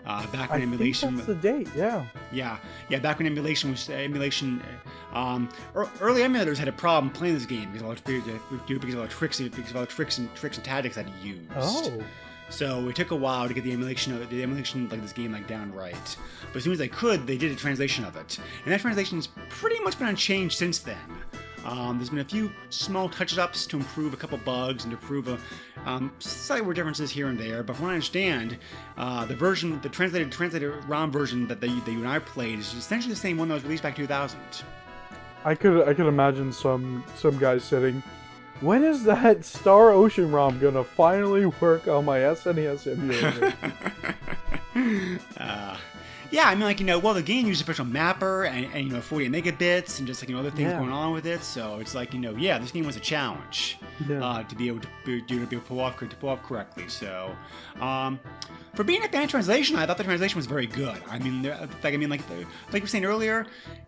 Uh, 0.07 0.27
back 0.27 0.50
when 0.50 0.61
I 0.61 0.64
think 0.64 0.74
emulation, 0.74 1.14
that's 1.16 1.27
the 1.27 1.35
date. 1.35 1.66
Yeah. 1.74 2.05
yeah, 2.31 2.59
yeah, 2.90 2.98
back 2.98 3.16
when 3.16 3.27
emulation 3.27 3.70
was 3.70 3.88
uh, 3.88 3.94
emulation, 3.94 4.62
um, 5.14 5.48
ear- 5.74 5.88
early 6.03 6.20
emulators 6.20 6.59
had 6.59 6.68
a 6.68 6.72
problem 6.72 7.11
playing 7.11 7.33
this 7.33 7.46
game 7.46 7.72
because 7.72 7.81
of 7.81 7.88
all 7.88 7.94
the, 7.94 8.68
because 8.68 8.92
of 8.92 9.00
all 9.00 9.07
the 9.07 9.09
tricks, 9.09 9.40
because 9.40 9.70
of 9.70 9.77
all 9.77 9.83
the 9.83 9.88
tricks 9.88 10.18
and 10.18 10.35
tricks 10.35 10.59
and 10.59 10.64
tactics 10.64 10.96
that 10.96 11.07
it 11.07 11.12
used. 11.22 11.50
Oh. 11.57 12.03
So 12.50 12.88
it 12.88 12.96
took 12.96 13.11
a 13.11 13.16
while 13.16 13.48
to 13.48 13.54
get 13.54 13.64
the 13.64 13.72
emulation 13.72 14.14
of 14.14 14.28
the 14.30 14.42
emulation 14.42 14.88
like 14.88 15.02
this 15.02 15.12
game 15.12 15.33
like 15.33 15.48
down 15.48 15.72
right. 15.72 16.16
But 16.48 16.57
as 16.57 16.64
soon 16.64 16.72
as 16.72 16.78
they 16.78 16.88
could, 16.88 17.26
they 17.26 17.37
did 17.37 17.50
a 17.50 17.57
translation 17.57 18.04
of 18.04 18.16
it, 18.16 18.38
and 18.64 18.72
that 18.72 18.80
translation's 18.80 19.28
pretty 19.48 19.80
much 19.80 19.98
been 19.98 20.09
unchanged 20.09 20.57
since 20.57 20.78
then. 20.78 20.98
Um, 21.64 21.96
there's 21.96 22.11
been 22.11 22.18
a 22.18 22.24
few 22.24 22.52
small 22.68 23.09
touch-ups 23.09 23.66
to 23.68 23.78
improve 23.78 24.12
a 24.12 24.16
couple 24.16 24.37
bugs 24.38 24.85
and 24.85 24.92
to 24.92 24.98
improve 24.98 25.28
a, 25.28 25.38
um, 25.87 26.12
slightly 26.18 26.62
more 26.62 26.74
differences 26.74 27.11
here 27.11 27.28
and 27.28 27.38
there. 27.38 27.62
But 27.62 27.76
from 27.76 27.87
what 27.87 27.92
I 27.92 27.94
understand, 27.94 28.59
uh, 28.98 29.24
the 29.24 29.35
version, 29.35 29.80
the 29.80 29.88
translated 29.88 30.30
translated 30.30 30.72
ROM 30.85 31.11
version 31.11 31.48
that, 31.48 31.62
they, 31.62 31.68
that 31.68 31.90
you 31.90 31.98
and 31.98 32.09
I 32.09 32.18
played 32.18 32.59
is 32.59 32.74
essentially 32.74 33.14
the 33.14 33.20
same 33.20 33.38
one 33.38 33.48
that 33.48 33.54
was 33.54 33.64
released 33.64 33.83
back 33.83 33.96
2000. 33.96 34.38
I 35.46 35.54
could 35.54 35.87
I 35.87 35.92
could 35.92 36.07
imagine 36.07 36.52
some 36.52 37.04
some 37.16 37.37
guy 37.38 37.59
sitting. 37.59 38.02
When 38.64 38.83
is 38.83 39.05
that 39.05 39.44
Star 39.44 39.90
Ocean 39.90 40.33
ROM 40.33 40.59
gonna 40.59 40.85
finally 40.85 41.44
work 41.46 41.87
on 41.87 42.05
my 42.07 42.20
SNES 42.20 42.90
emulator? 42.92 43.53
Uh, 45.38 45.77
yeah, 46.33 46.48
I 46.48 46.55
mean, 46.57 46.64
like 46.64 46.81
you 46.81 46.87
know, 46.87 46.98
well, 46.98 47.14
the 47.14 47.22
game 47.22 47.46
uses 47.46 47.61
a 47.61 47.64
special 47.64 47.85
mapper 47.85 48.42
and, 48.44 48.66
and 48.74 48.85
you 48.88 48.92
know, 48.92 49.00
48 49.00 49.31
megabits 49.31 49.98
and 50.00 50.07
just 50.09 50.20
like 50.20 50.29
you 50.29 50.35
know 50.35 50.40
other 50.40 50.50
things 50.50 50.70
Yeah. 50.72 50.79
going 50.79 50.90
on 50.90 51.12
with 51.12 51.27
it. 51.27 51.44
So 51.44 51.79
it's 51.79 51.94
like 51.94 52.12
you 52.12 52.18
know, 52.18 52.33
yeah, 52.35 52.59
this 52.59 52.72
game 52.72 52.85
was 52.85 52.96
a 52.96 53.00
challenge 53.00 53.79
Yeah. 54.09 54.24
uh, 54.24 54.42
to 54.42 54.55
be 54.57 54.66
able 54.66 54.81
to 54.81 54.88
be, 55.07 55.20
to 55.20 55.27
be 55.27 55.35
able 55.37 55.46
to 55.46 55.61
pull 55.61 55.79
off 55.79 55.98
to 56.00 56.07
pull 56.16 56.31
off 56.31 56.42
correctly. 56.42 56.88
So, 56.88 57.31
um, 57.81 58.18
for 58.74 58.83
being 58.83 59.05
a 59.05 59.09
fan 59.09 59.29
translation, 59.29 59.77
I 59.77 59.87
thought 59.87 59.96
the 59.98 60.03
translation 60.05 60.37
was 60.37 60.46
very 60.46 60.66
good. 60.66 61.00
I 61.09 61.20
mean, 61.20 61.42
like 61.44 61.94
I 61.94 61.96
mean, 61.96 62.11
like 62.11 62.22
like 62.31 62.46
we 62.72 62.81
were 62.81 62.87
saying 62.88 63.05
earlier, 63.05 63.46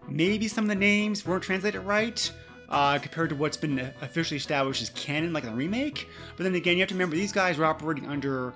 maybe 0.09 0.47
some 0.47 0.65
of 0.65 0.69
the 0.69 0.77
names 0.77 1.27
weren't 1.27 1.43
translated 1.43 1.83
right. 1.83 2.31
Uh, 2.68 2.98
compared 2.98 3.29
to 3.31 3.37
what's 3.37 3.57
been 3.57 3.79
officially 4.00 4.37
established 4.37 4.83
as 4.83 4.90
canon, 4.90 5.33
like 5.33 5.44
in 5.44 5.50
the 5.50 5.57
remake. 5.57 6.09
But 6.37 6.42
then 6.44 6.55
again, 6.57 6.74
you 6.74 6.81
have 6.81 6.88
to 6.88 6.94
remember 6.94 7.14
these 7.14 7.31
guys 7.33 7.59
were 7.59 7.64
operating 7.64 8.07
under 8.09 8.52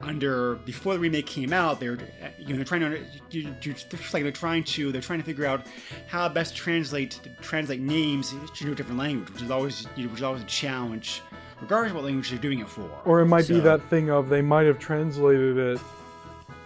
under 0.00 0.56
before 0.66 0.92
the 0.94 0.98
remake 1.00 1.24
came 1.24 1.50
out 1.52 1.80
they're 1.80 1.96
you 2.38 2.48
know 2.48 2.56
they're 2.56 2.64
trying 2.64 2.80
to 2.82 2.98
you- 3.30 3.54
you- 3.62 3.74
they're 3.88 4.00
like 4.12 4.22
they're 4.24 4.32
trying 4.32 4.62
to 4.62 4.92
they're 4.92 5.00
trying 5.00 5.20
to 5.20 5.24
figure 5.24 5.46
out 5.46 5.64
how 6.08 6.28
best 6.28 6.54
to 6.54 6.60
translate 6.60 7.20
translate 7.40 7.80
names 7.80 8.34
to 8.54 8.72
a 8.72 8.74
different 8.74 8.98
language 8.98 9.30
which 9.32 9.40
is 9.40 9.50
always 9.50 9.86
you 9.96 10.02
know, 10.04 10.10
which 10.10 10.18
is 10.18 10.22
always 10.24 10.42
a 10.42 10.46
challenge 10.46 11.22
regardless 11.62 11.90
of 11.90 11.96
what 11.96 12.04
language 12.04 12.28
they're 12.28 12.38
doing 12.38 12.58
it 12.58 12.68
for 12.68 12.90
or 13.06 13.20
it 13.20 13.26
might 13.26 13.48
be 13.48 13.60
that 13.60 13.80
thing 13.88 14.10
of 14.10 14.28
they 14.28 14.42
might 14.42 14.66
have 14.66 14.78
translated 14.78 15.56
it 15.56 15.80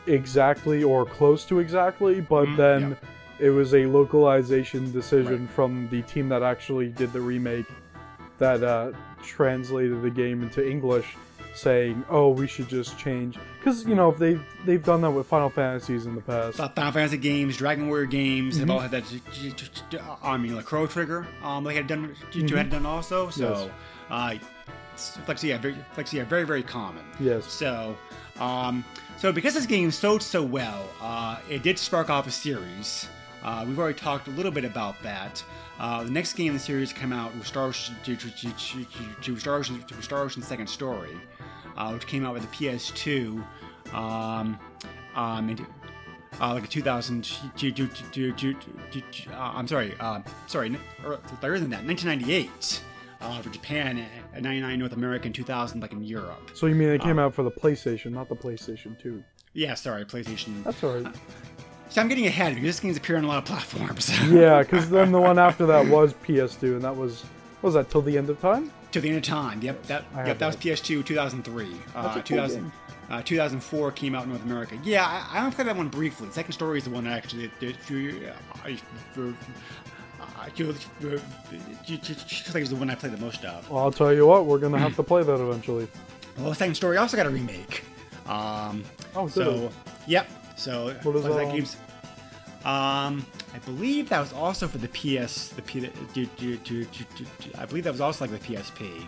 exactly 0.07 0.83
or 0.83 1.05
close 1.05 1.45
to 1.45 1.59
exactly, 1.61 2.21
but 2.21 2.47
Mhm, 2.47 2.57
then 2.57 2.81
yeah. 2.91 3.09
It 3.41 3.51
was 3.51 3.75
a 3.75 3.87
localization 3.87 4.91
decision 4.93 5.41
Right. 5.47 5.51
from 5.51 5.89
the 5.91 6.03
team 6.03 6.29
that 6.31 6.43
actually 6.43 6.89
did 6.89 7.13
the 7.13 7.21
remake 7.21 7.67
that 8.39 8.63
uh, 8.63 8.93
translated 9.23 10.03
the 10.03 10.11
game 10.11 10.43
into 10.43 10.67
English, 10.69 11.17
saying, 11.55 12.05
"Oh, 12.09 12.29
we 12.31 12.47
should 12.47 12.69
just 12.69 12.99
change." 12.99 13.37
Because 13.59 13.85
you 13.85 13.95
know 13.95 14.13
they 14.13 14.39
they've 14.65 14.83
done 14.85 15.01
that 15.03 15.11
with 15.11 15.27
Final 15.27 15.51
Fantasies 15.51 16.07
in 16.07 16.15
the 16.15 16.21
past. 16.21 16.57
Final 16.59 16.93
Fantasy 16.93 17.17
games, 17.17 17.57
Dragon 17.57 17.89
Warrior 17.89 18.07
games, 18.07 18.55
Mm-hmm. 18.57 18.61
have 18.61 18.71
all 18.71 18.79
had 18.81 18.91
that. 18.93 20.19
I 20.23 20.37
mean, 20.37 20.55
like 20.55 20.65
Chrono 20.67 20.87
Trigger, 20.87 21.27
um, 21.43 21.65
they 21.65 21.75
had 21.75 21.87
done, 21.87 22.15
you 22.33 22.47
two 22.47 22.57
had 22.57 22.71
done 22.71 22.87
also. 22.87 23.31
So, 23.31 23.45
Mm-hmm. 23.51 24.13
Yes. 24.13 25.19
uh, 25.19 25.21
like, 25.29 25.43
yeah, 25.43 25.59
very, 25.59 25.77
like, 25.97 26.13
yeah, 26.13 26.25
very, 26.25 26.45
very 26.45 26.63
common. 26.63 27.05
Yes. 27.21 27.45
So, 27.47 27.97
um, 28.41 28.85
so 29.17 29.33
because 29.33 29.55
this 29.55 29.67
game 29.67 29.91
sold 29.91 30.23
so 30.23 30.43
well, 30.43 30.89
uh, 31.01 31.39
it 31.51 31.63
did 31.63 31.79
spark 31.79 32.09
off 32.11 32.27
a 32.27 32.31
series. 32.31 33.09
Uh, 33.43 33.65
we've 33.67 33.79
already 33.79 33.99
talked 33.99 34.27
a 34.29 34.31
little 34.33 34.51
bit 34.53 34.65
about 34.65 35.01
that. 35.03 35.43
Uh, 35.79 36.03
the 36.05 36.11
next 36.11 36.33
game 36.35 36.49
in 36.49 36.55
the 36.55 36.59
series 36.59 36.93
came 36.93 37.13
out 37.13 37.37
was 37.37 37.47
Star 37.47 37.67
Ocean, 37.67 37.95
to, 38.05 38.17
to, 38.17 38.31
to, 39.23 39.39
Star 39.39 39.57
Ocean, 39.57 39.83
to 39.87 40.03
Star 40.03 40.21
Ocean 40.23 40.43
Second 40.43 40.67
Story, 40.67 41.17
uh, 41.77 41.91
which 41.93 42.07
came 42.07 42.25
out 42.27 42.35
with 42.35 42.43
the 42.43 42.49
PS2. 42.49 43.43
Um, 43.95 44.59
um, 45.15 45.67
uh, 46.41 46.55
like 46.55 46.65
a 46.65 46.69
2000. 46.69 47.23
ju- 47.57 47.71
ju- 47.73 47.89
ju- 47.89 47.89
ju- 48.13 48.33
ju- 48.33 48.57
ju- 48.91 49.03
ju- 49.11 49.31
Uh, 49.31 49.53
I'm 49.55 49.67
sorry. 49.69 49.95
Uh, 50.01 50.21
sorry. 50.47 50.77
or- 51.05 51.19
Earlier 51.43 51.59
than 51.61 51.71
that, 51.71 51.85
1998. 51.85 52.83
uh, 53.21 53.41
for 53.43 53.51
Japan, 53.51 54.05
and 54.35 54.45
99 54.45 54.79
North 54.79 54.93
America, 54.93 55.27
and 55.27 55.35
2000 55.35 55.81
like 55.81 55.91
in 55.93 56.03
Europe. 56.05 56.51
So 56.55 56.67
you 56.67 56.75
mean 56.77 56.89
it 56.91 57.01
came 57.03 57.19
Uh, 57.19 57.23
out 57.27 57.35
for 57.35 57.43
the 57.43 57.51
PlayStation, 57.51 58.13
not 58.13 58.29
the 58.29 58.37
PlayStation 58.37 58.97
2? 59.01 59.25
Yeah, 59.55 59.75
sorry, 59.75 60.05
PlayStation. 60.05 60.63
That's 60.63 60.83
alright. 60.85 61.13
So 61.91 62.01
I'm 62.03 62.09
getting 62.09 62.27
ahead 62.27 62.55
because 62.55 62.69
this 62.69 62.81
game's 62.81 62.97
appearing 62.99 63.25
on 63.25 63.31
a 63.31 63.33
lot 63.33 63.39
of 63.39 63.45
platforms. 63.47 64.11
yeah, 64.31 64.63
because 64.63 64.91
then 64.91 65.11
the 65.13 65.21
one 65.21 65.39
after 65.39 65.65
that 65.67 65.87
was 65.87 66.13
PS2, 66.15 66.63
and 66.75 66.83
that 66.83 66.95
was 66.97 67.23
what 67.61 67.69
was 67.69 67.75
that 67.75 67.91
till 67.91 68.03
the 68.03 68.17
end 68.19 68.29
of 68.31 68.41
time? 68.41 68.71
Till 68.93 69.03
the 69.03 69.09
end 69.09 69.19
of 69.19 69.25
time. 69.25 69.61
Yep, 69.63 69.83
that 69.85 70.05
I 70.15 70.19
yep 70.19 70.27
have 70.29 70.39
that 70.39 70.47
was. 70.47 70.57
PS2 70.57 71.05
2003. 71.05 71.65
That's 71.71 71.95
a 71.95 71.99
Uh, 71.99 72.13
cool 72.15 72.23
2000, 72.23 72.61
game. 72.63 72.73
uh, 73.11 73.23
2004 73.23 73.93
came 73.93 74.15
out 74.15 74.25
in 74.25 74.31
North 74.31 74.45
America. 74.45 74.79
Yeah, 74.85 75.05
I, 75.07 75.39
I 75.39 75.41
only 75.45 75.55
played 75.55 75.67
that 75.69 75.77
one 75.77 75.89
briefly. 75.89 76.29
Second 76.31 76.53
Story 76.53 76.79
is 76.79 76.85
the 76.85 76.91
one 76.91 77.05
that 77.05 77.13
actually 77.17 77.51
that 77.61 77.91
you, 77.91 77.97
you, 77.99 78.33
you, 79.19 79.25
you, 80.57 80.67
you, 80.67 80.79
you, 81.87 82.61
is 82.61 82.71
the 82.71 82.77
one 82.77 82.91
I 82.91 82.95
played 82.95 83.13
the 83.13 83.19
most 83.19 83.45
of. 83.45 83.69
Well, 83.71 83.81
I'll 83.85 83.93
tell 83.93 84.13
you 84.13 84.27
what, 84.27 84.47
we're 84.47 84.59
gonna 84.59 84.79
have 84.79 84.97
to 84.97 85.03
play 85.03 85.23
that 85.23 85.41
eventually. 85.41 85.89
Well, 86.39 86.55
Second 86.55 86.75
Story 86.75 86.97
also 86.97 87.17
got 87.17 87.27
a 87.27 87.31
remake. 87.31 87.85
Um, 88.27 88.85
Oh, 89.17 89.27
so 89.27 89.71
yep. 90.07 90.29
So 90.59 90.95
What 91.03 91.17
is 91.17 91.23
that 91.25 91.53
game's. 91.53 91.77
Um, 92.65 93.25
I 93.55 93.59
believe 93.65 94.09
that 94.11 94.21
was 94.21 94.33
also 94.33 94.67
for 94.69 94.79
the 94.79 94.89
PS. 94.89 95.49
The 95.49 95.63
P. 95.63 95.81
do- 96.13 96.27
do- 96.37 96.57
do- 96.57 96.87
I 97.57 97.65
believe 97.65 97.85
that 97.85 97.93
was 97.93 98.01
also 98.01 98.27
like 98.27 98.33
the 98.39 98.55
PSP. 98.55 99.07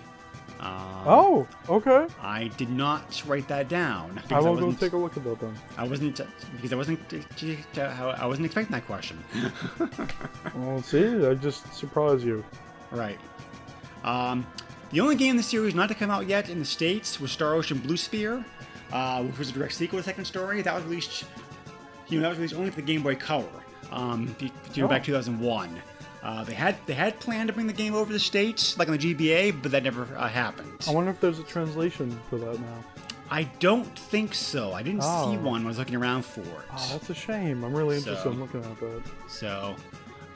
Um, 0.61 1.05
Oh, 1.07 1.48
okay. 1.68 2.07
I 2.22 2.48
did 2.57 2.70
not 2.70 3.22
write 3.26 3.48
that 3.48 3.68
down. 3.68 4.20
I 4.30 4.40
will 4.40 4.57
go 4.57 4.72
take 4.72 4.92
a 4.92 4.96
look 4.96 5.16
at 5.16 5.24
that 5.24 5.40
then. 5.40 5.55
I 5.76 5.84
wasn't 5.88 6.20
because 6.53 6.72
I 6.72 6.76
wasn't. 6.76 7.01
I 7.78 8.26
wasn't 8.26 8.46
expecting 8.46 8.72
that 8.74 8.86
question. 8.86 9.18
Well, 10.55 10.82
see, 10.82 11.26
I 11.26 11.34
just 11.34 11.72
surprised 11.74 12.24
you. 12.24 12.44
right. 12.90 13.18
Um, 14.05 14.46
the 14.90 15.01
only 15.01 15.14
game 15.16 15.30
in 15.32 15.36
the 15.36 15.42
series 15.42 15.74
not 15.74 15.88
to 15.88 15.94
come 15.94 16.11
out 16.11 16.26
yet 16.26 16.48
in 16.48 16.59
the 16.59 16.64
states 16.64 17.20
was 17.20 17.30
Star 17.30 17.55
Ocean 17.55 17.78
Blue 17.78 17.96
Sphere, 17.96 18.44
uh, 18.93 19.22
which 19.22 19.38
was 19.38 19.51
a 19.51 19.53
direct 19.53 19.72
sequel 19.74 19.99
to 19.99 20.03
Second 20.05 20.24
Story. 20.24 20.62
That 20.62 20.74
was 20.74 20.84
released. 20.84 21.24
You 22.09 22.18
know, 22.18 22.22
that 22.22 22.28
was 22.30 22.38
released 22.38 22.55
only 22.55 22.70
for 22.70 22.76
the 22.76 22.82
Game 22.86 23.03
Boy 23.03 23.14
Color. 23.16 23.47
Um, 23.93 24.34
you 24.41 24.51
know, 24.82 24.88
back 24.88 25.03
Oh. 25.03 25.07
2001. 25.07 25.80
Uh, 26.22 26.45
they 26.45 26.53
had 26.55 26.76
they 26.86 26.93
had 26.93 27.18
planned 27.18 27.49
to 27.49 27.53
bring 27.55 27.66
the 27.66 27.72
game 27.72 27.95
over 27.95 28.07
to 28.09 28.12
the 28.12 28.18
states, 28.20 28.78
like 28.78 28.88
on 28.88 28.97
the 28.97 29.14
GBA, 29.14 29.62
but 29.62 29.72
that 29.72 29.82
never 29.84 30.07
uh, 30.16 30.28
happened. 30.28 30.70
I 30.86 30.91
wonder 30.93 31.11
if 31.11 31.20
there's 31.20 31.38
a 31.38 31.45
translation 31.45 32.18
for 32.28 32.36
that 32.38 32.61
now. 32.61 32.84
I 33.30 33.45
don't 33.61 33.86
think 33.99 34.34
so. 34.34 34.72
I 34.72 34.82
didn't 34.82 35.03
see 35.03 35.09
Oh. 35.09 35.32
one 35.34 35.43
when 35.43 35.64
I 35.64 35.68
was 35.68 35.78
looking 35.78 35.95
around 35.97 36.24
for 36.26 36.41
it. 36.41 36.47
Oh, 36.72 36.88
that's 36.93 37.09
a 37.11 37.14
shame. 37.14 37.64
I'm 37.64 37.72
really 37.74 37.97
interested 37.97 38.22
So- 38.24 38.32
in 38.32 38.41
looking 38.41 38.62
at 38.64 38.80
that. 38.80 39.03
So, 39.28 39.76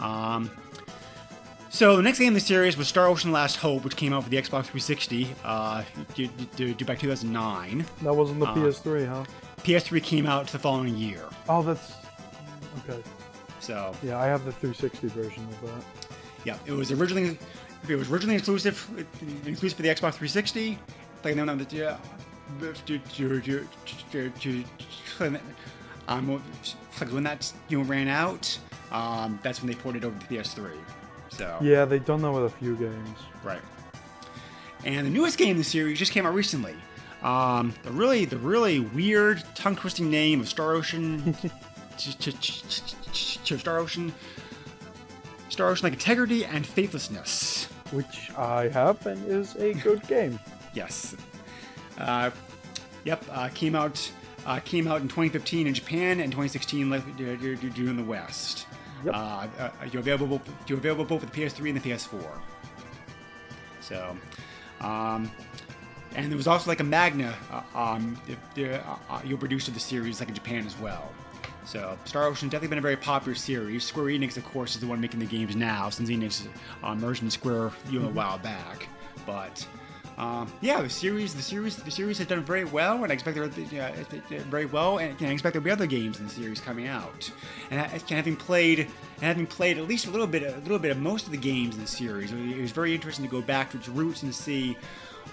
um, 0.00 0.50
so 1.74 1.96
the 1.96 2.02
next 2.02 2.18
game 2.20 2.28
in 2.28 2.34
the 2.34 2.40
series 2.40 2.76
was 2.76 2.86
Star 2.88 3.06
Ocean: 3.08 3.32
Last 3.32 3.56
Hope, 3.56 3.82
which 3.84 3.96
came 3.96 4.12
out 4.12 4.22
for 4.24 4.30
the 4.30 4.36
Xbox 4.36 4.66
360, 4.66 5.34
uh, 5.44 5.82
back 6.86 6.98
2009. 6.98 7.84
That 8.02 8.14
wasn't 8.14 8.38
the 8.40 8.46
Uh, 8.46 8.54
PS3, 8.54 9.04
huh? 9.06 9.24
PS3 9.64 10.00
came 10.00 10.26
out 10.26 10.46
the 10.48 10.58
following 10.58 10.96
year. 10.96 11.24
Oh, 11.48 11.62
that's 11.62 11.92
okay. 12.88 13.02
So, 13.60 13.94
Yeah, 14.02 14.18
I 14.20 14.26
have 14.26 14.44
the 14.44 14.52
360 14.52 15.08
version 15.08 15.42
of 15.44 15.60
that. 15.62 15.84
yeah, 16.44 16.56
it 16.66 16.72
was 16.72 16.92
originally 16.92 17.38
it 17.88 17.96
was 17.96 18.10
originally 18.10 18.36
exclusive 18.36 18.86
exclusive 19.46 19.76
for 19.76 19.82
the 19.82 19.88
Xbox 19.88 20.14
360. 20.14 20.78
Like 21.24 21.34
no, 21.36 21.44
no, 21.44 21.58
yeah. 21.70 21.96
to- 22.60 22.72
to- 22.74 22.98
to- 22.98 23.40
to- 23.40 24.30
to- 24.40 24.64
Um, 26.06 26.40
when 27.10 27.24
that 27.24 27.50
you 27.68 27.78
know 27.78 27.84
ran 27.84 28.08
out, 28.08 28.58
um, 28.92 29.38
that's 29.42 29.60
when 29.62 29.68
they 29.68 29.74
ported 29.74 30.04
over 30.04 30.18
to 30.18 30.26
PS3. 30.26 30.70
So 31.36 31.58
Yeah, 31.60 31.84
they've 31.84 32.04
done 32.04 32.22
that 32.22 32.32
with 32.32 32.44
a 32.44 32.50
few 32.50 32.76
games. 32.76 33.18
Right. 33.42 33.62
And 34.84 35.06
the 35.06 35.10
newest 35.10 35.38
game 35.38 35.52
in 35.52 35.56
the 35.56 35.64
series 35.64 35.98
just 35.98 36.12
came 36.12 36.26
out 36.26 36.34
recently. 36.34 36.74
Um, 37.22 37.74
the 37.82 37.90
really, 37.90 38.26
the 38.26 38.36
really 38.36 38.80
weird, 38.80 39.42
tongue-twisting 39.54 40.10
name 40.10 40.40
of 40.40 40.48
Star 40.48 40.72
Ocean, 40.72 41.34
Star 41.96 43.78
Ocean, 43.78 44.12
Star 45.48 45.70
Ocean 45.70 45.84
like 45.84 45.94
integrity 45.94 46.44
and 46.44 46.66
faithlessness. 46.66 47.64
Which 47.92 48.30
I 48.36 48.68
have 48.68 49.06
and 49.06 49.24
is 49.26 49.56
a 49.56 49.72
good 49.74 50.02
game. 50.08 50.38
Yes. 50.74 51.16
Uh, 51.96 52.30
yep. 53.04 53.24
Uh, 53.30 53.48
came 53.54 53.74
out. 53.74 54.10
Uh, 54.46 54.60
came 54.60 54.86
out 54.86 55.00
in 55.00 55.08
2015 55.08 55.66
in 55.66 55.72
Japan 55.72 56.20
and 56.20 56.30
2016 56.30 56.90
like, 56.90 57.02
uh, 57.02 57.22
uh, 57.22 57.28
uh, 57.28 57.90
in 57.90 57.96
the 57.96 58.04
West. 58.04 58.66
Yep. 59.04 59.14
Uh, 59.14 59.18
uh, 59.58 59.70
you're 59.90 60.00
available. 60.00 60.40
You're 60.66 60.78
available 60.78 61.04
both 61.04 61.20
for 61.20 61.26
the 61.26 61.32
PS3 61.32 61.70
and 61.70 61.80
the 61.80 61.90
PS4. 61.90 62.24
So, 63.80 64.16
um, 64.80 65.30
and 66.14 66.30
there 66.30 66.36
was 66.36 66.46
also 66.46 66.70
like 66.70 66.80
a 66.80 66.84
Magna. 66.84 67.34
Uh, 67.50 67.78
um, 67.78 68.18
uh, 68.56 68.78
uh, 69.10 69.20
you 69.24 69.36
produced 69.36 69.68
of 69.68 69.74
the 69.74 69.80
series 69.80 70.20
like 70.20 70.28
in 70.28 70.34
Japan 70.34 70.66
as 70.66 70.78
well. 70.78 71.12
So, 71.66 71.98
Star 72.04 72.24
Ocean 72.24 72.48
definitely 72.48 72.68
been 72.68 72.78
a 72.78 72.82
very 72.82 72.96
popular 72.96 73.34
series. 73.34 73.84
Square 73.84 74.06
Enix, 74.06 74.36
of 74.36 74.44
course, 74.44 74.74
is 74.74 74.80
the 74.80 74.86
one 74.86 75.00
making 75.00 75.20
the 75.20 75.26
games 75.26 75.56
now, 75.56 75.88
since 75.88 76.10
Enix 76.10 76.46
uh, 76.82 76.94
merged 76.94 77.22
in 77.22 77.30
Square 77.30 77.72
you 77.90 78.00
know, 78.00 78.08
a 78.08 78.10
while 78.10 78.38
back. 78.38 78.88
But 79.26 79.66
um, 80.16 80.52
yeah, 80.60 80.80
the 80.80 80.88
series, 80.88 81.34
the 81.34 81.42
series, 81.42 81.76
the 81.76 81.90
series 81.90 82.18
has 82.18 82.26
done 82.28 82.44
very 82.44 82.64
well, 82.64 83.02
and 83.02 83.10
I 83.10 83.14
expect 83.14 83.36
there 83.36 83.44
uh, 83.44 84.42
very 84.44 84.66
well, 84.66 84.98
and 84.98 85.16
I 85.20 85.30
expect 85.32 85.54
there'll 85.54 85.64
be 85.64 85.70
other 85.70 85.86
games 85.86 86.18
in 86.18 86.26
the 86.26 86.30
series 86.30 86.60
coming 86.60 86.86
out. 86.86 87.30
And 87.70 87.80
having 87.80 88.36
played, 88.36 88.80
and 88.80 88.90
having 89.22 89.46
played 89.46 89.76
at 89.78 89.88
least 89.88 90.06
a 90.06 90.10
little 90.10 90.26
bit, 90.26 90.42
a 90.42 90.58
little 90.60 90.78
bit 90.78 90.92
of 90.92 90.98
most 90.98 91.26
of 91.26 91.32
the 91.32 91.38
games 91.38 91.74
in 91.74 91.80
the 91.80 91.86
series, 91.86 92.30
it 92.32 92.60
was 92.60 92.70
very 92.70 92.94
interesting 92.94 93.24
to 93.24 93.30
go 93.30 93.42
back 93.42 93.70
to 93.72 93.78
its 93.78 93.88
roots 93.88 94.22
and 94.22 94.32
see, 94.32 94.76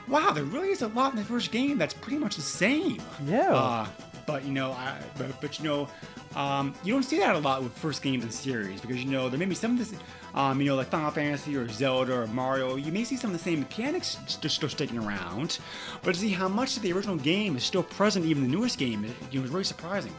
wow, 0.08 0.32
there 0.32 0.46
really 0.46 0.70
is 0.70 0.82
a 0.82 0.88
lot 0.88 1.12
in 1.12 1.20
the 1.20 1.26
first 1.26 1.52
game 1.52 1.78
that's 1.78 1.94
pretty 1.94 2.18
much 2.18 2.36
the 2.36 2.42
same. 2.42 3.00
Yeah. 3.26 3.54
Uh, 3.54 3.88
but 4.26 4.44
you 4.46 4.52
know, 4.52 4.72
I, 4.72 4.98
but, 5.18 5.42
but 5.42 5.60
you 5.60 5.66
know, 5.66 5.90
um, 6.36 6.74
you 6.84 6.94
don't 6.94 7.04
see 7.04 7.20
that 7.20 7.36
a 7.36 7.40
lot 7.40 7.62
with 7.62 7.74
first 7.74 8.02
games 8.02 8.24
in 8.24 8.30
the 8.30 8.36
series 8.36 8.82
because 8.82 9.04
you 9.04 9.12
know 9.12 9.30
there 9.30 9.38
may 9.38 9.46
be 9.46 9.56
some 9.56 9.74
of 9.74 9.78
this, 9.78 9.94
um, 10.34 10.62
you 10.62 10.68
know, 10.68 10.76
like 10.76 10.88
Final 10.88 11.12
Fantasy 11.12 11.56
or 11.56 11.68
Zelda 11.68 12.22
or 12.22 12.28
Mario. 12.28 12.76
You 12.76 12.92
may 12.92 13.04
see 13.04 13.18
some 13.18 13.32
of 13.32 13.38
the 13.38 13.44
same 13.44 13.60
mechanics 13.60 14.18
st- 14.28 14.52
still 14.52 14.70
sticking 14.70 14.98
around, 14.98 15.60
but 16.04 16.14
to 16.14 16.20
see 16.20 16.30
how 16.30 16.48
much 16.48 16.78
of 16.78 16.84
the 16.84 16.94
original 16.94 17.18
game 17.18 17.56
is 17.56 17.64
still 17.64 17.84
present, 17.84 18.26
even 18.26 18.44
the 18.44 18.50
newest 18.50 18.78
game, 18.78 19.06
it, 19.06 19.34
know, 19.34 19.44
is 19.44 19.52
really 19.52 19.64
surprising. 19.64 20.14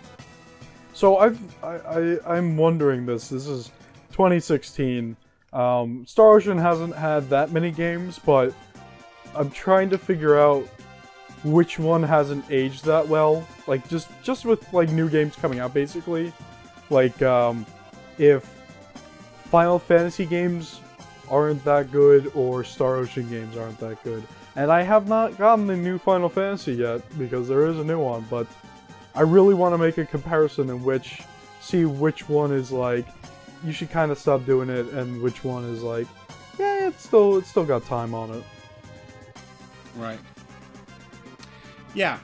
So 0.93 1.19
I've 1.19 1.65
I, 1.65 1.77
I 1.77 2.37
I'm 2.37 2.57
wondering 2.57 3.07
this. 3.07 3.29
This 3.29 3.47
is 3.47 3.71
2016. 4.13 5.17
Um, 5.53 6.07
Star 6.07 6.35
Ocean 6.35 6.59
hasn't 6.59 6.95
had 6.95 7.29
that 7.31 7.53
many 7.53 7.71
games, 7.71 8.19
but 8.19 8.55
I'm 9.35 9.51
trying 9.51 9.91
to 9.91 9.99
figure 9.99 10.39
out 10.39 10.67
which 11.45 11.79
one 11.79 12.03
hasn't 12.03 12.45
aged 12.51 12.85
that 12.85 13.07
well. 13.09 13.47
Like 13.67 13.89
just 13.89 14.09
just 14.23 14.45
with 14.45 14.71
like 14.73 14.91
new 14.91 15.09
games 15.09 15.37
coming 15.37 15.61
out, 15.61 15.75
basically. 15.75 16.33
Like 16.91 17.21
um, 17.23 17.67
if 18.19 18.62
Final 19.53 19.79
Fantasy 19.79 20.25
games 20.25 20.81
aren't 21.29 21.63
that 21.67 21.93
good, 21.93 22.33
or 22.35 22.65
Star 22.65 22.97
Ocean 22.97 23.29
games 23.29 23.55
aren't 23.55 23.79
that 23.81 24.03
good. 24.03 24.23
And 24.57 24.73
I 24.73 24.81
have 24.81 25.09
not 25.09 25.37
gotten 25.37 25.67
the 25.67 25.77
new 25.77 25.99
Final 25.99 26.31
Fantasy 26.31 26.73
yet 26.73 27.03
because 27.19 27.49
there 27.49 27.67
is 27.67 27.79
a 27.79 27.85
new 27.85 27.99
one, 27.99 28.25
but 28.31 28.47
I 29.15 29.21
really 29.21 29.53
want 29.53 29.75
to 29.75 29.79
make 29.79 29.99
a 29.99 30.07
comparison 30.07 30.71
in 30.71 30.83
which 30.83 31.21
see 31.61 31.85
which 31.85 32.31
one 32.31 32.51
is 32.51 32.73
like 32.73 33.07
you 33.63 33.73
should 33.73 33.91
kind 33.91 34.11
of 34.11 34.17
stop 34.17 34.47
doing 34.47 34.71
it 34.71 34.87
and 34.87 35.21
which 35.21 35.45
one 35.45 35.65
is 35.65 35.83
like 35.83 36.09
yeah 36.59 36.89
it's 36.89 37.05
still 37.05 37.37
it's 37.37 37.49
still 37.49 37.67
got 37.67 37.85
time 37.85 38.15
on 38.15 38.31
it. 38.31 38.45
Right. 39.97 40.19
Yeah. 41.93 42.21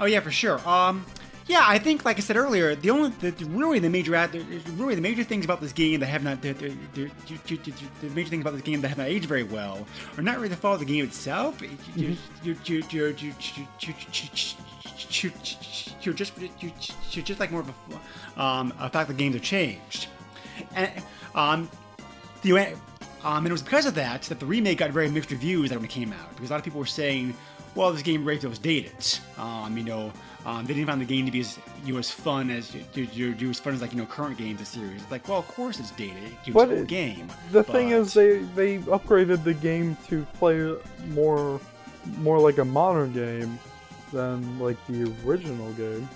Oh 0.00 0.06
yeah, 0.06 0.18
for 0.18 0.32
sure. 0.32 0.58
Um, 0.68 1.06
yeah, 1.46 1.62
I 1.62 1.78
think, 1.78 2.04
like 2.04 2.16
I 2.16 2.20
said 2.20 2.36
earlier, 2.36 2.74
the 2.74 2.90
only, 2.90 3.10
the, 3.10 3.32
really 3.46 3.78
the 3.78 3.88
major, 3.88 4.12
really 4.74 4.96
the 4.96 5.00
major 5.00 5.22
things 5.22 5.44
about 5.44 5.60
this 5.60 5.72
game 5.72 6.00
that 6.00 6.06
have 6.06 6.24
not, 6.24 6.42
the, 6.42 6.52
the, 6.52 6.76
the, 6.94 7.10
the, 8.00 8.10
major 8.10 8.28
things 8.30 8.40
about 8.40 8.54
this 8.54 8.62
game 8.62 8.80
that 8.80 8.88
have 8.88 8.98
not 8.98 9.06
aged 9.06 9.26
very 9.26 9.44
well 9.44 9.86
are 10.16 10.22
not 10.22 10.36
really 10.36 10.48
the 10.48 10.56
fault 10.56 10.74
of 10.74 10.80
the 10.80 10.92
game 10.92 11.04
itself. 11.04 11.62
You, 11.62 11.70
you, 11.94 12.16
you, 12.42 12.56
you, 12.64 12.84
you, 12.90 13.14
you, 13.20 13.34
you, 15.10 15.30
you're 16.02 16.14
just, 16.14 16.32
you, 16.60 16.72
you're 17.12 17.24
just 17.24 17.38
like 17.38 17.52
more 17.52 17.60
of 17.60 17.72
a, 18.36 18.42
um, 18.42 18.72
a 18.80 18.90
fact 18.90 19.08
the 19.08 19.14
games 19.14 19.34
have 19.34 19.44
changed, 19.44 20.08
and 20.74 20.90
um, 21.34 21.70
the 22.42 22.76
um, 23.24 23.38
and 23.38 23.46
it 23.48 23.52
was 23.52 23.62
because 23.62 23.86
of 23.86 23.94
that 23.96 24.22
that 24.22 24.40
the 24.40 24.46
remake 24.46 24.78
got 24.78 24.90
very 24.90 25.10
mixed 25.10 25.30
reviews 25.30 25.70
when 25.70 25.84
it 25.84 25.90
came 25.90 26.12
out 26.12 26.34
because 26.34 26.50
a 26.50 26.52
lot 26.52 26.58
of 26.58 26.64
people 26.64 26.80
were 26.80 26.86
saying, 26.86 27.34
"Well, 27.74 27.92
this 27.92 28.02
game 28.02 28.24
really 28.24 28.40
feels 28.40 28.58
dated." 28.58 29.18
Um, 29.36 29.76
you 29.76 29.84
know, 29.84 30.12
um, 30.46 30.64
they 30.64 30.74
didn't 30.74 30.86
find 30.86 31.00
the 31.00 31.04
game 31.04 31.26
to 31.26 31.32
be 31.32 31.40
as 31.40 31.58
you 31.84 31.92
know, 31.94 31.98
as 31.98 32.10
fun 32.10 32.50
as 32.50 32.72
you, 32.94 33.50
as 33.50 33.58
fun 33.58 33.74
as 33.74 33.82
like 33.82 33.92
you 33.92 33.98
know 33.98 34.06
current 34.06 34.38
games 34.38 34.60
of 34.60 34.68
series. 34.68 35.02
It's 35.02 35.10
like, 35.10 35.28
well, 35.28 35.38
of 35.38 35.48
course 35.48 35.80
it's 35.80 35.90
dated. 35.90 36.22
It's 36.46 36.50
But 36.54 36.86
game. 36.86 37.28
The 37.50 37.64
thing 37.64 37.90
is 37.90 38.14
they 38.14 38.38
they 38.54 38.78
upgraded 38.78 39.42
the 39.42 39.54
game 39.54 39.96
to 40.08 40.24
play 40.34 40.74
more 41.08 41.60
more 42.18 42.38
like 42.38 42.58
a 42.58 42.64
modern 42.64 43.12
game 43.12 43.58
than 44.12 44.58
like 44.60 44.76
the 44.86 45.12
original 45.26 45.72
game. 45.72 46.08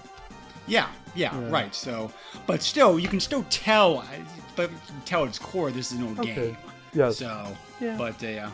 Yeah, 0.69 0.87
yeah, 1.17 1.37
Yeah. 1.37 1.51
right. 1.51 1.75
So, 1.75 2.13
but 2.47 2.63
still, 2.63 3.01
you 3.01 3.09
can 3.09 3.19
still 3.19 3.45
tell, 3.51 3.99
uh, 3.99 4.05
but 4.55 4.71
tell 5.05 5.25
at 5.25 5.31
its 5.31 5.39
core 5.41 5.73
this 5.73 5.91
is 5.91 5.99
an 5.99 6.07
old 6.07 6.21
Okay. 6.21 6.35
game. 6.35 6.57
Yes. 6.95 7.19
So, 7.19 7.57
Yeah. 7.81 7.97
but 7.99 8.23
uh, 8.23 8.29
yeah. 8.29 8.51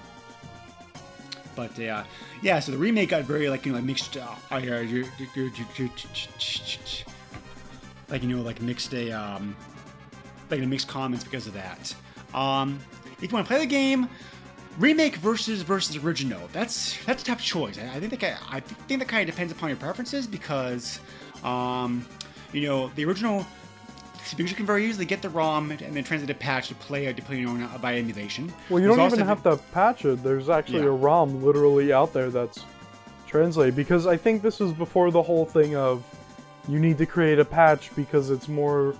But 1.56 1.80
uh, 1.80 2.04
yeah, 2.42 2.60
so 2.60 2.70
the 2.70 2.78
remake 2.78 3.08
got 3.08 3.24
very 3.24 3.48
like 3.48 3.66
you 3.66 3.72
know 3.72 3.78
like 3.78 3.86
mixed, 3.86 4.16
uh, 4.16 4.26
like 8.08 8.22
you 8.22 8.28
know 8.28 8.42
like 8.42 8.60
mixed 8.60 8.94
a 8.94 9.10
um, 9.10 9.56
like 10.50 10.62
a 10.62 10.66
mixed 10.66 10.86
comments 10.86 11.24
because 11.24 11.46
of 11.46 11.54
that. 11.54 11.94
Um, 12.34 12.78
if 13.20 13.30
you 13.30 13.34
want 13.34 13.46
to 13.46 13.50
play 13.52 13.60
the 13.60 13.66
game, 13.66 14.08
remake 14.78 15.16
versus 15.16 15.62
versus 15.62 15.96
original. 15.96 16.48
That's 16.52 17.02
that's 17.04 17.22
a 17.22 17.26
tough 17.26 17.42
choice. 17.42 17.78
I, 17.78 17.96
I 17.96 18.00
think 18.00 18.10
that 18.10 18.20
ki- 18.20 18.44
I 18.50 18.60
think 18.60 19.00
that 19.00 19.08
kind 19.08 19.26
of 19.28 19.34
depends 19.34 19.52
upon 19.52 19.70
your 19.70 19.78
preferences 19.78 20.26
because, 20.26 21.00
um, 21.42 22.06
you 22.52 22.62
know, 22.62 22.90
the 22.94 23.04
original 23.04 23.46
because 24.34 24.50
you 24.50 24.56
can 24.56 24.66
very 24.66 24.84
easily 24.86 25.04
get 25.06 25.22
the 25.22 25.28
ROM 25.30 25.70
and 25.70 25.80
then 25.80 26.04
translate 26.04 26.30
a 26.30 26.34
patch 26.34 26.68
to 26.68 26.74
play 26.74 27.12
to 27.12 27.22
play 27.22 27.38
your 27.40 27.50
uh, 27.62 27.78
by 27.78 27.96
emulation. 27.96 28.52
Well, 28.68 28.80
you 28.80 28.86
There's 28.86 28.96
don't 28.98 29.12
even 29.12 29.26
have 29.26 29.42
to 29.44 29.56
patch 29.72 30.04
it. 30.04 30.22
There's 30.22 30.48
actually 30.48 30.80
Yeah. 30.82 30.86
a 30.88 30.90
ROM 30.92 31.42
literally 31.44 31.92
out 31.92 32.12
there 32.12 32.30
that's 32.30 32.64
translated 33.26 33.74
because 33.76 34.06
I 34.06 34.16
think 34.16 34.42
this 34.42 34.60
is 34.60 34.72
before 34.72 35.10
the 35.10 35.22
whole 35.22 35.44
thing 35.44 35.76
of 35.76 36.02
you 36.68 36.78
need 36.78 36.98
to 36.98 37.06
create 37.06 37.38
a 37.38 37.44
patch 37.44 37.90
because 37.94 38.30
it's 38.30 38.48
more 38.48 38.94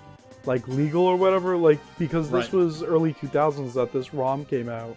like 0.45 0.67
legal 0.69 1.03
or 1.05 1.17
whatever. 1.17 1.57
Like 1.57 1.81
because 1.99 2.31
this 2.31 2.53
Right. 2.53 2.53
was 2.53 2.83
early 2.83 3.13
2000s 3.15 3.75
that 3.75 3.93
this 3.93 4.13
ROM 4.15 4.45
came 4.45 4.69
out. 4.69 4.97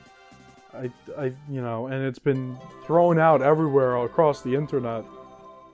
I, 0.73 0.91
I, 1.17 1.25
you 1.49 1.61
know, 1.61 1.88
and 1.88 2.03
it's 2.05 2.19
been 2.19 2.55
thrown 2.86 3.17
out 3.17 3.41
everywhere 3.41 3.97
across 4.05 4.41
the 4.41 4.53
internet. 4.55 5.03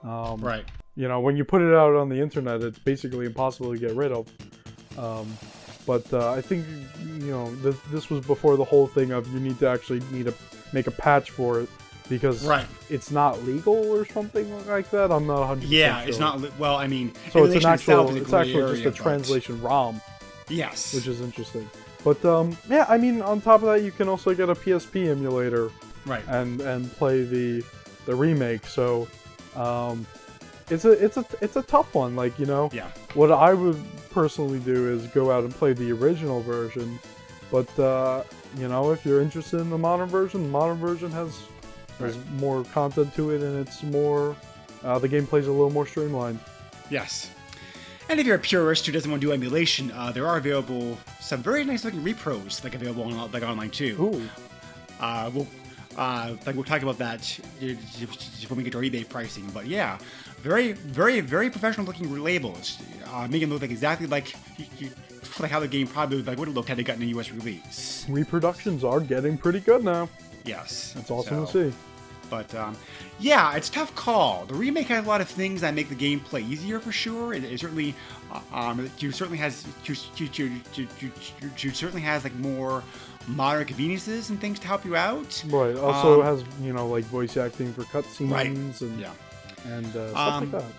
Um, 0.03 0.39
Right. 0.39 0.63
You 0.95 1.07
know, 1.07 1.19
when 1.19 1.35
you 1.37 1.43
put 1.43 1.61
it 1.61 1.73
out 1.75 1.95
on 1.95 2.09
the 2.09 2.19
internet, 2.21 2.61
it's 2.61 2.79
basically 2.79 3.25
impossible 3.25 3.73
to 3.73 3.79
get 3.79 3.93
rid 3.95 4.11
of. 4.11 4.27
Um, 4.97 5.27
but 5.85 6.11
uh, 6.13 6.31
I 6.31 6.41
think 6.41 6.65
you 7.19 7.31
know 7.31 7.53
this 7.57 7.75
this 7.91 8.09
was 8.09 8.25
before 8.25 8.57
the 8.57 8.63
whole 8.63 8.87
thing 8.87 9.11
of 9.11 9.31
you 9.33 9.39
need 9.39 9.59
to 9.59 9.67
actually 9.67 10.01
need 10.11 10.25
to 10.25 10.33
make 10.73 10.87
a 10.87 10.91
patch 10.91 11.29
for 11.31 11.59
it 11.59 11.69
because 12.09 12.45
Right. 12.45 12.65
it's 12.89 13.11
not 13.11 13.43
legal 13.43 13.75
or 13.91 14.05
something 14.05 14.47
like 14.67 14.89
that. 14.91 15.11
I'm 15.11 15.27
not 15.27 15.39
100. 15.39 15.69
Yeah, 15.69 16.01
it's 16.01 16.19
not 16.19 16.39
li- 16.41 16.51
well. 16.57 16.75
I 16.75 16.87
mean, 16.87 17.13
So 17.31 17.43
it's 17.45 17.63
an 17.63 17.71
actual, 17.71 18.15
it's 18.15 18.31
actually 18.33 18.71
just 18.73 18.85
a 18.85 18.91
but- 18.91 18.95
translation 18.95 19.61
ROM, 19.61 20.01
Yes. 20.49 20.93
which 20.93 21.07
is 21.07 21.21
interesting. 21.21 21.69
But 22.03 22.23
um, 22.25 22.55
yeah, 22.69 22.85
I 22.87 22.97
mean, 22.97 23.21
on 23.21 23.41
top 23.41 23.61
of 23.63 23.67
that, 23.67 23.81
you 23.83 23.91
can 23.91 24.07
also 24.07 24.33
get 24.33 24.49
a 24.49 24.55
PSP 24.55 25.07
emulator 25.09 25.71
right. 26.05 26.23
and 26.27 26.61
and 26.61 26.91
play 26.93 27.23
the 27.23 27.63
the 28.05 28.15
remake. 28.15 28.65
So 28.65 29.07
um, 29.55 30.05
it's 30.70 30.86
a 30.86 30.91
it's 30.91 31.18
a 31.18 31.26
it's 31.41 31.55
a 31.55 31.61
tough 31.63 31.93
one. 31.93 32.16
Like 32.16 32.38
you 32.39 32.45
know, 32.45 32.70
Yeah. 32.74 32.89
what 33.13 33.32
I 33.32 33.53
would 33.53 33.82
personally 34.11 34.59
do 34.59 34.89
is 34.93 35.07
go 35.07 35.32
out 35.32 35.43
and 35.43 35.53
play 35.53 35.74
the 35.74 35.91
original 35.91 36.41
version. 36.41 36.99
But 37.51 37.78
uh, 37.80 38.24
you 38.57 38.68
know, 38.68 38.91
if 38.91 39.05
you're 39.05 39.22
interested 39.22 39.59
in 39.59 39.70
the 39.70 39.78
modern 39.78 40.09
version, 40.09 40.43
the 40.43 40.49
modern 40.49 40.78
version 40.78 41.11
has 41.11 41.38
there's 41.99 42.18
more 42.38 42.63
content 42.66 43.13
to 43.16 43.32
it 43.32 43.41
and 43.41 43.66
it's 43.66 43.82
more 43.84 44.36
uh, 44.84 44.99
the 44.99 45.07
gameplay's 45.09 45.47
a 45.47 45.51
little 45.51 45.70
more 45.70 45.86
streamlined. 45.88 46.39
Yes. 46.89 47.30
And 48.09 48.20
if 48.20 48.28
you're 48.28 48.36
a 48.36 48.39
purist 48.39 48.86
who 48.86 48.91
doesn't 48.91 49.09
want 49.09 49.22
to 49.22 49.28
do 49.28 49.34
emulation, 49.34 49.91
uh, 49.91 50.11
there 50.11 50.28
are 50.28 50.38
available 50.38 50.95
some 51.20 51.41
very 51.41 51.63
nice 51.63 51.84
looking 51.84 52.01
repros 52.03 52.63
like 52.63 52.76
available 52.76 53.03
on 53.03 53.32
like 53.32 53.43
online 53.43 53.70
too. 53.72 53.95
Ooh, 53.99 54.30
Uh, 54.99 55.30
we'll 55.34 55.47
uh, 55.97 56.36
like 56.45 56.55
we'll 56.55 56.63
talk 56.66 56.82
about 56.84 56.97
that 56.97 57.39
uh, 57.63 57.66
when 58.49 58.57
we 58.57 58.63
get 58.63 58.72
to 58.74 58.78
our 58.78 58.84
eBay 58.84 59.07
pricing. 59.07 59.49
But 59.53 59.66
yeah, 59.68 59.97
very 60.45 60.73
very 60.73 61.19
very 61.21 61.49
professional 61.49 61.85
looking 61.87 62.07
labels, 62.23 62.77
uh, 63.11 63.27
making 63.27 63.47
it 63.49 63.51
look 63.51 63.61
like 63.61 63.71
exactly 63.71 64.05
like 64.05 64.35
like 65.39 65.51
how 65.51 65.59
the 65.59 65.67
game 65.67 65.87
probably 65.87 66.21
like 66.21 66.37
would 66.37 66.47
have 66.47 66.55
looked 66.55 66.69
had 66.69 66.79
it 66.79 66.83
gotten 66.83 67.01
a 67.03 67.07
U.S. 67.17 67.31
release. 67.31 68.05
reproductions 68.07 68.83
are 68.83 68.99
getting 68.99 69.37
pretty 69.37 69.59
good 69.59 69.83
now. 69.83 70.07
Yes, 70.45 70.93
That's 70.95 71.09
awesome 71.11 71.47
So- 71.47 71.51
to 71.63 71.71
see. 71.71 71.77
But 72.27 72.53
um, 72.55 72.75
yeah, 73.19 73.55
it's 73.55 73.69
a 73.69 73.71
tough 73.71 73.93
call. 73.95 74.45
The 74.47 74.55
remake 74.55 74.87
has 74.87 75.05
a 75.05 75.07
lot 75.07 75.21
of 75.21 75.29
things 75.29 75.61
that 75.61 75.75
make 75.75 75.89
the 75.89 75.95
gameplay 75.95 76.41
easier 76.41 76.79
for 76.79 76.91
sure. 76.91 77.33
It, 77.35 77.43
it 77.43 77.59
certainly, 77.59 77.93
uh, 78.31 78.41
um, 78.51 78.79
it 78.79 78.91
certainly 79.13 79.37
has, 79.37 79.63
it 79.87 79.95
certainly 81.75 82.01
has 82.01 82.23
like 82.23 82.35
more 82.35 82.83
modern 83.27 83.65
conveniences 83.65 84.31
and 84.31 84.41
things 84.41 84.57
to 84.59 84.67
help 84.67 84.83
you 84.85 84.95
out. 84.95 85.43
Right. 85.47 85.75
Also 85.75 86.21
Um, 86.21 86.25
has 86.25 86.43
you 86.65 86.73
know 86.73 86.87
like 86.87 87.03
voice 87.05 87.37
acting 87.37 87.71
for 87.73 87.83
cutscenes 87.83 88.31
Right. 88.31 88.47
and 88.47 88.99
Yeah. 88.99 89.11
And 89.66 89.86
uh, 89.95 90.09
stuff 90.09 90.18
Um, 90.18 90.51
like 90.51 90.61
that. 90.63 90.72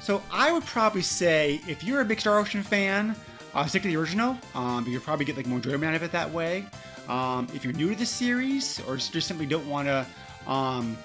So 0.00 0.22
I 0.32 0.52
would 0.52 0.64
probably 0.64 1.02
say 1.02 1.60
if 1.68 1.82
you're 1.82 2.00
a 2.00 2.04
big 2.04 2.20
Star 2.20 2.38
Ocean 2.38 2.62
fan, 2.62 3.14
uh, 3.54 3.66
stick 3.66 3.82
to 3.82 3.88
the 3.88 3.96
original. 3.96 4.36
Um, 4.54 4.86
you'll 4.88 5.00
probably 5.00 5.24
get 5.24 5.36
like 5.36 5.46
more 5.46 5.56
enjoyment 5.58 5.84
out 5.84 5.94
of 5.94 6.02
it 6.02 6.12
that 6.12 6.30
way. 6.30 6.64
Um, 7.08 7.48
if 7.54 7.64
you're 7.64 7.72
new 7.72 7.90
to 7.90 7.96
the 7.98 8.06
series 8.06 8.80
or 8.86 8.96
just 8.96 9.26
simply 9.26 9.46
don't 9.46 9.68
want 9.68 9.88
to 9.88 10.06
um, 10.50 10.96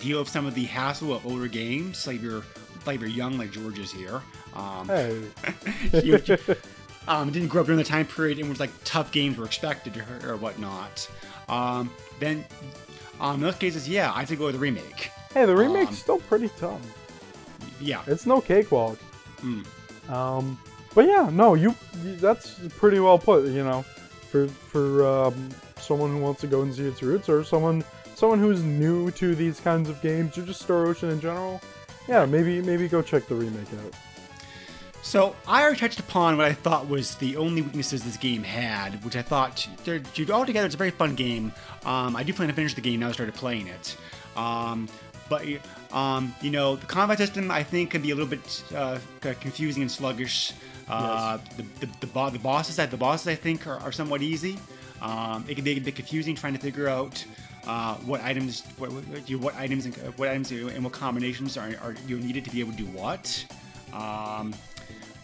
deal 0.00 0.18
with 0.18 0.28
some 0.28 0.46
of 0.46 0.54
the 0.54 0.64
hassle 0.64 1.14
of 1.14 1.24
older 1.26 1.46
games, 1.46 2.06
like 2.06 2.20
you're 2.20 2.42
like 2.86 2.98
you're 3.00 3.08
young, 3.08 3.38
like 3.38 3.52
George 3.52 3.78
is 3.78 3.92
here. 3.92 4.20
Um, 4.56 4.88
Hey. 4.88 5.22
you, 6.02 6.18
you- 6.24 6.38
um, 7.08 7.30
didn't 7.30 7.48
grow 7.48 7.60
up 7.60 7.66
during 7.66 7.78
the 7.78 7.84
time 7.84 8.06
period 8.06 8.38
in 8.38 8.48
which 8.48 8.58
like 8.60 8.70
tough 8.84 9.12
games 9.12 9.36
were 9.36 9.44
expected 9.44 9.96
or, 10.24 10.32
or 10.32 10.36
whatnot. 10.36 11.08
Um, 11.48 11.90
then, 12.18 12.44
um, 13.20 13.36
in 13.36 13.40
those 13.42 13.56
cases, 13.56 13.88
yeah, 13.88 14.12
I 14.14 14.24
think 14.24 14.40
go 14.40 14.46
with 14.46 14.54
the 14.54 14.60
remake. 14.60 15.10
Hey, 15.34 15.44
the 15.46 15.56
remake's 15.56 15.90
Um, 15.90 15.96
still 15.96 16.18
pretty 16.20 16.50
tough. 16.58 16.80
Yeah, 17.80 18.02
It's 18.06 18.26
no 18.26 18.40
cakewalk. 18.40 18.98
Mm. 19.40 19.64
Um, 20.10 20.58
but 20.94 21.06
yeah, 21.06 21.30
no, 21.32 21.54
you, 21.54 21.74
you 22.04 22.16
that's 22.16 22.60
pretty 22.76 23.00
well 23.00 23.18
put. 23.18 23.46
You 23.46 23.64
know, 23.64 23.82
for 24.30 24.46
for 24.46 25.06
um, 25.06 25.48
someone 25.80 26.10
who 26.10 26.18
wants 26.18 26.40
to 26.42 26.46
go 26.46 26.62
and 26.62 26.72
see 26.74 26.84
its 26.84 27.02
roots, 27.02 27.28
or 27.28 27.42
someone 27.44 27.82
someone 28.14 28.38
who's 28.38 28.62
new 28.62 29.10
to 29.12 29.34
these 29.34 29.58
kinds 29.58 29.88
of 29.88 30.00
games, 30.02 30.36
or 30.38 30.42
just 30.42 30.60
Star 30.60 30.86
Ocean 30.86 31.10
in 31.10 31.20
general. 31.20 31.60
Yeah, 32.08 32.24
maybe 32.26 32.60
maybe 32.62 32.88
go 32.88 33.00
check 33.02 33.26
the 33.26 33.34
remake 33.34 33.68
out. 33.84 33.94
So 35.02 35.34
I 35.48 35.62
already 35.62 35.80
touched 35.80 35.98
upon 35.98 36.36
what 36.36 36.46
I 36.46 36.52
thought 36.52 36.88
was 36.88 37.16
the 37.16 37.36
only 37.36 37.62
weaknesses 37.62 38.04
this 38.04 38.16
game 38.16 38.44
had, 38.44 39.02
which 39.04 39.16
I 39.16 39.22
thought 39.22 39.66
altogether 40.30 40.66
it's 40.66 40.74
a 40.76 40.78
very 40.78 40.90
fun 40.92 41.16
game. 41.16 41.52
Um, 41.84 42.14
I 42.14 42.22
do 42.22 42.32
plan 42.32 42.48
to 42.48 42.54
finish 42.54 42.74
the 42.74 42.80
game 42.80 43.00
now. 43.00 43.08
I 43.08 43.12
started 43.12 43.34
playing 43.34 43.66
it, 43.66 43.96
um, 44.36 44.88
but 45.32 45.42
um, 45.96 46.34
you 46.42 46.50
know 46.56 46.76
the 46.76 46.86
combat 46.96 47.18
system 47.18 47.50
I 47.50 47.62
think 47.72 47.84
can 47.92 48.02
be 48.02 48.10
a 48.10 48.14
little 48.14 48.28
bit 48.36 48.46
uh, 48.80 48.98
confusing 49.46 49.82
and 49.86 49.90
sluggish. 49.90 50.52
Uh, 50.88 51.38
the, 51.56 51.64
the, 51.80 51.88
the, 52.00 52.06
bo- 52.08 52.28
the 52.28 52.38
bosses, 52.38 52.76
the 52.76 52.96
bosses 53.08 53.26
I 53.28 53.34
think 53.46 53.66
are, 53.66 53.78
are 53.86 53.92
somewhat 53.92 54.20
easy. 54.20 54.58
Um, 55.00 55.44
it 55.48 55.54
can 55.54 55.64
be 55.64 55.72
a 55.72 55.80
bit 55.80 55.94
confusing 55.96 56.34
trying 56.36 56.52
to 56.52 56.58
figure 56.68 56.88
out 56.88 57.24
uh, 57.66 57.94
what 58.08 58.20
items, 58.22 58.62
what, 58.78 58.92
what, 58.92 59.30
you- 59.30 59.38
what 59.38 59.54
items, 59.56 59.86
and 59.86 59.94
what 60.18 60.28
items 60.28 60.50
and 60.52 60.84
what 60.84 60.92
combinations 60.92 61.56
are, 61.56 61.70
are 61.84 61.94
you 62.06 62.18
needed 62.18 62.44
to 62.44 62.50
be 62.50 62.60
able 62.60 62.72
to 62.72 62.78
do 62.84 62.90
what. 63.00 63.24
Um, 63.92 64.52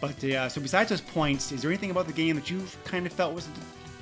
but 0.01 0.17
uh, 0.23 0.49
so 0.49 0.59
besides 0.61 0.89
those 0.89 1.01
points, 1.01 1.51
is 1.51 1.61
there 1.61 1.69
anything 1.69 1.91
about 1.91 2.07
the 2.07 2.17
game 2.23 2.35
that 2.39 2.49
you 2.49 2.59
kind 2.85 3.05
of 3.05 3.13
felt 3.13 3.35
was 3.35 3.47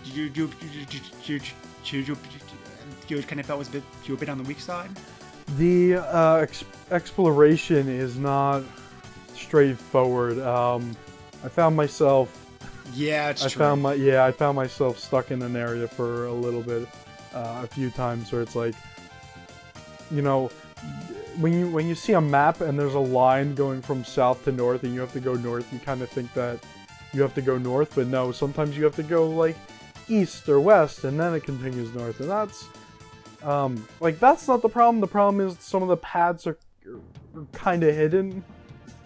you 0.05 0.23
you 0.37 0.45
you 0.61 0.85
you 1.27 1.39
you, 1.83 1.99
you, 2.07 2.17
you 3.17 3.23
kind 3.23 3.39
of 3.41 3.45
felt 3.45 3.59
was 3.59 3.67
a 3.67 3.71
bit 3.71 3.83
you 4.05 4.13
a 4.13 4.17
bit 4.17 4.29
on 4.29 4.37
the 4.37 4.47
weak 4.51 4.61
side? 4.61 4.91
The 5.55 5.95
uh, 5.95 6.35
ex- 6.37 6.65
exploration 6.91 7.87
is 7.87 8.17
not 8.17 8.63
straightforward. 9.33 10.39
Um, 10.39 10.95
I 11.43 11.47
found 11.47 11.75
myself 11.75 12.45
Yeah, 12.93 13.29
it's 13.29 13.45
I 13.45 13.49
true. 13.49 13.59
found 13.59 13.81
my 13.81 13.93
yeah, 13.93 14.25
I 14.25 14.31
found 14.31 14.55
myself 14.55 14.99
stuck 14.99 15.31
in 15.31 15.41
an 15.41 15.55
area 15.55 15.87
for 15.87 16.25
a 16.25 16.33
little 16.33 16.61
bit, 16.61 16.87
uh, 17.33 17.61
a 17.63 17.67
few 17.67 17.89
times 17.89 18.31
where 18.31 18.41
it's 18.41 18.55
like, 18.55 18.75
you 20.11 20.21
know, 20.21 20.49
when 21.39 21.53
you 21.53 21.69
when 21.69 21.87
you 21.87 21.95
see 21.95 22.13
a 22.13 22.21
map 22.21 22.61
and 22.61 22.77
there's 22.77 22.95
a 22.95 22.99
line 22.99 23.55
going 23.55 23.81
from 23.81 24.03
south 24.03 24.43
to 24.45 24.51
north 24.51 24.83
and 24.83 24.93
you 24.93 24.99
have 24.99 25.13
to 25.13 25.19
go 25.19 25.35
north, 25.35 25.71
you 25.71 25.79
kind 25.79 26.01
of 26.01 26.09
think 26.09 26.33
that 26.33 26.59
you 27.13 27.21
have 27.21 27.33
to 27.35 27.41
go 27.41 27.57
north, 27.57 27.93
but 27.95 28.07
no, 28.07 28.31
sometimes 28.31 28.75
you 28.77 28.83
have 28.83 28.95
to 28.97 29.03
go 29.03 29.27
like 29.29 29.55
east 30.09 30.49
or 30.49 30.59
west 30.59 31.03
and 31.05 31.19
then 31.19 31.33
it 31.33 31.43
continues 31.43 31.93
north, 31.93 32.19
and 32.19 32.29
that's 32.29 32.65
um, 33.43 33.87
like 33.99 34.19
that's 34.19 34.47
not 34.47 34.61
the 34.61 34.69
problem. 34.69 35.01
The 35.01 35.07
problem 35.07 35.45
is 35.45 35.57
some 35.59 35.81
of 35.83 35.89
the 35.89 35.97
paths 35.97 36.47
are, 36.47 36.57
are 36.87 37.45
kind 37.53 37.83
of 37.83 37.95
hidden, 37.95 38.43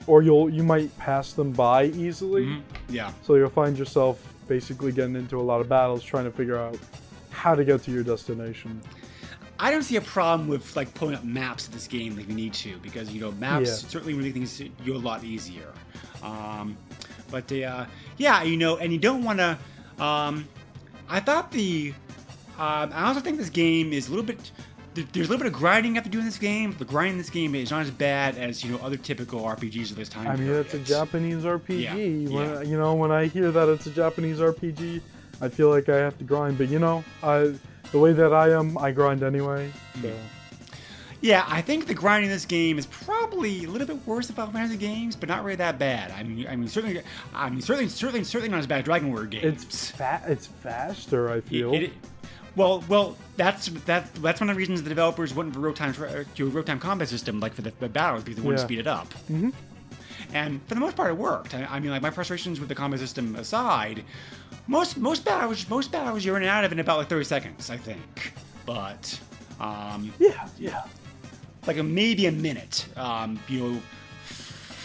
or 0.08 0.22
you'll 0.22 0.50
you 0.50 0.64
might 0.64 0.96
pass 0.98 1.34
them 1.34 1.52
by 1.52 1.86
easily. 1.86 2.46
Mhm. 2.46 2.62
Yeah, 2.90 3.12
So 3.24 3.36
you'll 3.36 3.50
find 3.50 3.78
yourself 3.78 4.22
basically 4.48 4.92
getting 4.92 5.16
into 5.16 5.40
a 5.40 5.42
lot 5.42 5.62
of 5.62 5.70
battles 5.70 6.04
trying 6.04 6.26
to 6.26 6.32
figure 6.32 6.58
out 6.58 6.78
how 7.30 7.56
to 7.56 7.64
get 7.64 7.84
to 7.84 7.92
your 7.92 8.04
destination. 8.04 8.82
I 9.60 9.70
don't 9.72 9.84
see 9.84 9.96
a 9.98 10.02
problem 10.02 10.48
with 10.50 10.76
like 10.76 10.92
pulling 10.96 11.16
up 11.16 11.24
maps 11.24 11.68
of 11.68 11.74
this 11.74 11.88
game 11.88 12.18
like 12.18 12.28
you 12.28 12.34
need 12.36 12.54
to 12.56 12.78
because 12.80 13.12
you 13.12 13.22
know 13.22 13.32
maps 13.34 13.68
Yeah. 13.84 13.90
certainly 13.90 14.14
make 14.14 14.34
things 14.34 14.60
you 14.60 14.96
a 14.96 14.98
lot 14.98 15.24
easier. 15.24 15.72
Um, 16.24 16.76
but 17.30 17.52
uh, 17.52 17.86
yeah, 18.18 18.44
you 18.44 18.58
know, 18.58 18.78
and 18.78 18.92
you 18.92 19.00
don't 19.00 19.24
want 19.24 19.40
to. 19.40 19.58
Um, 20.04 20.48
I 21.10 21.20
thought 21.20 21.52
the. 21.52 21.94
Um, 22.62 22.92
I 22.94 23.08
also 23.08 23.20
think 23.22 23.38
this 23.38 23.50
game 23.50 23.92
is 23.92 24.08
a 24.08 24.12
little 24.12 24.26
bit. 24.26 24.52
There's 24.94 25.28
a 25.28 25.32
little 25.32 25.38
bit 25.38 25.48
of 25.48 25.54
grinding 25.54 25.94
you 25.94 25.96
have 25.96 26.04
to 26.04 26.10
do 26.10 26.20
in 26.20 26.26
this 26.26 26.38
game. 26.38 26.76
The 26.78 26.84
grind 26.86 27.14
in 27.14 27.18
this 27.18 27.30
game 27.30 27.56
is 27.56 27.72
not 27.72 27.82
as 27.84 27.92
bad 27.92 28.38
as 28.38 28.64
you 28.64 28.72
know 28.72 28.78
other 28.84 28.98
typical 28.98 29.42
RPGs 29.42 29.90
of 29.90 29.96
this 29.96 30.10
time. 30.10 30.28
I 30.28 30.36
mean, 30.36 30.50
it's 30.52 30.74
a. 30.74 30.80
Japanese 30.80 31.44
RPG. 31.44 31.82
Yeah, 31.82 31.94
When, 32.36 32.50
yeah. 32.50 32.62
You 32.62 32.78
know, 32.78 32.94
when 32.96 33.10
I 33.12 33.26
hear 33.28 33.52
that 33.52 33.70
it's 33.70 33.88
a 33.88 33.92
Japanese 33.92 34.40
RPG, 34.40 35.02
I 35.42 35.48
feel 35.50 35.70
like 35.70 35.88
I 35.90 35.98
have 35.98 36.18
to 36.20 36.24
grind. 36.24 36.58
But 36.58 36.68
you 36.70 36.78
know, 36.80 37.04
I, 37.24 37.54
the 37.92 38.00
way 38.00 38.12
that 38.14 38.34
I 38.34 38.50
am, 38.52 38.78
I 38.78 38.92
grind 38.92 39.24
anyway. 39.24 39.72
So. 40.02 40.14
Yeah, 41.22 41.46
I 41.48 41.62
think 41.62 41.86
the 41.86 41.94
grinding 41.94 42.30
in 42.30 42.36
this 42.36 42.46
game 42.46 42.78
is 42.80 42.88
probably 42.88 43.64
a 43.66 43.70
little 43.70 43.86
bit 43.88 44.06
worse 44.08 44.26
than 44.28 44.36
Final 44.36 44.52
Fantasy 44.54 44.76
games, 44.78 45.16
but 45.16 45.30
not 45.30 45.44
really 45.44 45.56
that 45.58 45.78
bad. 45.80 46.10
I 46.12 46.24
mean, 46.24 46.48
I 46.48 46.56
mean, 46.56 46.68
certainly, 46.68 47.00
I 47.34 47.50
mean, 47.50 47.62
certainly, 47.62 47.90
certainly, 47.90 48.24
certainly 48.24 48.50
not 48.50 48.60
as 48.60 48.68
bad 48.68 48.80
as 48.80 48.86
Dragon 48.86 49.10
Warrior 49.10 49.28
games. 49.28 49.64
It's 49.64 49.92
fa- 49.92 50.24
It's 50.28 50.48
faster. 50.48 51.30
I 51.32 51.40
feel. 51.42 51.74
It- 51.74 51.84
it- 51.84 51.94
well, 52.56 52.84
well, 52.90 53.18
that's 53.38 53.68
that. 53.86 54.14
That's 54.16 54.40
one 54.42 54.50
of 54.50 54.56
the 54.56 54.58
reasons 54.58 54.84
the 54.84 54.90
developers 54.90 55.34
went 55.34 55.54
for 55.54 55.60
real 55.60 55.74
time 55.74 55.94
to 55.94 56.06
a 56.06 56.50
real 56.50 56.64
time 56.64 56.80
combat 56.80 57.08
system, 57.08 57.40
like 57.40 57.54
for 57.54 57.62
the, 57.62 57.72
the 57.80 57.90
battles, 57.90 58.24
because 58.24 58.38
they 58.38 58.42
wanted 58.44 58.58
to 58.58 58.62
Yeah. 58.64 58.68
speed 58.68 58.80
it 58.80 58.88
up. 58.88 59.10
Mm-hmm. 59.32 59.50
And 60.34 60.62
for 60.68 60.76
the 60.76 60.80
most 60.80 60.96
part, 60.96 61.10
it 61.12 61.18
worked. 61.18 61.54
I, 61.54 61.66
I 61.66 61.80
mean, 61.80 61.92
like 61.92 62.02
my 62.02 62.10
frustrations 62.12 62.60
with 62.60 62.70
the 62.70 62.76
combat 62.76 63.00
system 63.00 63.36
aside, 63.36 64.04
most 64.68 64.98
most 64.98 65.26
battles, 65.26 65.68
most 65.70 65.92
battles 65.92 66.24
you're 66.24 66.38
in 66.38 66.44
and 66.44 66.50
out 66.50 66.64
of 66.64 66.72
in 66.72 66.80
about 66.80 66.98
like 67.00 67.10
30 67.10 67.26
seconds, 67.26 67.70
I 67.70 67.78
think. 67.78 68.34
But 68.66 69.20
um, 69.60 70.14
yeah, 70.20 70.48
yeah. 70.58 70.84
like 71.68 71.78
a, 71.78 71.84
maybe 71.84 72.26
a 72.28 72.32
minute. 72.32 72.86
Um, 72.96 73.40
you 73.48 73.60
know, 73.60 73.82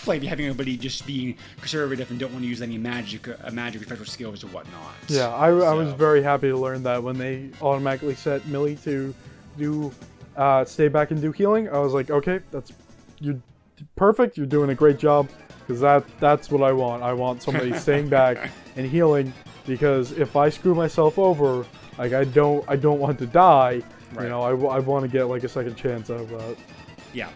like 0.08 0.22
having 0.22 0.46
everybody 0.46 0.76
just 0.76 1.06
being 1.06 1.36
conservative 1.58 2.10
and 2.10 2.18
don't 2.18 2.32
want 2.32 2.42
to 2.42 2.48
use 2.48 2.62
any 2.62 2.78
magic, 2.78 3.28
uh, 3.28 3.50
magic 3.50 3.82
or 3.82 3.84
special 3.84 4.04
skills 4.04 4.44
or 4.44 4.48
whatnot. 4.48 4.94
Yeah, 5.08 5.28
I, 5.28 5.48
I 5.48 5.74
was 5.74 5.92
very 5.92 6.22
happy 6.22 6.48
to 6.48 6.56
learn 6.56 6.82
that 6.84 7.02
when 7.02 7.18
they 7.18 7.50
automatically 7.60 8.14
set 8.14 8.46
Millie 8.46 8.76
to 8.76 9.14
do 9.56 9.92
uh, 10.36 10.64
stay 10.64 10.88
back 10.88 11.10
and 11.10 11.20
do 11.20 11.32
healing. 11.32 11.68
I 11.68 11.78
was 11.78 11.94
like, 11.94 12.10
okay, 12.10 12.40
that's 12.50 12.72
you're 13.20 13.40
perfect. 13.96 14.36
You're 14.36 14.46
doing 14.46 14.70
a 14.70 14.74
great 14.74 14.98
job 14.98 15.28
because 15.60 15.80
that 15.80 16.04
that's 16.20 16.50
what 16.50 16.62
I 16.62 16.72
want. 16.72 17.02
I 17.02 17.12
want 17.12 17.42
somebody 17.42 17.72
staying 17.78 18.08
back 18.08 18.50
and 18.76 18.86
healing 18.86 19.32
because 19.66 20.12
if 20.12 20.36
I 20.36 20.48
screw 20.48 20.74
myself 20.74 21.18
over, 21.18 21.66
like 21.98 22.12
I 22.12 22.24
don't 22.24 22.64
I 22.68 22.76
don't 22.76 23.00
want 23.00 23.18
to 23.18 23.26
die. 23.26 23.82
Right. 24.12 24.24
You 24.24 24.28
know, 24.28 24.42
I, 24.42 24.78
want 24.78 25.02
to 25.02 25.08
get 25.08 25.24
like 25.24 25.42
a 25.42 25.48
second 25.48 25.74
chance 25.74 26.10
out 26.10 26.20
of 26.20 26.28
that. 26.30 26.56
Yeah. 27.12 27.28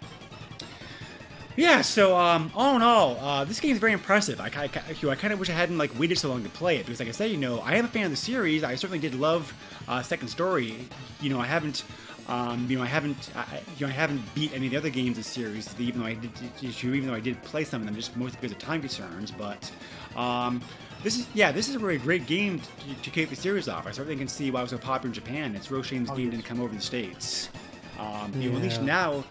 Yeah, 1.57 1.83
so 1.83 2.17
um, 2.17 2.51
all 2.55 2.77
in 2.77 2.83
all, 2.83 3.19
uh, 3.19 3.45
this 3.45 3.61
game 3.61 3.73
is 3.73 3.79
very 3.79 3.93
impressive. 3.93 4.41
I, 4.41 4.49
ki- 4.49 5.09
I 5.09 5.15
kind 5.17 5.33
of 5.33 5.39
wish 5.39 5.51
I 5.51 5.53
hadn't 5.53 5.79
like 5.79 5.97
waited 5.99 6.17
so 6.17 6.29
long 6.31 6.43
to 6.45 6.49
play 6.49 6.77
it 6.77 6.87
because, 6.87 7.01
like 7.01 7.09
I 7.09 7.13
said, 7.13 7.31
you 7.31 7.37
know, 7.37 7.59
I 7.61 7.75
am 7.75 7.85
a 7.85 7.89
fan 7.89 8.05
of 8.05 8.11
the 8.11 8.17
series. 8.17 8.63
I 8.65 8.77
certainly 8.77 9.01
did 9.01 9.15
love 9.15 9.53
uh, 9.89 10.01
Second 10.03 10.29
Story. 10.29 10.77
You 11.21 11.29
know, 11.29 11.41
I 11.41 11.47
haven't, 11.47 11.85
um, 12.29 12.67
you 12.71 12.79
know, 12.79 12.85
I 12.85 12.87
haven't, 12.87 13.31
I, 13.35 13.41
I- 13.41 13.63
you 13.77 13.87
know, 13.87 13.91
I 13.93 13.95
haven't 13.95 14.23
beat 14.35 14.53
any 14.55 14.67
of 14.67 14.71
the 14.73 14.79
other 14.79 14.91
games 14.91 15.09
in 15.17 15.23
the 15.23 15.29
series, 15.29 15.75
even 15.79 16.01
though 16.01 16.07
I 16.07 16.15
did, 16.15 16.31
even 16.63 17.07
though 17.09 17.15
I 17.15 17.21
did 17.21 17.43
play 17.43 17.65
some 17.65 17.83
of 17.83 17.87
them, 17.87 17.97
just 17.97 18.17
mostly 18.17 18.39
because 18.41 18.53
of 18.53 18.59
time 18.59 18.81
concerns. 18.81 19.31
But 19.33 19.71
um, 20.17 20.63
this 21.03 21.19
is, 21.19 21.27
yeah, 21.35 21.51
this 21.53 21.69
is 21.69 21.75
a 21.75 21.79
really 21.81 21.99
great 21.99 22.27
game 22.27 22.61
to, 22.61 23.03
to 23.03 23.11
kick 23.11 23.29
the 23.29 23.37
series 23.37 23.69
off. 23.69 23.87
I 23.87 23.91
certainly 23.91 24.17
can 24.17 24.29
see 24.29 24.51
why 24.51 24.61
it 24.61 24.63
was 24.63 24.71
so 24.71 24.79
popular 24.79 25.09
in 25.09 25.15
Japan. 25.15 25.55
It's 25.57 25.71
a 25.71 25.75
real 25.75 25.83
shame 25.83 26.05
this 26.07 26.17
game 26.17 26.31
didn't 26.31 26.45
come 26.45 26.61
over 26.61 26.71
to 26.71 26.77
the 26.77 26.81
states. 26.81 27.51
Um, 27.99 28.33
you 28.41 28.51
know, 28.51 28.57
at 28.57 28.63
least 28.63 28.83
now, 28.83 29.25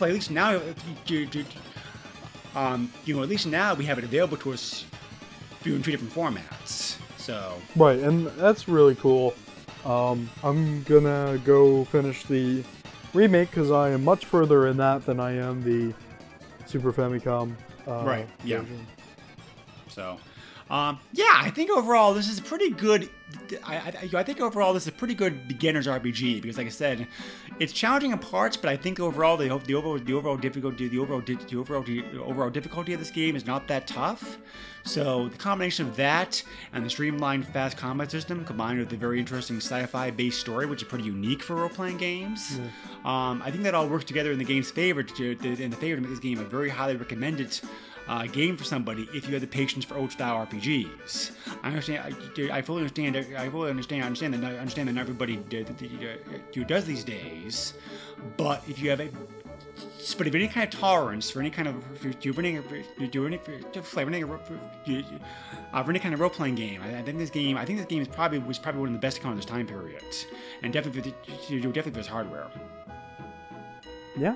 least 0.00 0.30
now, 0.30 0.56
uh, 0.56 2.58
um, 2.58 2.90
you 3.04 3.16
know, 3.16 3.22
at 3.22 3.28
least 3.28 3.46
now 3.46 3.74
we 3.74 3.84
have 3.84 3.98
it 3.98 4.04
available 4.04 4.36
to 4.38 4.52
us 4.52 4.84
in 5.64 5.82
two 5.82 5.90
different 5.90 6.12
formats. 6.12 6.96
So, 7.18 7.58
Right, 7.74 7.98
and 7.98 8.26
that's 8.38 8.68
really 8.68 8.94
cool. 8.94 9.34
Um, 9.84 10.30
I'm 10.42 10.82
gonna 10.84 11.40
go 11.44 11.84
finish 11.86 12.24
the 12.24 12.62
remake 13.12 13.50
because 13.50 13.70
I 13.70 13.90
am 13.90 14.04
much 14.04 14.24
further 14.24 14.68
in 14.68 14.76
that 14.78 15.04
than 15.06 15.20
I 15.20 15.32
am 15.32 15.62
the 15.62 15.92
Super 16.66 16.92
Famicom. 16.92 17.54
Uh, 17.86 18.02
Right, 18.04 18.28
yeah. 18.44 18.60
version. 18.60 18.86
so, 19.88 20.18
um, 20.68 20.98
yeah, 21.12 21.32
I 21.32 21.50
think 21.50 21.70
overall 21.70 22.12
this 22.12 22.28
is 22.28 22.38
a 22.38 22.42
pretty 22.42 22.70
good. 22.70 23.08
I, 23.64 23.76
I, 23.76 24.10
I 24.14 24.22
think 24.22 24.40
overall 24.40 24.72
this 24.72 24.84
is 24.84 24.88
a 24.88 24.92
pretty 24.92 25.14
good 25.14 25.46
beginner's 25.46 25.86
RPG 25.86 26.42
because, 26.42 26.58
like 26.58 26.66
I 26.66 26.70
said, 26.70 27.06
it's 27.60 27.72
challenging 27.72 28.10
in 28.10 28.18
parts, 28.18 28.56
but 28.56 28.68
I 28.68 28.76
think 28.76 28.98
overall 28.98 29.36
the, 29.36 29.48
the 29.64 29.74
overall 29.74 29.98
the 29.98 30.12
overall 30.12 30.36
difficulty 30.36 30.88
the 30.88 30.98
overall 30.98 31.20
the 31.20 31.56
overall 31.56 31.82
the 31.82 32.04
overall 32.20 32.50
difficulty 32.50 32.92
of 32.94 32.98
this 32.98 33.10
game 33.10 33.36
is 33.36 33.46
not 33.46 33.68
that 33.68 33.86
tough. 33.86 34.38
So 34.82 35.28
the 35.28 35.36
combination 35.36 35.86
of 35.86 35.96
that 35.96 36.42
and 36.72 36.84
the 36.84 36.90
streamlined 36.90 37.46
fast 37.48 37.76
combat 37.76 38.10
system 38.10 38.44
combined 38.44 38.78
with 38.78 38.88
the 38.88 38.96
very 38.96 39.18
interesting 39.20 39.56
sci-fi 39.56 40.10
based 40.10 40.40
story, 40.40 40.66
which 40.66 40.82
is 40.82 40.88
pretty 40.88 41.04
unique 41.04 41.42
for 41.42 41.56
role-playing 41.56 41.98
games, 41.98 42.60
um, 43.04 43.42
I 43.44 43.50
think 43.50 43.64
that 43.64 43.74
all 43.74 43.88
works 43.88 44.04
together 44.04 44.30
in 44.32 44.38
the 44.38 44.44
game's 44.44 44.70
favor 44.70 45.02
to, 45.02 45.34
to 45.34 45.62
in 45.62 45.70
the 45.70 45.76
favor 45.76 45.96
to 45.96 46.02
make 46.02 46.10
this 46.10 46.20
game 46.20 46.38
a 46.38 46.44
very 46.44 46.68
highly 46.68 46.96
recommended 46.96 47.60
uh, 48.08 48.26
game 48.26 48.56
for 48.56 48.64
somebody 48.64 49.08
if 49.12 49.26
you 49.26 49.32
have 49.32 49.40
the 49.40 49.46
patience 49.46 49.84
for 49.84 49.96
old 49.96 50.12
style 50.12 50.46
RPGs. 50.46 51.32
I 51.62 51.68
understand. 51.68 52.14
I, 52.38 52.58
I 52.58 52.62
fully 52.62 52.80
understand. 52.80 53.16
I 53.16 53.48
fully 53.48 53.70
understand. 53.70 54.02
I 54.02 54.06
understand 54.06 54.34
that. 54.34 54.44
I 54.44 54.58
understand 54.58 54.88
that 54.88 54.92
not 54.92 55.00
everybody 55.00 55.36
do 55.36 56.64
does 56.64 56.84
these 56.84 57.04
days. 57.04 57.74
But 58.36 58.62
if 58.68 58.78
you 58.78 58.90
have 58.90 59.00
a 59.00 59.10
but 60.16 60.26
if 60.26 60.34
any 60.34 60.48
kind 60.48 60.72
of 60.72 60.78
tolerance 60.78 61.30
for 61.30 61.40
any 61.40 61.50
kind 61.50 61.68
of 61.68 62.20
do 62.20 62.34
any 62.38 62.60
do 63.10 63.26
any 63.26 63.38
for 63.38 63.52
any 64.06 65.04
uh, 65.72 65.82
for 65.82 65.90
any 65.90 65.98
kind 65.98 66.14
of 66.14 66.20
role 66.20 66.30
playing 66.30 66.54
game, 66.54 66.80
I, 66.82 67.02
think 67.02 67.18
this 67.18 67.30
game 67.30 67.56
I 67.56 67.64
think 67.64 67.78
this 67.78 67.86
game 67.86 68.02
is 68.02 68.08
probably 68.08 68.38
was 68.38 68.58
probably 68.58 68.80
one 68.82 68.88
of 68.90 68.94
the 68.94 69.00
best 69.00 69.16
to 69.16 69.22
come 69.22 69.30
out 69.30 69.34
of 69.34 69.38
this 69.38 69.46
time 69.46 69.66
period, 69.66 70.04
and 70.62 70.72
definitely 70.72 71.12
definitely 71.72 72.02
for 72.02 72.08
hardware. 72.08 72.46
Yeah. 74.16 74.34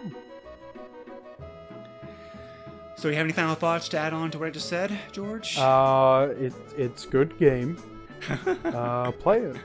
So, 3.00 3.08
you 3.08 3.14
have 3.14 3.24
any 3.24 3.32
final 3.32 3.54
thoughts 3.54 3.88
to 3.88 3.98
add 3.98 4.12
on 4.12 4.30
to 4.30 4.38
what 4.38 4.48
I 4.48 4.50
just 4.50 4.68
said, 4.68 4.98
George? 5.10 5.56
Uh, 5.56 6.28
it, 6.38 6.52
it's 6.76 7.06
good 7.06 7.38
game. 7.38 7.78
uh, 8.66 9.10
play 9.12 9.38
it. 9.38 9.56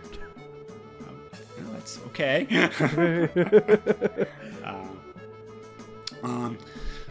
That's 1.74 2.00
okay. 2.08 2.48
Uh, 4.66 4.88
um, 6.24 6.58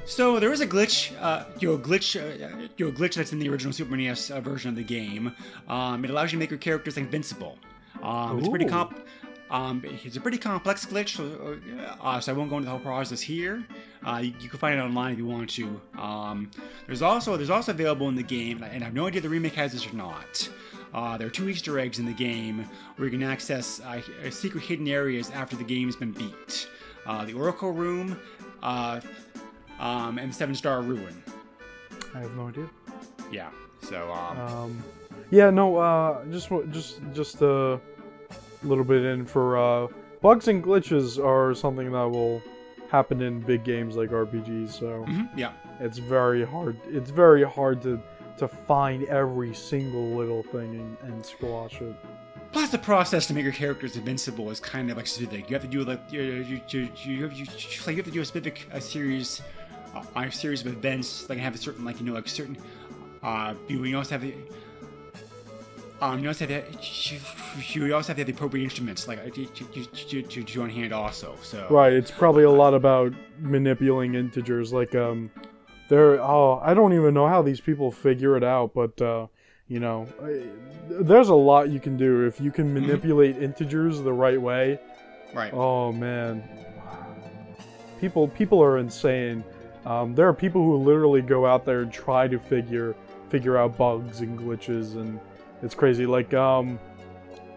so 0.06 0.40
there 0.40 0.52
is 0.52 0.60
a 0.60 0.66
glitch, 0.66 1.12
uh, 1.20 1.44
you 1.60 1.68
know, 1.68 1.74
a 1.74 1.78
glitch, 1.78 2.20
uh, 2.20 2.68
you 2.76 2.86
know, 2.86 2.90
a 2.90 2.92
glitch 2.92 3.14
that's 3.14 3.32
in 3.32 3.38
the 3.38 3.48
original 3.48 3.72
Super 3.72 3.96
NES 3.96 4.30
uh, 4.30 4.40
version 4.40 4.70
of 4.70 4.76
the 4.76 4.82
game. 4.82 5.32
Um, 5.68 6.04
it 6.04 6.10
allows 6.10 6.32
you 6.32 6.38
to 6.38 6.40
make 6.40 6.50
your 6.50 6.58
characters 6.58 6.96
invincible. 6.96 7.58
Um, 8.02 8.40
it's 8.40 8.48
pretty 8.48 8.64
comp. 8.64 8.98
Um, 9.50 9.82
it's 9.84 10.16
a 10.16 10.20
pretty 10.20 10.38
complex 10.38 10.86
glitch, 10.86 11.16
so, 11.16 11.58
uh, 12.00 12.18
so 12.18 12.32
I 12.32 12.36
won't 12.36 12.50
go 12.50 12.56
into 12.56 12.64
the 12.64 12.70
whole 12.70 12.80
process 12.80 13.20
here. 13.20 13.64
Uh, 14.04 14.20
you, 14.22 14.32
you 14.40 14.48
can 14.48 14.58
find 14.58 14.78
it 14.78 14.82
online 14.82 15.12
if 15.12 15.18
you 15.18 15.26
want 15.26 15.50
to. 15.50 15.80
Um, 15.98 16.50
there's 16.86 17.02
also 17.02 17.36
there's 17.36 17.50
also 17.50 17.72
available 17.72 18.08
in 18.08 18.14
the 18.16 18.22
game, 18.22 18.62
and 18.62 18.82
I 18.82 18.86
have 18.86 18.94
no 18.94 19.06
idea 19.06 19.20
the 19.20 19.28
remake 19.28 19.54
has 19.54 19.72
this 19.72 19.86
or 19.86 19.94
not. 19.94 20.48
Uh, 20.94 21.16
there 21.18 21.26
are 21.26 21.30
two 21.30 21.48
Easter 21.48 21.78
eggs 21.78 21.98
in 21.98 22.06
the 22.06 22.12
game 22.12 22.68
where 22.96 23.06
you 23.06 23.18
can 23.18 23.22
access 23.22 23.80
uh, 23.80 24.00
secret 24.30 24.62
hidden 24.64 24.88
areas 24.88 25.30
after 25.30 25.56
the 25.56 25.64
game's 25.64 25.96
been 25.96 26.12
beat. 26.12 26.68
Uh, 27.06 27.24
the 27.24 27.34
Oracle 27.34 27.70
Room, 27.72 28.18
uh, 28.62 29.00
um, 29.78 30.18
and 30.18 30.30
the 30.30 30.34
Seven 30.34 30.54
Star 30.54 30.80
Ruin. 30.82 31.22
I 32.14 32.20
have 32.20 32.34
no 32.34 32.48
idea. 32.48 32.68
Yeah. 33.30 33.50
So 33.82 34.10
um, 34.10 34.38
Um, 34.38 34.84
yeah, 35.30 35.50
no, 35.50 35.76
uh, 35.76 36.24
just 36.26 36.48
just 36.70 37.00
just 37.12 37.42
little 38.64 38.84
bit 38.84 39.04
in 39.04 39.26
for 39.26 39.56
uh, 39.56 39.88
bugs 40.20 40.48
and 40.48 40.62
glitches 40.62 41.22
are 41.22 41.54
something 41.54 41.92
that 41.92 42.10
will 42.10 42.42
happen 42.90 43.22
in 43.22 43.40
big 43.40 43.64
games 43.64 43.96
like 43.96 44.10
RPGs. 44.10 44.70
So 44.70 45.04
mhm, 45.06 45.28
yeah. 45.36 45.52
it's 45.80 45.98
very 45.98 46.44
hard. 46.44 46.76
It's 46.88 47.10
very 47.10 47.44
hard 47.44 47.82
to 47.82 48.00
to 48.38 48.48
find 48.48 49.04
every 49.04 49.54
single 49.54 50.16
little 50.16 50.42
thing 50.42 50.96
and, 51.02 51.12
and 51.12 51.24
squash 51.24 51.80
it. 51.80 51.94
Plus, 52.50 52.70
the 52.70 52.78
process 52.78 53.26
to 53.26 53.34
make 53.34 53.42
your 53.42 53.52
characters 53.52 53.96
invincible 53.96 54.50
is 54.50 54.60
kind 54.60 54.90
of 54.90 54.96
like 54.96 55.06
specific. 55.06 55.50
You 55.50 55.54
have 55.54 55.62
to 55.62 55.68
do 55.68 55.84
like 55.84 56.00
you 56.10 56.22
you 56.22 56.60
you, 56.68 56.88
you, 57.04 57.28
you, 57.28 57.46
like 57.86 57.96
you 57.96 57.96
have 57.96 58.04
to 58.04 58.10
do 58.10 58.20
a 58.20 58.24
specific 58.24 58.68
a 58.72 58.80
series, 58.80 59.42
uh, 59.94 60.04
a 60.14 60.30
series 60.30 60.60
of 60.60 60.68
events. 60.68 61.28
Like 61.28 61.38
have 61.38 61.54
a 61.54 61.58
certain 61.58 61.84
like 61.84 61.98
you 61.98 62.06
know 62.06 62.12
like 62.12 62.28
certain. 62.28 62.56
Uh, 63.22 63.54
you, 63.68 63.82
you 63.84 63.96
also 63.96 64.10
have 64.10 64.22
the. 64.22 64.34
Um, 66.04 66.18
you 66.22 66.28
also 66.28 66.46
have 66.46 66.64
the, 66.70 67.62
you 67.72 67.94
also 67.94 68.08
have 68.08 68.16
to 68.16 68.20
have 68.20 68.26
the 68.26 68.32
appropriate 68.34 68.64
instruments 68.64 69.08
like 69.08 69.24
to, 69.32 69.46
to, 69.46 69.86
to, 69.86 70.22
to, 70.22 70.42
to 70.42 70.62
on 70.62 70.68
hand 70.68 70.92
also. 70.92 71.34
So 71.42 71.66
Right. 71.70 71.94
It's 71.94 72.10
probably 72.10 72.44
a 72.44 72.50
lot 72.50 72.74
about 72.74 73.14
manipulating 73.38 74.14
integers. 74.14 74.70
Like 74.70 74.94
um, 74.94 75.30
there. 75.88 76.20
Oh, 76.20 76.60
I 76.62 76.74
don't 76.74 76.92
even 76.92 77.14
know 77.14 77.26
how 77.26 77.40
these 77.40 77.58
people 77.58 77.90
figure 77.90 78.36
it 78.36 78.44
out, 78.44 78.74
but 78.74 79.00
uh, 79.00 79.28
you 79.68 79.80
know, 79.80 80.06
there's 80.90 81.30
a 81.30 81.34
lot 81.34 81.70
you 81.70 81.80
can 81.80 81.96
do 81.96 82.26
if 82.26 82.38
you 82.38 82.50
can 82.50 82.74
manipulate 82.74 83.38
integers 83.38 84.02
the 84.02 84.12
right 84.12 84.40
way. 84.40 84.78
right. 85.32 85.54
Oh 85.54 85.90
man, 85.90 86.46
people 87.98 88.28
people 88.28 88.62
are 88.62 88.76
insane. 88.76 89.42
Um, 89.86 90.14
there 90.14 90.28
are 90.28 90.34
people 90.34 90.62
who 90.62 90.76
literally 90.76 91.22
go 91.22 91.46
out 91.46 91.64
there 91.64 91.80
and 91.80 91.90
try 91.90 92.28
to 92.28 92.38
figure 92.38 92.94
figure 93.30 93.56
out 93.56 93.78
bugs 93.78 94.20
and 94.20 94.38
glitches, 94.38 94.96
and 94.96 95.18
it's 95.64 95.74
crazy. 95.74 96.06
Like 96.06 96.32
um, 96.34 96.78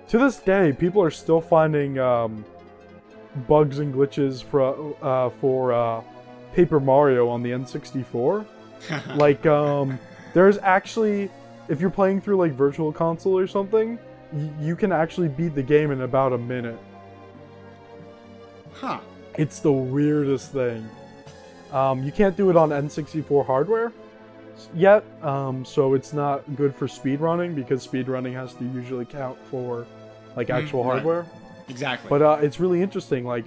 to 0.07 0.17
this 0.17 0.37
day, 0.37 0.71
people 0.73 1.03
are 1.03 1.11
still 1.11 1.41
finding 1.41 1.99
um, 1.99 2.43
bugs 3.47 3.79
and 3.79 3.93
glitches 3.93 4.43
for 4.43 4.95
uh, 5.01 5.29
for 5.41 5.73
uh, 5.73 6.01
Paper 6.53 6.79
Mario 6.79 7.27
on 7.27 7.43
the 7.43 7.51
N64. 7.51 8.45
like 9.15 9.45
um, 9.45 9.99
there's 10.33 10.57
actually 10.59 11.29
if 11.67 11.81
you're 11.81 11.89
playing 11.89 12.21
through 12.21 12.37
like 12.37 12.53
Virtual 12.53 12.91
Console 12.93 13.37
or 13.37 13.47
something, 13.47 13.99
y- 14.31 14.49
you 14.59 14.75
can 14.75 14.91
actually 14.91 15.27
beat 15.27 15.53
the 15.53 15.63
game 15.63 15.91
in 15.91 16.01
about 16.01 16.33
a 16.33 16.37
minute. 16.37 16.79
huh. 18.73 18.99
It's 19.37 19.59
the 19.59 19.71
weirdest 19.71 20.51
thing. 20.51 20.89
Um, 21.71 22.01
you 22.03 22.11
can't 22.11 22.35
do 22.35 22.49
it 22.49 22.55
on 22.55 22.69
N64 22.69 23.45
hardware 23.45 23.91
yet, 24.73 25.03
um, 25.23 25.63
so 25.65 25.93
it's 25.93 26.13
not 26.13 26.55
good 26.55 26.75
for 26.75 26.87
speedrunning 26.87 27.55
because 27.55 27.85
speedrunning 27.87 28.33
has 28.33 28.53
to 28.55 28.63
usually 28.65 29.05
count 29.05 29.37
for 29.49 29.85
like 30.35 30.47
Mhm, 30.47 30.55
actual 30.63 30.83
right. 30.83 30.93
hardware. 30.93 31.25
Exactly. 31.69 32.09
But 32.09 32.21
uh, 32.21 32.37
it's 32.41 32.59
really 32.59 32.81
interesting. 32.81 33.25
Like, 33.25 33.45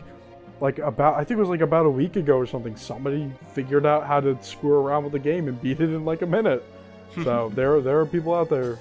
like 0.60 0.78
about 0.78 1.14
I 1.14 1.24
think 1.24 1.38
it 1.38 1.40
was 1.40 1.48
like 1.48 1.62
about 1.62 1.86
a 1.86 1.90
week 1.90 2.16
ago 2.16 2.36
or 2.36 2.46
something. 2.46 2.76
Somebody 2.76 3.30
figured 3.54 3.86
out 3.86 4.06
how 4.06 4.20
to 4.20 4.36
screw 4.42 4.74
around 4.74 5.04
with 5.04 5.12
the 5.12 5.18
game 5.18 5.48
and 5.48 5.60
beat 5.62 5.80
it 5.80 5.90
in 5.90 6.04
like 6.04 6.22
a 6.22 6.26
minute. 6.26 6.62
So 7.24 7.50
there 7.56 7.80
there 7.80 7.98
are 7.98 8.06
people 8.06 8.32
out 8.34 8.48
there 8.48 8.78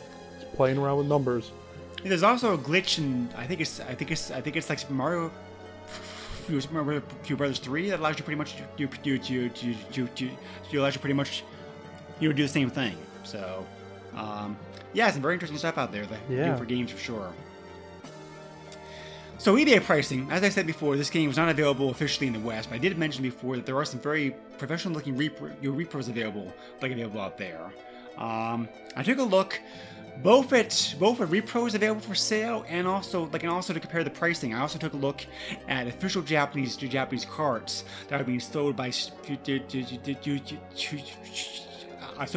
playing 0.56 0.78
around 0.78 0.98
with 1.00 1.08
numbers. 1.08 1.52
There's 2.04 2.22
also 2.22 2.54
a 2.54 2.58
glitch 2.60 3.00
in 3.00 3.28
I 3.36 3.46
think 3.48 3.60
it's 3.60 3.80
I 3.80 3.96
think 3.96 4.12
it's 4.12 4.30
I 4.30 4.40
think 4.40 4.56
it's 4.56 4.70
like 4.70 4.88
Mario 4.92 5.32
Super 6.48 6.84
Mario 6.84 7.02
Brothers 7.38 7.60
3 7.60 7.90
that 7.90 8.00
allows 8.00 8.18
you 8.20 8.24
pretty 8.24 8.38
much 8.38 8.56
to 8.58 8.64
you 8.78 8.88
you 9.04 9.14
you 9.24 9.52
you, 9.62 10.10
you, 10.16 10.30
you 10.72 10.80
allows 10.82 10.94
you 10.96 11.00
pretty 11.02 11.14
much 11.16 11.44
you 12.20 12.30
would 12.30 12.38
do 12.38 12.44
the 12.44 12.50
same 12.50 12.70
thing. 12.70 12.98
So 13.24 13.66
um, 14.16 14.58
yeah, 14.94 15.10
some 15.12 15.22
very 15.22 15.34
interesting 15.36 15.58
stuff 15.58 15.78
out 15.78 15.92
there 15.92 16.06
that 16.06 16.20
Yeah. 16.30 16.52
do 16.52 16.58
for 16.58 16.66
games 16.66 16.92
for 16.92 16.98
sure. 16.98 17.32
So 19.38 19.56
eBay 19.56 19.82
pricing, 19.82 20.28
as 20.32 20.44
I 20.44 20.50
said 20.50 20.68
before, 20.68 20.98
this 20.98 21.10
game 21.10 21.30
was 21.30 21.38
not 21.38 21.48
available 21.48 21.92
officially 21.92 22.28
in 22.28 22.34
the 22.34 22.40
West, 22.42 22.70
but 22.70 22.76
I 22.76 22.78
did 22.78 22.98
mention 22.98 23.24
before 23.24 23.56
that 23.56 23.66
there 23.66 23.78
are 23.78 23.86
some 23.86 24.02
very 24.02 24.36
professional-looking 24.58 25.16
repro, 25.16 25.54
your 25.62 25.74
repros 25.74 26.10
available, 26.10 26.54
like 26.82 26.92
available 26.92 27.22
out 27.22 27.38
there. 27.38 27.72
Um, 28.18 28.68
I 28.98 29.04
took 29.04 29.18
a 29.18 29.24
look, 29.24 29.62
both 30.22 30.52
at 30.52 30.94
both 31.00 31.22
at 31.22 31.30
repros 31.30 31.74
available 31.74 32.02
for 32.02 32.16
sale, 32.16 32.66
and 32.68 32.86
also 32.86 33.30
like 33.32 33.44
and 33.44 33.52
also 33.52 33.72
to 33.72 33.80
compare 33.80 34.04
the 34.04 34.10
pricing. 34.10 34.54
I 34.54 34.60
also 34.60 34.78
took 34.78 34.92
a 34.92 34.98
look 34.98 35.26
at 35.70 35.88
official 35.88 36.22
Japanese 36.22 36.76
Japanese 36.76 37.24
cards 37.24 37.86
that 38.10 38.20
are 38.20 38.26
being 38.26 38.42
sold 38.42 38.76
by 38.76 38.90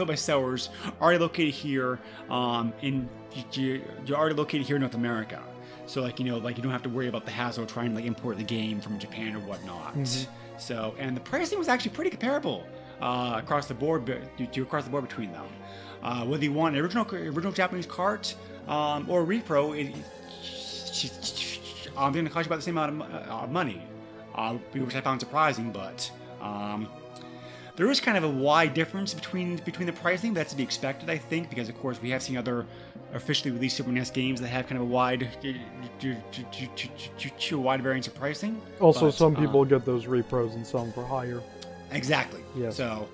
by 0.06 0.14
sellers 0.14 0.70
already 1.00 1.18
located 1.18 1.54
here 1.54 1.98
um, 2.30 2.72
in 2.82 3.08
you're 3.52 3.80
already 4.12 4.34
located 4.34 4.66
here 4.66 4.76
in 4.76 4.80
North 4.82 4.94
America. 4.94 5.42
So 5.86 6.00
like 6.02 6.18
you 6.18 6.24
know 6.26 6.38
like 6.38 6.56
you 6.56 6.62
don't 6.62 6.72
have 6.72 6.82
to 6.82 6.88
worry 6.88 7.08
about 7.08 7.24
the 7.24 7.30
hassle 7.30 7.64
of 7.64 7.72
trying 7.72 7.90
to 7.90 7.96
like 7.96 8.04
import 8.04 8.36
the 8.38 8.44
game 8.44 8.80
from 8.80 8.98
Japan 8.98 9.34
or 9.34 9.40
whatnot. 9.40 9.94
So 10.58 10.94
and 10.98 11.16
the 11.16 11.20
pricing 11.20 11.58
was 11.58 11.68
actually 11.68 11.90
pretty 11.92 12.10
comparable 12.10 12.66
uh, 13.00 13.34
across 13.42 13.66
the 13.66 13.74
board, 13.74 14.04
be- 14.04 14.46
to- 14.46 14.62
across 14.62 14.84
the 14.84 14.90
board 14.90 15.08
between 15.08 15.32
them. 15.32 15.46
Uh, 16.02 16.24
whether 16.24 16.44
you 16.44 16.52
want 16.52 16.74
an 16.76 16.80
original 16.82 17.06
original 17.12 17.52
Japanese 17.52 17.86
cart 17.86 18.34
um, 18.68 19.08
or 19.10 19.22
a 19.22 19.26
repro, 19.26 19.76
it, 19.78 19.94
I'm 21.96 22.12
going 22.12 22.24
to 22.24 22.30
cost 22.30 22.46
you 22.46 22.48
about 22.48 22.56
the 22.56 22.62
same 22.62 22.78
amount 22.78 23.02
of 23.02 23.28
uh, 23.30 23.46
money, 23.48 23.82
uh, 24.34 24.54
which 24.54 24.94
I 24.94 25.00
found 25.00 25.20
surprising. 25.20 25.70
But 25.72 26.10
um, 26.40 26.88
there 27.76 27.90
is 27.90 28.00
kind 28.00 28.18
of 28.18 28.24
a 28.24 28.28
wide 28.28 28.74
difference 28.74 29.14
between 29.14 29.56
between 29.58 29.86
the 29.86 29.92
pricing. 29.92 30.34
That's 30.34 30.50
to 30.50 30.56
be 30.56 30.62
expected, 30.62 31.08
I 31.08 31.18
think, 31.18 31.48
because 31.48 31.68
of 31.68 31.78
course 31.78 32.00
we 32.02 32.10
have 32.10 32.22
seen 32.22 32.36
other 32.36 32.66
officially 33.14 33.50
released 33.50 33.76
Super 33.76 33.90
NES 33.90 34.10
games 34.10 34.40
that 34.40 34.48
have 34.48 34.66
kind 34.66 34.80
of 34.80 34.88
a 34.88 34.90
wide, 34.90 35.28
a 37.58 37.62
wide 37.62 37.82
variance 37.82 38.06
of 38.06 38.14
pricing. 38.14 38.60
Also, 38.80 39.06
But, 39.06 39.14
some 39.14 39.36
people 39.36 39.64
get 39.64 39.84
those 39.84 40.06
repros 40.06 40.54
and 40.54 40.66
them 40.66 40.92
for 40.92 41.04
higher. 41.04 41.42
Exactly. 41.90 42.40
Yes. 42.56 42.76
So, 42.76 43.08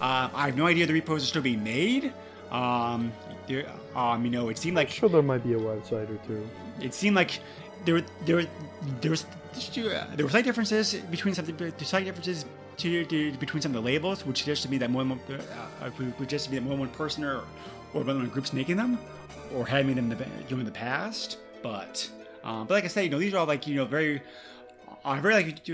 uh, 0.00 0.30
I 0.32 0.46
have 0.46 0.56
no 0.56 0.66
idea 0.66 0.86
the 0.86 0.94
repos 0.94 1.22
are 1.22 1.26
still 1.26 1.42
being 1.42 1.62
made. 1.62 2.12
Um, 2.50 3.12
there, 3.46 3.66
um, 3.94 4.24
you 4.24 4.30
know, 4.30 4.48
it 4.48 4.58
seemed 4.58 4.76
I'm 4.78 4.82
like 4.84 4.90
sure 4.90 5.08
there 5.08 5.22
might 5.22 5.44
be 5.44 5.54
a 5.54 5.58
website 5.58 6.08
or 6.10 6.18
two. 6.26 6.48
it 6.80 6.94
seemed 6.94 7.16
like 7.16 7.40
there 7.84 7.94
were 7.96 8.04
there 8.24 8.46
there 9.00 9.10
was 9.10 9.26
there 9.74 10.24
were 10.24 10.30
slight 10.30 10.44
differences 10.44 10.94
between 10.94 11.34
some 11.34 11.46
slight 11.78 12.04
differences 12.04 12.44
to, 12.78 13.04
to, 13.04 13.32
between 13.32 13.62
some 13.62 13.74
of 13.74 13.82
the 13.82 13.90
labels, 13.90 14.24
which 14.26 14.38
suggests 14.38 14.64
to 14.64 14.70
me 14.70 14.78
that 14.78 14.90
more 14.90 15.02
than 15.02 15.10
one, 15.10 15.20
uh, 15.80 15.90
which 15.90 16.18
suggests 16.18 16.46
to 16.46 16.52
me 16.52 16.58
that 16.58 16.64
more 16.64 16.72
than 16.72 16.80
one 16.80 16.88
person 16.90 17.24
or 17.24 17.42
or 17.94 18.02
one 18.02 18.26
groups 18.28 18.52
making 18.52 18.76
them, 18.76 18.98
or 19.54 19.66
had 19.66 19.86
made 19.86 19.96
them 19.96 20.10
in 20.10 20.18
the, 20.18 20.26
during 20.48 20.64
the 20.64 20.70
past. 20.70 21.38
But 21.62 22.08
um, 22.44 22.66
but 22.66 22.74
like 22.74 22.84
I 22.84 22.88
said, 22.88 23.02
you 23.04 23.10
know, 23.10 23.18
these 23.18 23.34
are 23.34 23.38
all 23.38 23.46
like 23.46 23.66
you 23.66 23.74
know 23.76 23.84
very. 23.84 24.22
I 25.04 25.18
very 25.18 25.34
like, 25.34 25.66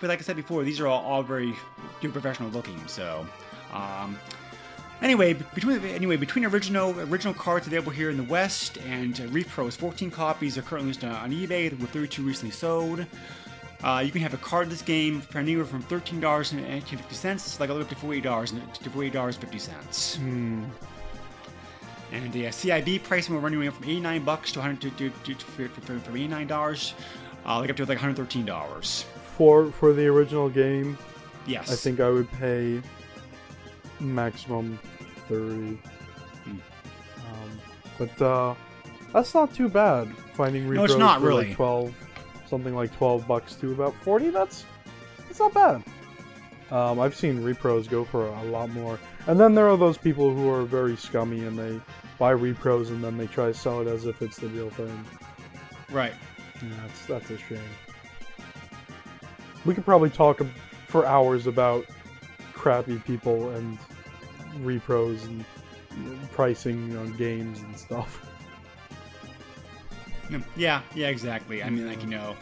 but 0.00 0.08
like 0.08 0.18
I 0.18 0.22
said 0.22 0.36
before, 0.36 0.64
these 0.64 0.80
are 0.80 0.86
all, 0.86 1.04
all 1.04 1.22
very 1.22 1.52
professional 2.00 2.48
looking. 2.48 2.80
So, 2.86 3.26
um, 3.70 4.16
Anyway, 5.02 5.32
between 5.32 5.84
anyway 5.84 6.16
between 6.16 6.44
original 6.44 6.98
original 7.00 7.34
cards 7.34 7.66
available 7.66 7.90
here 7.90 8.08
in 8.08 8.16
the 8.16 8.22
West 8.22 8.78
and 8.86 9.20
uh, 9.20 9.24
repros, 9.24 9.76
14 9.76 10.12
copies 10.12 10.56
are 10.56 10.62
currently 10.62 10.90
listed 10.90 11.08
on 11.08 11.32
eBay, 11.32 11.76
with 11.80 11.90
32 11.90 12.22
recently 12.22 12.52
sold. 12.52 13.04
Uh, 13.82 14.02
you 14.04 14.12
can 14.12 14.20
have 14.20 14.32
a 14.34 14.38
card 14.38 14.64
of 14.64 14.70
this 14.70 14.82
game 14.82 15.20
for 15.20 15.38
anywhere 15.38 15.64
from 15.64 15.82
thirteen 15.82 16.20
dollars 16.20 16.52
and 16.52 16.84
fifty 16.84 17.14
cents, 17.14 17.58
like 17.58 17.68
all 17.68 17.74
the 17.76 17.80
way 17.80 17.84
up 17.84 17.90
to 17.90 17.96
forty 17.96 18.20
dollars 18.20 18.52
to 18.52 18.90
forty 18.90 19.10
dollars 19.10 19.36
fifty 19.36 19.58
cents. 19.58 20.16
Hmm. 20.16 20.64
And 22.12 22.30
the 22.32 22.46
uh, 22.46 22.50
CIB 22.50 23.02
pricing 23.04 23.34
will 23.34 23.40
run 23.40 23.52
anywhere 23.52 23.72
from 23.72 23.84
89 23.86 24.22
bucks 24.22 24.52
to 24.52 24.58
100 24.58 24.98
to, 24.98 25.08
to, 25.10 25.16
to, 25.24 25.34
to, 25.34 25.68
from 25.80 26.00
from 26.02 26.14
89 26.14 26.46
dollars, 26.46 26.94
uh, 27.46 27.58
like 27.58 27.70
up 27.70 27.76
to 27.76 27.82
like 27.84 27.96
113 27.96 28.44
dollars. 28.44 29.06
For 29.36 29.70
for 29.72 29.92
the 29.94 30.06
original 30.08 30.48
game, 30.50 30.98
Yes, 31.46 31.72
I 31.72 31.74
think 31.74 32.00
I 32.00 32.10
would 32.10 32.30
pay 32.32 32.82
maximum 33.98 34.78
thirty. 35.28 35.78
Hmm. 36.44 36.50
Um, 36.50 37.60
but 37.98 38.22
uh, 38.22 38.54
that's 39.12 39.34
not 39.34 39.54
too 39.54 39.68
bad. 39.68 40.14
Finding 40.34 40.66
repros 40.68 40.74
No, 40.74 40.84
it's 40.84 40.94
not 40.96 41.20
for 41.20 41.26
really. 41.28 41.46
like 41.48 41.56
twelve, 41.56 41.94
something 42.52 42.74
like 42.74 42.94
twelve 42.98 43.26
bucks 43.26 43.54
to 43.54 43.72
about 43.72 43.94
forty. 44.04 44.28
That's 44.28 44.66
that's 45.26 45.40
not 45.40 45.54
bad. 45.54 45.82
Um, 46.70 47.00
I've 47.00 47.16
seen 47.16 47.38
repros 47.38 47.88
go 47.88 48.04
for 48.04 48.26
a 48.26 48.44
lot 48.44 48.68
more. 48.68 48.98
And 49.26 49.40
then 49.40 49.54
there 49.54 49.68
are 49.68 49.76
those 49.78 49.96
people 49.96 50.34
who 50.34 50.50
are 50.50 50.62
very 50.62 50.94
scummy 50.96 51.46
and 51.46 51.58
they 51.58 51.80
buy 52.18 52.34
repros 52.34 52.88
and 52.88 53.02
then 53.02 53.16
they 53.16 53.26
try 53.26 53.46
to 53.46 53.54
sell 53.54 53.80
it 53.80 53.86
as 53.86 54.04
if 54.04 54.20
it's 54.20 54.36
the 54.36 54.48
real 54.48 54.68
thing. 54.68 55.04
right. 55.90 56.12
Yeah, 56.62 56.68
that's 56.82 57.06
that's 57.06 57.30
a 57.30 57.38
shame. 57.38 57.58
We 59.64 59.72
could 59.72 59.86
probably 59.86 60.10
talk 60.10 60.42
for 60.88 61.06
hours 61.06 61.46
about 61.46 61.86
crappy 62.52 62.98
people 62.98 63.48
and 63.50 63.78
repros 64.60 65.24
and 65.24 65.42
pricing 66.32 66.94
on 66.98 67.16
games 67.16 67.60
and 67.60 67.78
stuff. 67.78 68.26
Yeah, 70.56 70.82
yeah, 70.94 71.08
exactly. 71.08 71.62
I 71.62 71.70
mean, 71.70 71.86
like 71.86 72.02
you 72.02 72.08
know, 72.08 72.36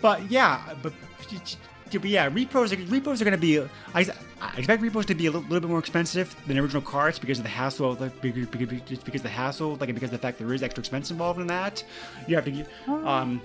but 0.00 0.30
yeah, 0.30 0.74
but, 0.82 0.92
but 1.90 2.04
yeah, 2.04 2.28
repos 2.32 2.72
are, 2.72 2.76
repos 2.76 3.20
are 3.20 3.24
going 3.24 3.32
to 3.32 3.38
be. 3.38 3.60
I, 3.94 4.06
I 4.40 4.56
expect 4.58 4.82
repos 4.82 5.06
to 5.06 5.14
be 5.14 5.26
a 5.26 5.30
little, 5.30 5.48
little 5.48 5.60
bit 5.60 5.70
more 5.70 5.78
expensive 5.78 6.36
than 6.46 6.58
original 6.58 6.82
cards 6.82 7.18
because 7.18 7.38
of 7.38 7.44
the 7.44 7.50
hassle, 7.50 7.94
because, 7.94 8.46
because, 8.48 8.80
just 8.82 9.04
because 9.04 9.20
of 9.20 9.24
the 9.24 9.28
hassle, 9.30 9.76
like 9.76 9.94
because 9.94 10.04
of 10.04 10.10
the 10.10 10.18
fact 10.18 10.38
there 10.38 10.52
is 10.52 10.62
extra 10.62 10.80
expense 10.80 11.10
involved 11.10 11.40
in 11.40 11.46
that. 11.46 11.82
You 12.28 12.36
have 12.36 12.44
to, 12.44 12.64
um, 12.86 13.40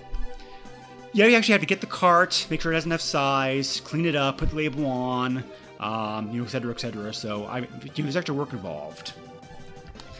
yeah, 1.13 1.27
you 1.27 1.35
actually 1.35 1.53
have 1.53 1.61
to 1.61 1.67
get 1.67 1.81
the 1.81 1.87
cart, 1.87 2.45
make 2.49 2.61
sure 2.61 2.73
it 2.73 2.75
has 2.75 2.85
enough 2.85 3.01
size, 3.01 3.79
clean 3.81 4.05
it 4.05 4.15
up, 4.15 4.37
put 4.37 4.49
the 4.49 4.55
label 4.55 4.85
on, 4.85 5.43
um, 5.79 6.29
you 6.31 6.39
know, 6.39 6.45
et 6.45 6.49
cetera, 6.49 6.71
et 6.71 6.79
cetera. 6.79 7.13
So 7.13 7.45
I, 7.45 7.59
you 7.59 7.65
know, 7.65 8.03
there's 8.03 8.17
extra 8.17 8.35
work 8.35 8.51
involved. 8.51 9.13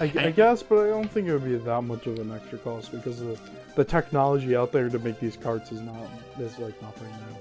I, 0.02 0.12
I 0.18 0.32
guess, 0.32 0.64
but 0.64 0.80
I 0.84 0.88
don't 0.88 1.10
think 1.10 1.28
it 1.28 1.34
would 1.34 1.46
be 1.46 1.56
that 1.56 1.82
much 1.84 2.08
of 2.08 2.18
an 2.18 2.32
extra 2.32 2.58
cost 2.58 2.92
because 2.92 3.20
the, 3.20 3.38
the 3.76 3.84
technology 3.84 4.56
out 4.56 4.72
there 4.72 4.90
to 4.90 5.00
make 5.00 5.20
these 5.20 5.38
carts 5.38 5.72
is 5.72 5.82
not 5.82 5.96
is 6.40 6.58
like 6.58 6.80
nothing 6.82 7.10
now. 7.10 7.38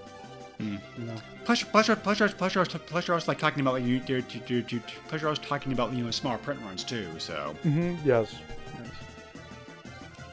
Hmm. 0.59 0.77
You 0.99 1.07
know? 1.07 1.15
Plus, 1.45 1.63
plus, 1.63 1.87
plus, 1.87 1.97
plus, 2.19 2.35
plus, 2.35 2.53
plus, 2.53 2.69
plus, 2.87 3.09
you're 3.09 3.19
like 3.27 3.39
talking 3.39 3.61
about 3.63 3.75
like 3.75 3.85
you, 3.85 4.03
you, 4.07 4.17
you, 4.31 4.41
you, 4.47 4.65
you 4.69 4.83
plus 5.09 5.23
you're 5.23 5.35
talking 5.37 5.73
about 5.73 5.95
you 5.95 6.05
know 6.05 6.11
small 6.11 6.37
print 6.39 6.61
runs 6.67 6.85
too. 6.85 7.09
So, 7.19 7.57
Mm-hmm. 7.65 7.97
Yes. 8.07 8.37
yes. 8.79 9.93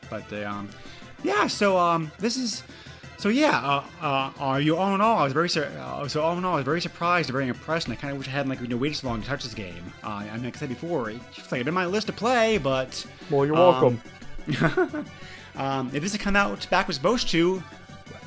but 0.10 0.34
uh, 0.34 0.50
um, 0.50 0.70
yeah. 1.24 1.48
So 1.48 1.78
um, 1.78 2.12
this 2.20 2.36
is. 2.36 2.64
So 3.18 3.30
yeah, 3.30 3.58
uh, 3.58 3.84
uh, 4.02 4.32
uh, 4.40 4.58
you 4.58 4.78
all 4.78 4.94
in 4.94 5.02
all, 5.02 5.18
I 5.18 5.24
was 5.24 5.34
very 5.34 5.50
sur- 5.50 5.72
uh, 5.80 6.08
so 6.08 6.22
all 6.22 6.38
in 6.38 6.46
all, 6.46 6.54
I 6.54 6.58
was 6.58 6.66
very 6.66 6.82
surprised 6.82 7.30
and 7.30 7.34
very 7.34 7.48
impressed, 7.48 7.88
and 7.88 7.98
I 7.98 8.00
kind 8.00 8.12
of 8.12 8.20
wish 8.20 8.28
I 8.28 8.32
hadn't 8.32 8.50
like 8.50 8.62
you 8.62 8.68
know 8.68 8.78
waited 8.78 8.96
so 8.98 9.08
long 9.08 9.22
to 9.22 9.28
touch 9.28 9.44
this 9.44 9.56
game. 9.56 9.92
Uh, 10.04 10.08
I 10.10 10.34
mean, 10.36 10.44
like 10.44 10.56
I 10.56 10.60
said 10.60 10.70
before, 10.70 11.10
it's 11.10 11.52
like 11.52 11.66
in 11.66 11.74
my 11.74 11.88
list 11.88 12.08
to 12.08 12.14
play, 12.14 12.60
but 12.60 13.04
Well, 13.32 13.46
you're 13.46 13.56
Um, 13.56 14.00
welcome. 14.48 15.06
um, 15.56 15.90
if 15.94 16.04
this 16.04 16.12
had 16.12 16.22
come 16.22 16.36
out 16.36 16.70
back 16.70 16.86
was 16.88 16.96
supposed 16.96 17.30
to, 17.30 17.62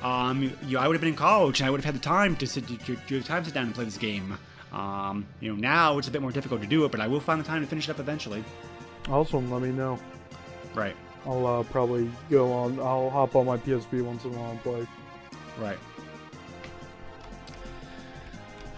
um, 0.03 0.53
you, 0.67 0.77
I 0.79 0.89
would 0.89 0.95
have 0.95 1.01
been 1.01 1.11
in 1.11 1.17
college 1.17 1.61
and 1.61 1.67
I 1.69 1.71
would 1.71 1.79
have 1.79 1.85
had 1.85 1.95
the 1.95 2.05
time 2.05 2.35
to 2.37 2.47
sit, 2.47 2.67
to, 2.67 2.97
to, 2.97 3.23
time 3.23 3.43
to 3.43 3.47
sit 3.47 3.55
down 3.55 3.67
and 3.67 3.75
play 3.75 3.85
this 3.85 3.97
game. 3.99 4.37
Um, 4.73 5.25
you 5.41 5.53
know, 5.53 5.61
now 5.61 5.99
it's 5.99 6.09
a 6.09 6.11
bit 6.11 6.21
more 6.23 6.33
difficult 6.33 6.61
to 6.63 6.67
do 6.67 6.85
it, 6.85 6.91
but 6.91 7.01
I 7.01 7.07
will 7.07 7.21
find 7.21 7.41
the 7.41 7.45
time 7.45 7.61
to 7.63 7.67
finish 7.69 7.89
it 7.89 7.93
up 7.93 8.01
eventually. 8.01 8.43
also, 9.09 9.39
let 9.41 9.63
me 9.63 9.71
know. 9.71 9.99
Right, 10.75 10.97
I'll 11.27 11.47
uh, 11.47 11.63
probably 11.65 12.11
go 12.31 12.53
on. 12.53 12.79
I'll 12.81 13.11
hop 13.11 13.37
on 13.37 13.47
my 13.47 13.57
PSP 13.59 14.03
once 14.03 14.25
in 14.25 14.35
a 14.35 14.39
while 14.39 14.51
and 14.51 14.63
play. 14.63 14.87
right. 15.59 15.79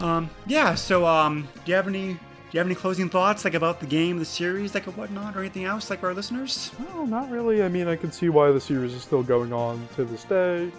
Um, 0.01 0.29
yeah. 0.47 0.75
So, 0.75 1.07
um, 1.07 1.49
do 1.65 1.71
you 1.71 1.75
have 1.75 1.87
any? 1.87 2.15
Do 2.15 2.59
you 2.59 2.59
have 2.59 2.67
any 2.67 2.75
closing 2.75 3.09
thoughts, 3.09 3.47
like 3.47 3.55
about 3.55 3.81
the 3.81 3.87
game, 3.87 4.19
the 4.19 4.27
series, 4.27 4.75
like 4.75 4.87
or 4.87 4.91
whatnot, 4.91 5.37
or 5.37 5.41
anything 5.41 5.65
else, 5.65 5.89
like 5.89 6.01
for 6.01 6.09
our 6.09 6.15
listeners? 6.15 6.71
No, 6.79 7.07
not 7.07 7.31
really. 7.31 7.63
I 7.63 7.69
mean, 7.69 7.89
I 7.89 7.97
can 7.97 8.13
see 8.13 8.29
why 8.29 8.51
the 8.51 8.61
series 8.61 8.93
is 8.93 9.03
still 9.03 9.23
going 9.23 9.55
on 9.55 9.89
to 9.97 10.05
this 10.05 10.25
day. 10.25 10.71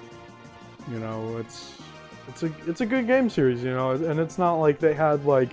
You 0.92 1.00
know, 1.00 1.38
it's 1.38 1.82
it's 2.28 2.44
a 2.44 2.52
it's 2.68 2.82
a 2.82 2.86
good 2.86 3.08
game 3.08 3.30
series, 3.30 3.64
you 3.64 3.72
know, 3.72 3.92
and 3.92 4.20
it's 4.20 4.38
not 4.38 4.56
like 4.56 4.80
they 4.80 4.94
had 4.94 5.26
like 5.26 5.50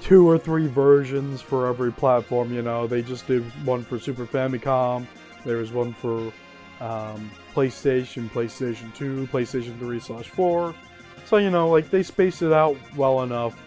two 0.00 0.28
or 0.28 0.38
three 0.38 0.66
versions 0.66 1.40
for 1.40 1.66
every 1.66 1.92
platform. 1.92 2.52
You 2.52 2.62
know, 2.62 2.86
they 2.86 3.02
just 3.02 3.26
did 3.26 3.42
one 3.64 3.84
for 3.84 3.98
Super 3.98 4.26
Famicom. 4.26 5.06
There 5.44 5.56
was 5.58 5.72
one 5.72 5.92
for 5.92 6.32
um, 6.80 7.30
PlayStation, 7.54 8.28
PlayStation 8.30 8.94
2, 8.94 9.28
PlayStation 9.32 9.78
3 9.78 10.00
slash 10.00 10.28
4. 10.28 10.74
So 11.26 11.36
you 11.36 11.50
know, 11.50 11.68
like 11.68 11.90
they 11.90 12.02
spaced 12.02 12.42
it 12.42 12.52
out 12.52 12.76
well 12.96 13.22
enough 13.22 13.60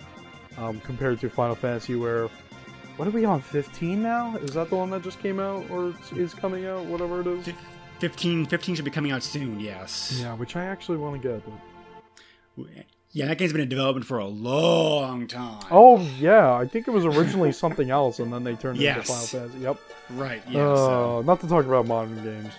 um, 0.57 0.79
compared 0.81 1.19
to 1.21 1.29
Final 1.29 1.55
Fantasy, 1.55 1.95
where 1.95 2.29
what 2.97 3.07
are 3.07 3.11
we 3.11 3.25
on 3.25 3.41
15 3.41 4.01
now? 4.01 4.35
Is 4.37 4.53
that 4.53 4.69
the 4.69 4.75
one 4.75 4.89
that 4.91 5.01
just 5.01 5.19
came 5.19 5.39
out 5.39 5.69
or 5.69 5.93
is 6.15 6.33
coming 6.33 6.65
out? 6.65 6.85
Whatever 6.85 7.21
it 7.21 7.27
is. 7.27 7.49
15, 7.99 8.47
15 8.47 8.75
should 8.75 8.85
be 8.85 8.91
coming 8.91 9.11
out 9.11 9.23
soon. 9.23 9.59
Yes. 9.59 10.19
Yeah, 10.21 10.35
which 10.35 10.55
I 10.55 10.65
actually 10.65 10.97
want 10.97 11.21
to 11.21 11.27
get. 11.27 11.43
But... 12.57 12.67
Yeah, 13.13 13.25
that 13.27 13.37
game's 13.37 13.51
been 13.51 13.61
in 13.61 13.67
development 13.69 14.05
for 14.05 14.19
a 14.19 14.25
long 14.27 15.27
time. 15.27 15.63
Oh 15.69 15.99
yeah, 16.17 16.53
I 16.53 16.65
think 16.65 16.87
it 16.87 16.91
was 16.91 17.05
originally 17.05 17.51
something 17.63 17.89
else, 17.89 18.19
and 18.19 18.31
then 18.31 18.43
they 18.43 18.55
turned 18.55 18.79
it 18.79 18.83
Yes. 18.83 18.97
into 18.97 19.07
Final 19.11 19.27
Fantasy. 19.27 19.59
Yep. 19.63 19.77
Right. 20.11 20.41
Yeah. 20.49 20.61
uh, 20.69 20.75
so. 20.75 21.21
Not 21.23 21.41
to 21.41 21.47
talk 21.47 21.65
about 21.65 21.87
modern 21.87 22.23
games. 22.23 22.53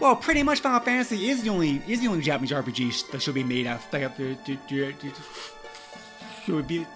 Well, 0.00 0.16
pretty 0.16 0.42
much 0.42 0.60
Final 0.60 0.80
Fantasy 0.80 1.28
is 1.30 1.42
the 1.42 1.50
only 1.50 1.82
is 1.88 2.00
the 2.00 2.08
only 2.08 2.22
Japanese 2.22 2.50
RPG 2.52 3.10
that 3.12 3.22
should 3.22 3.34
be 3.34 3.44
made 3.44 3.66
out 3.66 3.80
like, 3.92 4.02
uh, 4.04 4.08
to, 4.16 4.34
to, 4.36 4.58
should 6.44 6.66
be 6.66 6.86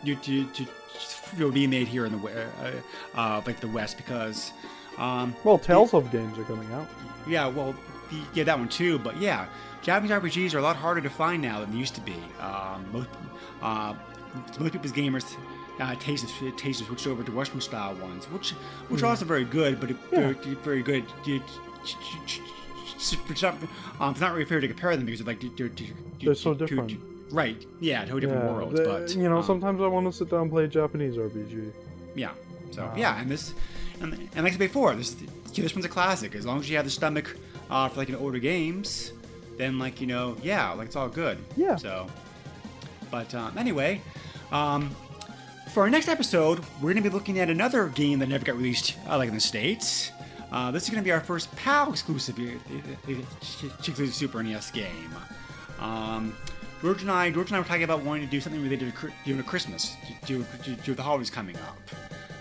should 1.38 1.54
be 1.54 1.66
made 1.66 1.88
here 1.88 2.06
in 2.06 2.12
the 2.20 2.28
uh, 2.28 3.18
uh, 3.18 3.42
like 3.46 3.60
the 3.60 3.68
West 3.68 3.96
because 3.96 4.52
um 4.98 5.34
Well, 5.44 5.58
Tales 5.58 5.94
of 5.94 6.10
games 6.10 6.38
are 6.38 6.44
coming 6.44 6.70
out. 6.72 6.86
yeah 7.26 7.46
well 7.46 7.74
the, 8.10 8.16
yeah 8.34 8.44
that 8.44 8.58
one 8.58 8.68
too 8.68 8.98
but 8.98 9.16
yeah 9.18 9.46
Japanese 9.82 10.10
RPGs 10.12 10.54
are 10.54 10.58
a 10.58 10.62
lot 10.62 10.76
harder 10.76 11.00
to 11.00 11.10
find 11.10 11.42
now 11.42 11.60
than 11.60 11.72
they 11.72 11.78
used 11.78 11.94
to 11.96 12.00
be 12.02 12.14
um, 12.40 12.86
most 12.92 13.08
uh, 13.62 13.94
most 14.58 14.72
people's 14.72 14.92
gamers 14.92 15.36
uh, 15.80 15.94
taste 15.96 16.26
taste 16.56 16.84
switched 16.86 17.06
over 17.06 17.22
to 17.22 17.32
Western 17.32 17.60
style 17.60 17.94
ones 17.96 18.26
which 18.26 18.50
which 18.88 19.02
are 19.02 19.06
also 19.06 19.24
very 19.24 19.44
good 19.44 19.80
but 19.80 19.90
Yeah. 19.90 20.32
very, 20.32 20.54
very 20.56 20.82
good 20.82 21.04
it's 23.26 23.42
not, 23.42 23.54
um, 24.00 24.12
it's 24.12 24.20
not 24.20 24.32
really 24.32 24.44
fair 24.44 24.60
to 24.60 24.68
compare 24.68 24.96
them 24.96 25.06
because 25.06 25.20
they're 25.20 25.34
like 25.34 25.40
they're, 25.56 25.68
they're, 25.68 25.86
They're 26.20 26.34
so 26.34 26.54
different. 26.54 26.98
right 27.32 27.64
yeah 27.80 28.02
totally 28.02 28.20
different 28.22 28.44
Yeah, 28.44 28.52
worlds 28.52 28.78
the- 28.78 28.84
but 28.84 29.16
you 29.16 29.28
know, 29.28 29.38
um, 29.38 29.42
sometimes 29.44 29.80
I 29.80 29.86
want 29.88 30.06
to 30.06 30.12
sit 30.12 30.30
down 30.30 30.42
and 30.42 30.50
play 30.50 30.64
a 30.64 30.68
Japanese 30.68 31.16
RPG. 31.16 31.72
yeah. 32.14 32.30
So 32.70 32.90
yeah, 32.96 33.20
and 33.20 33.30
this, 33.30 33.52
and, 34.00 34.14
and 34.14 34.44
like 34.44 34.46
I 34.46 34.50
said 34.52 34.58
before, 34.58 34.94
this 34.94 35.14
this 35.54 35.74
one's 35.74 35.84
a 35.84 35.90
classic. 35.90 36.34
As 36.34 36.46
long 36.46 36.58
as 36.58 36.70
you 36.70 36.76
have 36.76 36.86
the 36.86 36.90
stomach 36.90 37.36
uh, 37.68 37.86
for 37.90 37.98
like 37.98 38.08
an 38.08 38.14
older 38.14 38.38
games, 38.38 39.12
then 39.58 39.78
like 39.78 40.00
you 40.00 40.06
know, 40.06 40.36
yeah, 40.42 40.70
like 40.72 40.86
it's 40.86 40.96
all 40.96 41.08
good. 41.08 41.38
Yeah. 41.56 41.76
So, 41.76 42.06
but 43.10 43.34
um, 43.34 43.56
anyway, 43.56 44.00
um, 44.50 44.94
for 45.72 45.82
our 45.82 45.90
next 45.90 46.08
episode, 46.08 46.60
we're 46.80 46.92
gonna 46.92 47.02
be 47.02 47.08
looking 47.08 47.38
at 47.38 47.50
another 47.50 47.88
game 47.88 48.18
that 48.18 48.28
never 48.28 48.44
got 48.44 48.56
released, 48.56 48.96
uh, 49.08 49.16
like 49.16 49.28
in 49.28 49.34
the 49.34 49.40
states. 49.40 50.12
Uh, 50.50 50.70
this 50.70 50.84
is 50.84 50.90
gonna 50.90 51.02
be 51.02 51.12
our 51.12 51.20
first 51.20 51.54
PAL 51.56 51.90
exclusive, 51.90 52.38
uh, 52.38 52.42
uh, 52.42 53.14
uh, 53.14 53.68
exclusive 53.78 54.14
Super 54.14 54.42
NES 54.42 54.70
game. 54.70 55.14
Um, 55.80 56.36
George 56.82 57.02
and 57.02 57.10
I, 57.10 57.30
George 57.30 57.48
and 57.48 57.56
I 57.56 57.60
were 57.60 57.64
talking 57.64 57.84
about 57.84 58.02
wanting 58.02 58.24
to 58.24 58.30
do 58.30 58.40
something 58.40 58.60
related 58.62 58.92
to, 58.92 59.12
you 59.24 59.36
know, 59.36 59.42
Christmas, 59.44 59.94
to, 60.26 60.44
to, 60.64 60.74
to 60.74 60.94
the 60.94 61.02
holidays 61.02 61.30
coming 61.30 61.56
up. 61.56 61.78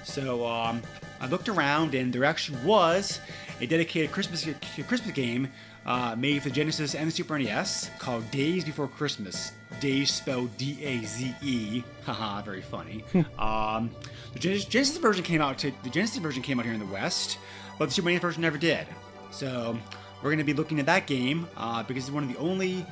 So 0.04 0.46
um, 0.48 0.82
I 1.20 1.28
looked 1.28 1.48
around, 1.48 1.94
and 1.94 2.12
there 2.12 2.26
actually 2.26 2.58
was 2.66 3.20
a 3.62 3.68
dedicated 3.68 4.12
Christmas 4.12 4.48
Christmas 4.88 5.12
game 5.12 5.48
uh, 5.86 6.16
made 6.18 6.44
for 6.44 6.50
Genesis 6.50 6.96
and 6.96 7.08
the 7.08 7.12
Super 7.12 7.38
NES 7.38 7.90
called 8.00 8.30
Daze 8.32 8.64
Before 8.64 8.88
Christmas. 8.88 9.54
Daze 9.80 10.12
spelled 10.12 10.56
D-A-Z-E. 10.58 11.84
Haha, 12.06 12.42
very 12.46 12.62
funny. 12.62 13.04
um, 13.40 13.90
the 14.34 14.40
Genesis, 14.40 14.98
version 14.98 15.24
came 15.24 15.42
out. 15.42 15.58
To, 15.60 15.72
the 15.84 15.90
Genesis 15.90 16.18
version 16.18 16.44
came 16.44 16.60
out 16.60 16.66
here 16.66 16.74
in 16.74 16.80
the 16.80 16.86
West, 16.94 17.40
but 17.80 17.86
the 17.88 17.92
Super 17.92 18.10
NES 18.10 18.22
version 18.22 18.42
never 18.42 18.58
did. 18.58 18.88
So 19.32 19.78
we're 20.22 20.30
going 20.30 20.38
to 20.38 20.44
be 20.44 20.54
looking 20.54 20.80
at 20.80 20.86
that 20.86 21.08
game 21.08 21.48
uh, 21.58 21.84
because 21.84 22.04
it's 22.04 22.14
one 22.14 22.24
of 22.24 22.30
the 22.30 22.38
only 22.38 22.86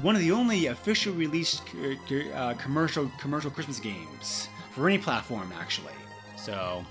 one 0.00 0.14
of 0.14 0.22
the 0.22 0.32
only 0.32 0.66
official 0.66 1.12
released 1.12 1.62
uh, 2.34 2.54
commercial 2.54 3.10
commercial 3.20 3.50
Christmas 3.50 3.78
games 3.78 4.48
for 4.74 4.88
any 4.88 4.96
platform, 4.96 5.52
actually. 5.58 5.92
So, 6.36 6.82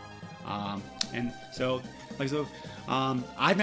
um, 0.45 0.83
and 1.13 1.33
so 1.51 1.81
like 2.19 2.29
so, 2.29 2.47
um, 2.87 3.23
I've 3.39 3.57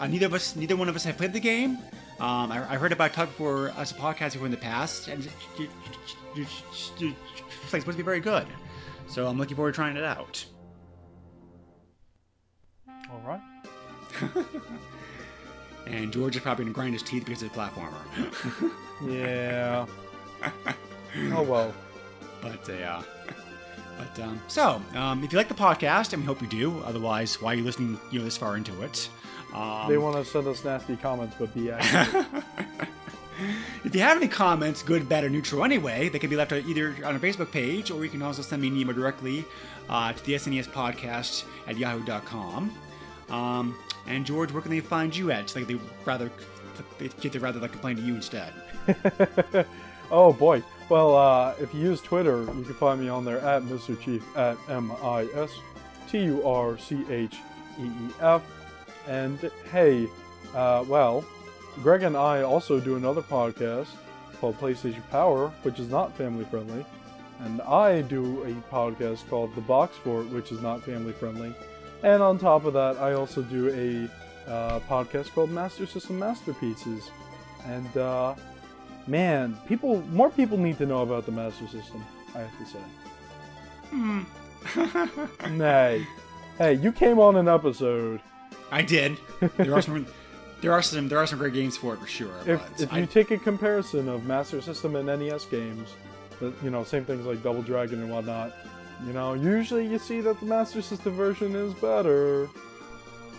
uh, 0.00 0.06
neither 0.06 0.26
of 0.26 0.34
us, 0.34 0.56
neither 0.56 0.76
one 0.76 0.88
of 0.88 0.96
us 0.96 1.04
have 1.04 1.16
played 1.16 1.32
the 1.32 1.40
game. 1.40 1.78
Um, 2.18 2.50
I, 2.50 2.72
I 2.72 2.76
heard 2.76 2.92
about 2.92 3.12
Tug 3.12 3.28
for 3.28 3.70
us 3.70 3.92
a 3.92 3.94
podcast 3.94 4.32
before 4.32 4.46
in 4.46 4.50
the 4.50 4.56
past, 4.56 5.08
and 5.08 5.28
it's 6.36 6.62
supposed 7.66 7.84
to 7.86 7.92
be 7.92 8.02
very 8.02 8.20
good. 8.20 8.46
So 9.08 9.26
I'm 9.26 9.38
looking 9.38 9.56
forward 9.56 9.72
to 9.72 9.76
trying 9.76 9.96
it 9.96 10.04
out. 10.04 10.44
All 13.10 13.22
right. 13.26 13.40
And 15.86 16.12
George 16.12 16.36
is 16.36 16.42
probably 16.42 16.64
gonna 16.66 16.74
grind 16.74 16.92
his 16.92 17.02
teeth 17.02 17.24
because 17.24 17.42
it's 17.42 17.54
a 17.54 17.58
platformer. 17.58 18.72
Yeah. 19.02 19.86
oh 21.32 21.42
well. 21.42 21.74
But 22.42 22.68
uh, 22.68 22.72
yeah. 22.74 23.02
But 23.96 24.22
um, 24.22 24.40
so, 24.46 24.82
um, 24.94 25.24
if 25.24 25.32
you 25.32 25.38
like 25.38 25.48
the 25.48 25.54
podcast, 25.54 26.12
and 26.12 26.22
we 26.22 26.26
hope 26.26 26.42
you 26.42 26.46
do, 26.48 26.78
otherwise, 26.80 27.40
why 27.40 27.52
are 27.52 27.56
you 27.56 27.64
listening? 27.64 27.98
You 28.10 28.18
know, 28.18 28.26
this 28.26 28.36
far 28.36 28.58
into 28.58 28.82
it? 28.82 29.08
Um, 29.54 29.88
They 29.88 29.98
want 29.98 30.16
to 30.16 30.24
send 30.24 30.46
us 30.46 30.64
nasty 30.64 30.96
comments, 30.96 31.36
but 31.38 31.52
be 31.54 31.70
accurate. 31.72 32.26
if 33.84 33.94
you 33.94 34.00
have 34.00 34.16
any 34.16 34.28
comments, 34.28 34.82
good, 34.82 35.08
bad, 35.08 35.24
or 35.24 35.30
neutral, 35.30 35.64
anyway, 35.64 36.08
they 36.08 36.18
can 36.18 36.30
be 36.30 36.36
left 36.36 36.52
either 36.52 36.94
on 37.04 37.14
our 37.14 37.18
Facebook 37.18 37.50
page, 37.50 37.90
or 37.90 38.04
you 38.04 38.10
can 38.10 38.22
also 38.22 38.42
send 38.42 38.62
me 38.62 38.68
an 38.68 38.76
email 38.76 38.94
directly 38.94 39.44
uh, 39.88 40.12
to 40.12 40.24
the 40.24 40.34
SNES 40.34 40.68
podcast 40.68 41.44
at 41.66 41.76
yahoo.com. 41.76 42.70
Um, 43.30 43.76
and 44.06 44.24
George, 44.26 44.52
where 44.52 44.62
can 44.62 44.70
they 44.70 44.80
find 44.80 45.14
you 45.14 45.30
at? 45.30 45.40
It's 45.40 45.56
like 45.56 45.66
they 45.66 45.78
rather, 46.04 46.30
they 46.98 47.38
rather 47.38 47.60
like 47.60 47.72
complain 47.72 47.96
to 47.96 48.02
you 48.02 48.14
instead. 48.14 48.52
oh 50.10 50.32
boy. 50.32 50.62
Well, 50.88 51.14
uh, 51.16 51.54
if 51.60 51.72
you 51.72 51.80
use 51.80 52.00
Twitter, 52.00 52.40
you 52.40 52.64
can 52.64 52.74
find 52.74 53.00
me 53.00 53.08
on 53.08 53.24
there 53.24 53.38
at 53.40 53.62
Mr. 53.62 54.00
Chief 54.00 54.24
at 54.36 54.56
M 54.68 54.90
I 55.02 55.28
S 55.34 55.50
T 56.10 56.24
U 56.24 56.44
R 56.46 56.76
C 56.78 57.04
H 57.08 57.36
E 57.78 57.84
E 57.84 58.10
F. 58.20 58.42
And 59.06 59.38
hey, 59.70 60.08
uh, 60.54 60.84
well, 60.86 61.24
Greg 61.82 62.02
and 62.02 62.16
I 62.16 62.42
also 62.42 62.80
do 62.80 62.96
another 62.96 63.22
podcast 63.22 63.88
called 64.40 64.58
PlayStation 64.58 65.08
Power, 65.10 65.48
which 65.62 65.78
is 65.78 65.88
not 65.88 66.16
family 66.16 66.44
friendly. 66.44 66.84
And 67.40 67.60
I 67.62 68.02
do 68.02 68.42
a 68.42 68.52
podcast 68.72 69.28
called 69.28 69.54
The 69.54 69.62
Box 69.62 69.96
Fort, 69.96 70.26
which 70.28 70.52
is 70.52 70.60
not 70.60 70.82
family 70.82 71.12
friendly. 71.12 71.54
And 72.02 72.22
on 72.22 72.38
top 72.38 72.64
of 72.64 72.74
that, 72.74 72.98
I 72.98 73.12
also 73.12 73.42
do 73.42 73.68
a 73.68 74.50
uh, 74.50 74.80
podcast 74.80 75.32
called 75.32 75.50
Master 75.50 75.86
System 75.86 76.18
Masterpieces. 76.18 77.10
And 77.66 77.96
uh, 77.96 78.34
man, 79.06 79.56
people, 79.66 80.02
more 80.08 80.30
people 80.30 80.58
need 80.58 80.78
to 80.78 80.86
know 80.86 81.02
about 81.02 81.26
the 81.26 81.32
Master 81.32 81.66
System. 81.66 82.04
I 82.34 82.40
have 82.40 82.58
to 82.58 82.66
say. 82.66 82.80
Nay, 85.50 86.06
hey, 86.58 86.74
you 86.74 86.92
came 86.92 87.18
on 87.18 87.36
an 87.36 87.48
episode. 87.48 88.20
I 88.70 88.82
did. 88.82 89.18
There 89.56 89.74
are 89.74 89.82
some, 89.82 90.06
there 90.60 90.72
are 90.72 90.82
some, 90.82 91.08
there 91.08 91.18
are 91.18 91.26
some 91.26 91.38
great 91.38 91.54
games 91.54 91.76
for 91.76 91.94
it 91.94 92.00
for 92.00 92.06
sure. 92.06 92.32
If 92.46 92.60
but 92.60 92.80
if 92.80 92.92
I- 92.92 92.98
you 93.00 93.06
take 93.06 93.30
a 93.30 93.38
comparison 93.38 94.08
of 94.08 94.24
Master 94.26 94.60
System 94.60 94.96
and 94.96 95.06
NES 95.08 95.44
games, 95.46 95.90
that 96.40 96.52
you 96.62 96.70
know, 96.70 96.84
same 96.84 97.04
things 97.04 97.26
like 97.26 97.42
Double 97.42 97.62
Dragon 97.62 98.00
and 98.02 98.10
whatnot. 98.10 98.52
You 99.06 99.12
know, 99.14 99.32
usually 99.34 99.86
you 99.86 99.98
see 99.98 100.20
that 100.20 100.38
the 100.40 100.46
Master 100.46 100.82
System 100.82 101.14
version 101.14 101.54
is 101.54 101.72
better. 101.74 102.48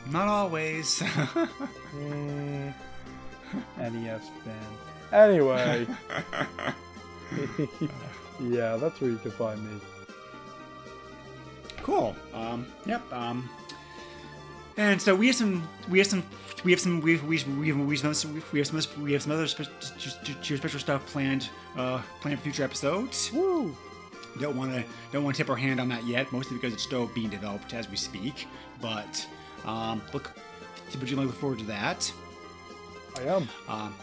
not 0.09 0.27
always. 0.27 1.01
Mm, 1.93 2.73
NES 3.77 4.29
fan. 4.45 4.55
Anyway. 5.11 5.86
yeah, 8.39 8.77
that's 8.77 8.99
where 9.01 9.09
you 9.11 9.17
can 9.17 9.32
find 9.32 9.61
me. 9.63 9.79
Cool. 11.84 12.15
Um, 12.34 12.65
yep. 12.86 13.01
Um, 13.11 13.49
and 14.78 15.01
so 15.01 15.15
we 15.15 15.28
have 15.28 15.36
some, 15.36 15.67
we 15.89 15.97
have 15.99 16.07
some, 16.07 16.24
we 16.63 16.72
have 16.72 16.80
some, 16.80 17.01
we 17.01 17.13
have, 17.13 17.24
we 17.24 17.38
have, 17.38 17.47
we 17.57 17.67
have, 17.67 17.78
we 17.78 17.97
have 17.97 18.15
some, 18.15 18.34
we 18.51 18.59
have 18.59 18.67
some, 18.67 19.03
we 19.03 19.13
have 19.13 19.22
some 19.22 19.32
other 19.32 19.47
spe- 19.47 19.63
special 20.43 20.80
stuff 20.80 21.05
planned, 21.07 21.49
uh, 21.78 22.01
planned 22.22 22.39
for 22.39 22.43
future 22.43 22.63
episodes. 22.63 23.32
Woo! 23.34 23.76
Don't 24.39 24.55
want 24.55 24.74
to, 24.74 24.84
don't 25.11 25.24
want 25.24 25.36
to 25.36 25.43
tip 25.43 25.49
our 25.49 25.55
hand 25.57 25.80
on 25.80 25.89
that 25.89 26.05
yet, 26.05 26.32
mostly 26.32 26.57
because 26.57 26.74
it's 26.74 26.84
still 26.84 27.07
being 27.07 27.30
developed 27.30 27.74
as 27.74 27.89
we 27.89 27.97
speak. 27.97 28.47
But 28.82 29.26
um, 29.65 30.01
look, 30.13 30.32
would 30.99 31.09
you 31.09 31.17
look 31.17 31.34
forward 31.36 31.59
to 31.59 31.65
that? 31.65 32.11
I 33.17 33.24
am. 33.24 33.49
Um, 33.67 33.93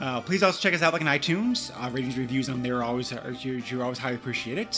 uh, 0.00 0.20
please 0.20 0.42
also 0.42 0.60
check 0.60 0.74
us 0.74 0.82
out 0.82 0.92
like 0.92 1.02
on 1.02 1.08
iTunes. 1.08 1.70
Uh, 1.76 1.90
ratings, 1.90 2.16
reviews 2.16 2.48
on 2.48 2.62
there 2.62 2.78
are 2.78 2.84
always 2.84 3.12
are, 3.12 3.30
you're, 3.32 3.58
you're 3.58 3.82
always 3.82 3.98
highly 3.98 4.16
appreciated. 4.16 4.68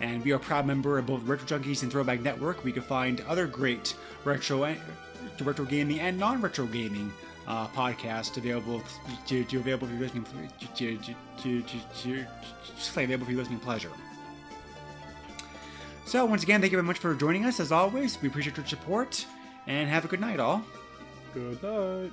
And 0.00 0.24
are 0.32 0.36
a 0.36 0.40
proud 0.40 0.66
member 0.66 0.98
of 0.98 1.06
both 1.06 1.22
Retro 1.24 1.58
Junkies 1.58 1.82
and 1.82 1.90
Throwback 1.90 2.20
Network. 2.20 2.64
We 2.64 2.72
can 2.72 2.82
find 2.82 3.20
other 3.22 3.46
great 3.46 3.94
retro, 4.24 4.74
retro 5.44 5.64
gaming 5.64 6.00
and 6.00 6.18
non-retro 6.18 6.66
gaming 6.66 7.12
uh, 7.48 7.66
available 8.36 8.82
to, 9.26 9.44
to 9.44 9.56
available 9.58 9.86
for 9.88 9.94
your 9.94 10.02
listening 10.02 10.24
to, 10.76 10.96
to, 10.98 11.14
to, 11.42 11.62
to, 11.62 11.82
to 12.02 12.26
available 13.04 13.26
for 13.26 13.32
your 13.32 13.40
listening 13.40 13.60
pleasure. 13.60 13.90
So 16.04 16.24
once 16.24 16.42
again, 16.42 16.60
thank 16.60 16.72
you 16.72 16.78
very 16.78 16.86
much 16.86 16.98
for 16.98 17.14
joining 17.14 17.44
us. 17.44 17.58
As 17.58 17.72
always, 17.72 18.20
we 18.22 18.28
appreciate 18.28 18.56
your 18.56 18.66
support, 18.66 19.26
and 19.66 19.90
have 19.90 20.04
a 20.04 20.08
good 20.08 20.20
night, 20.20 20.40
all. 20.40 20.62
Good 21.34 21.62
night. 21.62 22.12